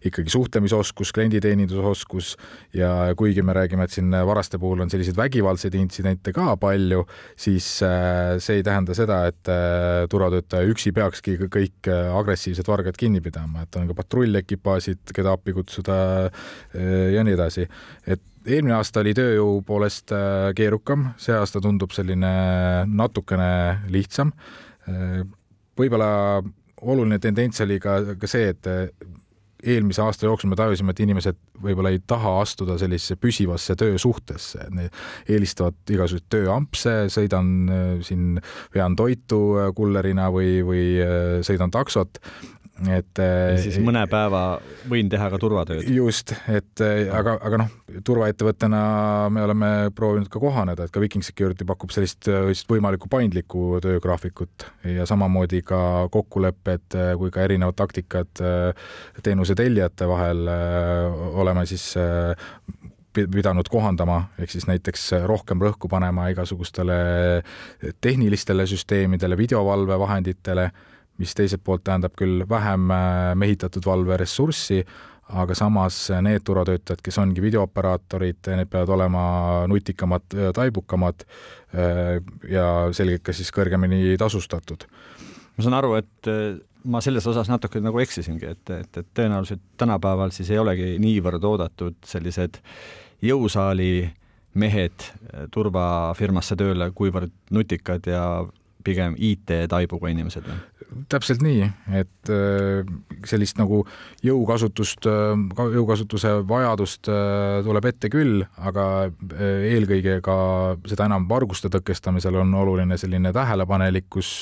ikkagi 0.09 0.32
suhtlemisoskus, 0.32 1.12
klienditeenindusoskus 1.16 2.32
ja 2.76 2.92
kuigi 3.18 3.44
me 3.44 3.57
räägime, 3.57 3.84
et 3.84 3.96
siin 3.96 4.14
varaste 4.28 4.61
puhul 4.62 4.84
on 4.84 4.92
selliseid 4.92 5.18
vägivaldseid 5.18 5.76
intsidente 5.76 6.32
ka 6.36 6.57
palju, 6.61 7.04
siis 7.36 7.68
äh, 7.84 8.36
see 8.42 8.61
ei 8.61 8.66
tähenda 8.66 8.96
seda, 8.96 9.20
et 9.28 9.52
äh, 9.52 10.07
turvatöötaja 10.12 10.70
üksi 10.72 10.94
peakski 10.96 11.36
kõik 11.44 11.90
agressiivsed 11.92 12.68
vargad 12.68 12.96
kinni 12.96 13.20
pidama, 13.24 13.66
et 13.66 13.76
on 13.76 13.90
ka 13.90 13.98
patrullekipaažid, 14.00 15.04
keda 15.14 15.36
appi 15.36 15.52
kutsuda 15.57 15.98
ja 17.12 17.22
nii 17.26 17.34
edasi, 17.36 17.66
et 18.07 18.22
eelmine 18.47 18.76
aasta 18.78 19.03
oli 19.03 19.14
tööjõu 19.16 19.61
poolest 19.66 20.14
äh, 20.14 20.51
keerukam, 20.57 21.11
see 21.20 21.34
aasta 21.36 21.62
tundub 21.62 21.94
selline 21.94 22.30
natukene 22.86 23.51
lihtsam. 23.92 24.32
Äh, 24.88 25.20
võib-olla 25.78 26.40
oluline 26.86 27.20
tendents 27.22 27.62
oli 27.64 27.78
ka, 27.82 27.99
ka 28.20 28.30
see, 28.30 28.51
et 28.55 28.70
äh, 28.70 28.88
eelmise 29.66 30.03
aasta 30.05 30.28
jooksul 30.28 30.53
me 30.53 30.59
tajusime, 30.59 30.92
et 30.92 31.01
inimesed 31.03 31.38
võib-olla 31.64 31.90
ei 31.94 32.03
taha 32.07 32.36
astuda 32.42 32.76
sellisesse 32.78 33.16
püsivasse 33.18 33.74
töösuhtesse, 33.80 34.66
need 34.76 35.32
eelistavad 35.32 35.78
igasuguseid 35.90 36.28
tööampse, 36.30 36.92
sõidan 37.11 37.49
siin, 38.05 38.36
vean 38.76 38.94
toitu 39.01 39.40
kullerina 39.74 40.28
või, 40.30 40.61
või 40.62 40.84
sõidan 41.49 41.72
taksot 41.74 42.20
et 42.93 43.20
ja 43.20 43.57
siis 43.61 43.79
mõne 43.81 44.03
päeva 44.11 44.59
võin 44.91 45.09
teha 45.12 45.29
ka 45.33 45.39
turvatööd. 45.41 45.87
just, 45.89 46.35
et 46.53 46.83
aga, 46.85 47.37
aga 47.49 47.61
noh, 47.62 47.70
turvaettevõttena 48.05 48.81
me 49.33 49.45
oleme 49.47 49.70
proovinud 49.97 50.29
ka 50.33 50.43
kohaneda, 50.43 50.85
et 50.87 50.95
ka 50.95 51.01
Viking 51.01 51.24
Security 51.24 51.64
pakub 51.68 51.95
sellist, 51.95 52.27
sellist 52.29 52.68
võimalikku 52.68 53.09
paindlikku 53.12 53.81
töögraafikut 53.85 54.66
ja 54.93 55.07
samamoodi 55.09 55.62
ka 55.66 55.81
kokkulepped 56.12 56.99
kui 57.20 57.33
ka 57.33 57.47
erinevad 57.47 57.79
taktikad 57.79 58.45
teenuse 59.22 59.57
tellijate 59.57 60.09
vahel 60.11 60.45
oleme 61.33 61.64
siis 61.68 61.95
pidanud 63.16 63.68
kohandama, 63.72 64.27
ehk 64.41 64.53
siis 64.53 64.66
näiteks 64.68 65.09
rohkem 65.29 65.62
rõhku 65.62 65.89
panema 65.89 66.29
igasugustele 66.33 66.99
tehnilistele 68.05 68.66
süsteemidele, 68.68 69.39
videovalvevahenditele 69.41 70.68
mis 71.19 71.35
teiselt 71.37 71.64
poolt 71.64 71.85
tähendab 71.87 72.17
küll 72.19 72.45
vähem 72.49 72.91
äh, 72.91 73.35
mehitatud 73.39 73.87
valveressurssi, 73.87 74.83
aga 75.37 75.57
samas 75.59 75.99
need 76.23 76.45
turvatöötajad, 76.47 77.01
kes 77.03 77.19
ongi 77.19 77.43
videooperaatorid, 77.43 78.47
need 78.55 78.71
peavad 78.71 78.93
olema 78.95 79.23
nutikamad, 79.71 80.29
taibukamad 80.55 81.25
äh, 81.27 82.21
ja 82.51 82.67
selgelt 82.95 83.25
ka 83.27 83.35
siis 83.35 83.51
kõrgemini 83.55 84.14
tasustatud. 84.21 84.87
ma 85.57 85.64
saan 85.64 85.79
aru, 85.81 85.95
et 85.99 86.31
äh, 86.31 86.61
ma 86.87 87.01
selles 87.03 87.27
osas 87.27 87.51
natuke 87.51 87.81
nagu 87.83 87.99
eksisingi, 88.03 88.53
et, 88.55 88.71
et, 88.71 89.01
et 89.03 89.09
tõenäoliselt 89.14 89.64
tänapäeval 89.81 90.31
siis 90.35 90.53
ei 90.55 90.62
olegi 90.62 90.95
niivõrd 91.03 91.45
oodatud 91.45 91.99
sellised 92.07 92.61
jõusaali 93.25 94.07
mehed 94.57 95.09
turvafirmasse 95.53 96.57
tööle, 96.57 96.91
kuivõrd 96.97 97.33
nutikad 97.53 98.07
ja 98.09 98.23
pigem 98.87 99.18
IT-taibuga 99.18 100.14
inimesed 100.14 100.47
täpselt 101.11 101.43
nii, 101.45 101.66
et 101.99 102.30
äh, 102.32 102.87
sellist 103.28 103.59
nagu 103.61 103.82
jõukasutust, 104.24 105.07
äh, 105.11 105.66
jõukasutuse 105.76 106.32
vajadust 106.49 107.11
äh, 107.11 107.61
tuleb 107.66 107.89
ette 107.91 108.11
küll, 108.12 108.45
aga 108.57 108.87
eelkõige 109.37 110.18
ka 110.24 110.37
seda 110.89 111.09
enam 111.11 111.28
varguste 111.30 111.70
tõkestamisel 111.72 112.41
on 112.43 112.55
oluline 112.57 112.99
selline 113.01 113.32
tähelepanelikkus, 113.37 114.32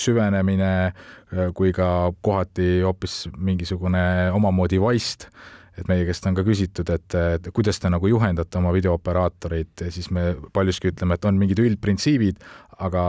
süvenemine 0.00 0.72
kui 1.54 1.72
ka 1.74 2.10
kohati 2.22 2.80
hoopis 2.84 3.22
mingisugune 3.36 4.02
omamoodi 4.34 4.80
vaist 4.82 5.28
et 5.78 5.88
meie 5.88 6.04
käest 6.08 6.26
on 6.26 6.36
ka 6.36 6.44
küsitud, 6.46 6.90
et, 6.92 7.14
et 7.36 7.50
kuidas 7.54 7.78
te 7.80 7.90
nagu 7.92 8.08
juhendate 8.10 8.58
oma 8.58 8.72
videooperaatoreid, 8.74 9.86
siis 9.94 10.10
me 10.14 10.34
paljuski 10.52 10.90
ütleme, 10.92 11.16
et 11.16 11.28
on 11.28 11.38
mingid 11.40 11.62
üldprintsiibid, 11.62 12.42
aga 12.80 13.04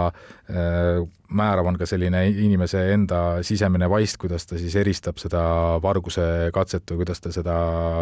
äh, 0.52 1.02
määrav 1.32 1.70
on 1.72 1.78
ka 1.80 1.88
selline 1.90 2.24
inimese 2.30 2.84
enda 2.94 3.42
sisemine 3.48 3.88
vaist, 3.92 4.18
kuidas 4.22 4.46
ta 4.48 4.60
siis 4.60 4.76
eristab 4.80 5.20
seda 5.22 5.42
varguse 5.84 6.52
katset 6.56 6.92
või 6.92 7.04
kuidas 7.04 7.24
ta 7.24 7.32
seda 7.34 7.56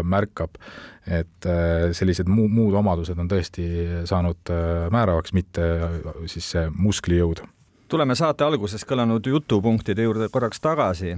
märkab. 0.03 0.57
et 1.05 1.45
äh, 1.45 1.89
sellised 1.95 2.28
muu, 2.30 2.47
muud 2.47 2.76
omadused 2.78 3.18
on 3.18 3.30
tõesti 3.30 3.66
saanud 4.10 4.51
äh, 4.53 4.89
määravaks, 4.93 5.34
mitte 5.34 5.66
siis 6.26 6.51
see 6.55 6.70
musklijõud. 6.70 7.43
tuleme 7.89 8.16
saate 8.16 8.43
alguses 8.43 8.86
kõlanud 8.86 9.26
jutupunktide 9.26 10.03
juurde 10.03 10.30
korraks 10.30 10.60
tagasi 10.60 11.16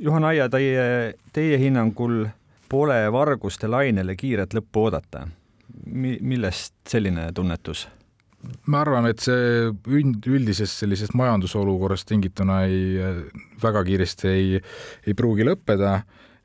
Juhan 0.00 0.24
Aia, 0.24 0.48
teie, 0.48 1.14
teie 1.36 1.58
hinnangul 1.60 2.24
pole 2.70 2.98
varguste 3.12 3.68
lainele 3.68 4.14
kiiret 4.16 4.54
lõppu 4.56 4.86
oodata. 4.86 5.26
Mi-, 5.86 6.18
millest 6.20 6.74
selline 6.88 7.30
tunnetus? 7.36 7.88
ma 8.72 8.78
arvan, 8.80 9.04
et 9.10 9.20
see 9.20 9.66
üld, 9.68 10.24
üldisest 10.24 10.80
sellisest 10.80 11.12
majandusolukorrast 11.18 12.06
tingituna 12.08 12.62
ei, 12.64 12.94
väga 13.60 13.82
kiiresti 13.84 14.30
ei, 14.30 14.62
ei 15.04 15.12
pruugi 15.12 15.44
lõppeda 15.44 15.98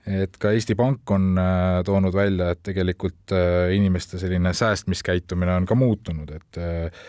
et 0.06 0.38
ka 0.38 0.52
Eesti 0.54 0.76
Pank 0.78 1.10
on 1.12 1.34
äh, 1.42 1.80
toonud 1.86 2.14
välja, 2.14 2.52
et 2.54 2.62
tegelikult 2.66 3.34
äh, 3.34 3.74
inimeste 3.74 4.20
selline 4.22 4.52
säästmiskäitumine 4.54 5.56
on 5.58 5.66
ka 5.66 5.76
muutunud, 5.76 6.30
et 6.36 6.60
äh, 6.62 7.08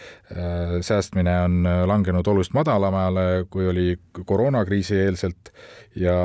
säästmine 0.80 1.34
on 1.44 1.68
langenud 1.86 2.26
oluliselt 2.26 2.57
madalamale, 2.57 3.44
kui 3.51 3.68
oli 3.68 3.99
koroonakriisi 4.24 4.97
eelselt 5.05 5.53
ja 5.97 6.16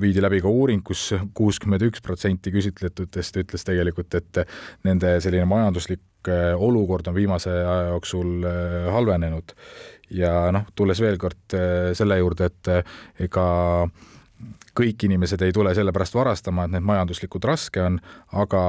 viidi 0.00 0.24
läbi 0.24 0.40
ka 0.44 0.48
uuring 0.48 0.82
kus, 0.84 1.10
kus 1.12 1.30
kuuskümmend 1.44 1.84
üks 1.86 2.02
protsenti 2.02 2.52
küsitletutest 2.54 3.36
ütles 3.44 3.68
tegelikult, 3.68 4.16
et 4.16 4.42
nende 4.88 5.18
selline 5.20 5.44
majanduslik 5.48 6.00
olukord 6.56 7.06
on 7.12 7.14
viimase 7.14 7.52
aja 7.52 7.90
jooksul 7.92 8.46
halvenenud. 8.92 9.52
ja 10.10 10.50
noh, 10.52 10.64
tulles 10.74 11.00
veel 11.00 11.18
kord 11.20 11.56
selle 11.96 12.18
juurde, 12.18 12.48
et 12.48 13.24
ega 13.28 13.44
kõik 14.74 15.06
inimesed 15.06 15.42
ei 15.42 15.52
tule 15.54 15.74
sellepärast 15.74 16.16
varastama, 16.16 16.64
et 16.64 16.74
need 16.74 16.86
majanduslikult 16.86 17.44
raske 17.46 17.82
on, 17.82 18.00
aga 18.32 18.62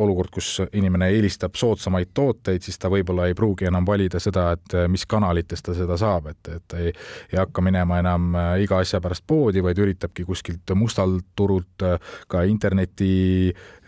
olukord, 0.00 0.30
kus 0.32 0.48
inimene 0.76 1.10
eelistab 1.14 1.56
soodsamaid 1.58 2.12
tooteid, 2.14 2.62
siis 2.64 2.78
ta 2.80 2.90
võib-olla 2.92 3.26
ei 3.28 3.34
pruugi 3.36 3.68
enam 3.68 3.86
valida 3.86 4.20
seda, 4.22 4.50
et 4.56 4.76
äh, 4.76 4.86
mis 4.90 5.04
kanalitest 5.10 5.66
ta 5.66 5.74
seda 5.76 5.96
saab, 6.00 6.30
et, 6.32 6.50
et 6.56 6.76
ei, 6.78 6.92
ei 7.32 7.40
hakka 7.40 7.64
minema 7.64 8.00
enam 8.00 8.30
äh, 8.38 8.52
iga 8.64 8.80
asja 8.82 9.00
pärast 9.02 9.26
poodi, 9.28 9.62
vaid 9.64 9.80
üritabki 9.82 10.24
kuskilt 10.28 10.74
mustalt 10.78 11.32
turult 11.36 11.84
äh, 11.86 11.98
ka 12.30 12.44
interneti 12.48 13.10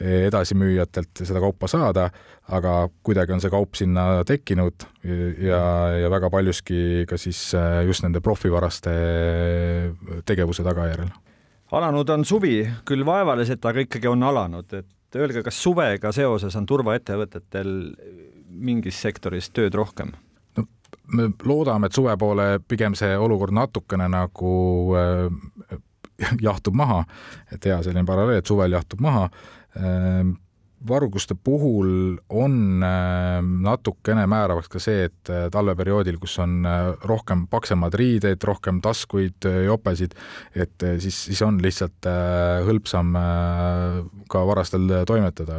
edasimüüjatelt 0.03 1.23
seda 1.23 1.41
kaupa 1.43 1.69
saada, 1.71 2.09
aga 2.53 2.89
kuidagi 3.07 3.37
on 3.37 3.43
see 3.43 3.53
kaup 3.53 3.77
sinna 3.79 4.25
tekkinud 4.27 4.83
ja, 5.47 5.61
ja 5.95 6.11
väga 6.11 6.31
paljuski 6.33 7.05
ka 7.09 7.15
siis 7.21 7.39
just 7.87 8.03
nende 8.03 8.21
profivaraste 8.25 8.91
tegevuse 10.27 10.67
tagajärjel. 10.67 11.13
Alanud 11.79 12.11
on 12.13 12.27
suvi, 12.27 12.57
küll 12.89 13.07
vaevaliselt, 13.07 13.63
aga 13.71 13.87
ikkagi 13.87 14.11
on 14.11 14.27
alanud, 14.27 14.75
et 14.75 14.91
et 15.13 15.21
öelge, 15.21 15.43
kas 15.45 15.59
suvega 15.61 16.13
seoses 16.17 16.57
on 16.57 16.67
turvaettevõtetel 16.67 17.73
mingis 18.49 19.01
sektoris 19.05 19.51
tööd 19.53 19.77
rohkem? 19.77 20.15
no 20.57 20.65
me 21.13 21.29
loodame, 21.45 21.89
et 21.89 21.97
suve 21.97 22.15
poole 22.17 22.47
pigem 22.69 22.97
see 22.97 23.17
olukord 23.19 23.53
natukene 23.53 24.09
nagu 24.09 24.53
äh, 24.97 25.77
jahtub 26.47 26.77
maha, 26.79 27.03
et 27.53 27.65
hea 27.65 27.81
selline 27.85 28.07
paralleel, 28.09 28.41
et 28.41 28.49
suvel 28.49 28.73
jahtub 28.73 29.05
maha 29.05 29.27
äh, 29.29 30.25
varguste 30.89 31.35
puhul 31.35 32.17
on 32.29 32.83
äh, 32.83 33.41
natukene 33.43 34.27
määravaks 34.31 34.71
ka 34.73 34.83
see, 34.83 35.07
et 35.09 35.31
äh, 35.31 35.47
talveperioodil, 35.53 36.19
kus 36.23 36.39
on 36.43 36.61
äh, 36.67 36.93
rohkem 37.09 37.47
paksemad 37.51 37.95
riideid, 37.99 38.43
rohkem 38.47 38.81
taskuid, 38.85 39.49
jopesid, 39.67 40.17
et 40.55 40.87
siis, 41.03 41.25
siis 41.29 41.43
on 41.47 41.61
lihtsalt 41.63 42.07
hõlpsam 42.67 43.15
ka 44.31 44.43
varastel 44.49 45.05
toimetada 45.09 45.59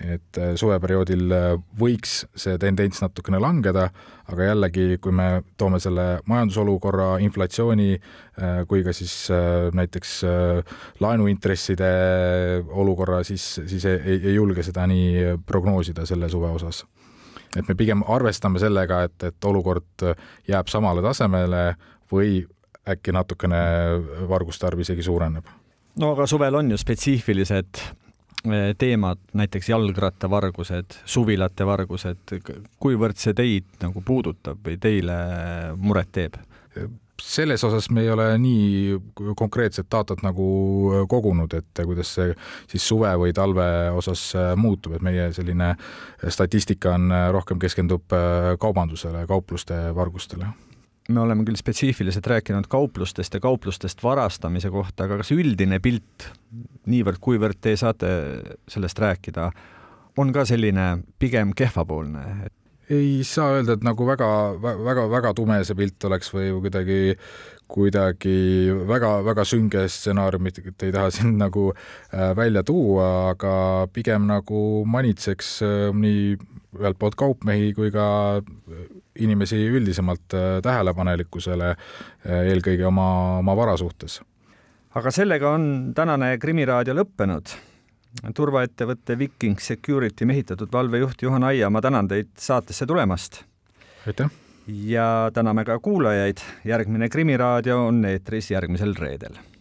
et 0.00 0.38
äh, 0.38 0.54
suveperioodil 0.58 1.32
äh, 1.32 1.44
võiks 1.78 2.24
see 2.38 2.56
tendents 2.58 2.98
natukene 3.02 3.38
langeda, 3.42 3.86
aga 4.30 4.48
jällegi, 4.50 4.98
kui 5.02 5.14
me 5.14 5.44
toome 5.60 5.78
selle 5.82 6.18
majandusolukorra, 6.30 7.20
inflatsiooni 7.22 7.90
äh, 7.94 8.64
kui 8.68 8.82
ka 8.86 8.94
siis 8.96 9.14
näiteks 9.74 10.16
laenuintresside 11.02 11.90
olukorra, 12.72 13.22
siis, 13.26 13.46
siis 13.70 13.86
ei, 13.90 14.18
ei 14.18 14.34
julge 14.34 14.66
seda 14.66 14.86
nii 14.90 15.38
prognoosida 15.46 16.06
selle 16.08 16.28
suve 16.32 16.50
osas. 16.50 16.84
et 17.54 17.68
me 17.68 17.74
pigem 17.78 18.02
arvestame 18.10 18.58
sellega, 18.58 19.04
et, 19.06 19.22
et 19.22 19.44
olukord 19.46 20.08
jääb 20.48 20.68
samale 20.68 21.02
tasemele 21.02 21.74
või 22.10 22.40
äkki 22.88 23.12
natukene 23.14 23.60
varguste 24.28 24.66
arv 24.66 24.80
isegi 24.82 25.02
suureneb. 25.02 25.44
no 26.00 26.12
aga 26.16 26.26
suvel 26.26 26.54
on 26.58 26.70
ju 26.74 26.78
spetsiifilised 26.78 27.78
teemad, 28.78 29.20
näiteks 29.32 29.68
jalgrattavargused, 29.68 30.98
suvilate 31.08 31.66
vargused, 31.66 32.34
kuivõrd 32.82 33.20
see 33.20 33.36
teid 33.36 33.78
nagu 33.82 34.02
puudutab 34.04 34.60
või 34.64 34.80
teile 34.80 35.16
muret 35.76 36.12
teeb? 36.12 36.42
selles 37.22 37.62
osas 37.64 37.86
me 37.94 38.02
ei 38.02 38.10
ole 38.10 38.26
nii 38.42 38.96
konkreetset 39.38 39.86
datat 39.90 40.24
nagu 40.26 40.46
kogunud, 41.08 41.54
et 41.54 41.82
kuidas 41.86 42.10
see 42.16 42.34
siis 42.72 42.88
suve 42.88 43.12
või 43.20 43.32
talve 43.32 43.64
osas 43.94 44.26
muutub, 44.58 44.96
et 44.96 45.06
meie 45.06 45.30
selline 45.32 45.70
statistika 46.28 46.96
on 46.98 47.14
rohkem 47.32 47.62
keskendub 47.62 48.18
kaubandusele, 48.60 49.24
kaupluste 49.30 49.78
vargustele 49.94 50.50
me 51.08 51.20
oleme 51.20 51.44
küll 51.44 51.58
spetsiifiliselt 51.60 52.26
rääkinud 52.26 52.68
kauplustest 52.72 53.34
ja 53.34 53.40
kauplustest 53.44 54.02
varastamise 54.02 54.70
kohta, 54.72 55.04
aga 55.04 55.20
kas 55.20 55.34
üldine 55.36 55.80
pilt, 55.84 56.30
niivõrd-kuivõrd 56.88 57.60
te 57.60 57.74
saate 57.76 58.10
sellest 58.70 59.00
rääkida, 59.02 59.50
on 60.20 60.32
ka 60.32 60.46
selline 60.48 60.90
pigem 61.18 61.52
kehvapoolne? 61.56 62.50
ei 62.92 63.22
saa 63.24 63.54
öelda, 63.56 63.78
et 63.78 63.84
nagu 63.84 64.04
väga, 64.04 64.26
väga, 64.60 65.06
väga 65.08 65.30
tume 65.36 65.56
see 65.64 65.76
pilt 65.78 66.04
oleks 66.04 66.28
või 66.34 66.50
kuidagi, 66.66 67.14
kuidagi 67.72 68.34
väga-väga 68.88 69.46
sünge 69.48 69.86
stsenaariumit 69.88 70.60
ei 70.68 70.92
taha 70.92 71.08
siin 71.14 71.38
nagu 71.44 71.70
äh, 71.72 72.34
välja 72.36 72.60
tuua, 72.62 73.30
aga 73.32 73.54
pigem 73.92 74.28
nagu 74.28 74.84
manitseks 74.84 75.54
äh, 75.64 75.88
nii 75.96 76.36
ühelt 76.76 77.00
poolt 77.00 77.16
kaupmehi 77.16 77.72
kui 77.72 77.88
ka 77.94 78.06
inimesi 79.18 79.58
üldisemalt 79.70 80.34
äh, 80.34 80.58
tähelepanelikkusele, 80.62 81.70
äh, 81.70 82.40
eelkõige 82.50 82.86
oma, 82.88 83.38
oma 83.38 83.56
vara 83.56 83.76
suhtes. 83.76 84.20
aga 84.94 85.10
sellega 85.10 85.50
on 85.50 85.92
tänane 85.94 86.38
Krimiraadio 86.38 86.94
lõppenud. 86.94 87.54
turvaettevõtte 88.34 89.18
Viking 89.18 89.58
Security 89.58 90.24
mehitatud 90.24 90.72
valvejuht 90.72 91.22
Juhan 91.22 91.44
Aia, 91.44 91.70
ma 91.70 91.80
tänan 91.80 92.08
teid 92.08 92.30
saatesse 92.38 92.86
tulemast. 92.86 93.44
aitäh! 94.06 94.30
ja 94.66 95.30
täname 95.34 95.64
ka 95.64 95.78
kuulajaid, 95.78 96.38
järgmine 96.64 97.08
Krimiraadio 97.08 97.86
on 97.86 98.04
eetris 98.04 98.50
järgmisel 98.50 98.94
reedel 98.94 99.44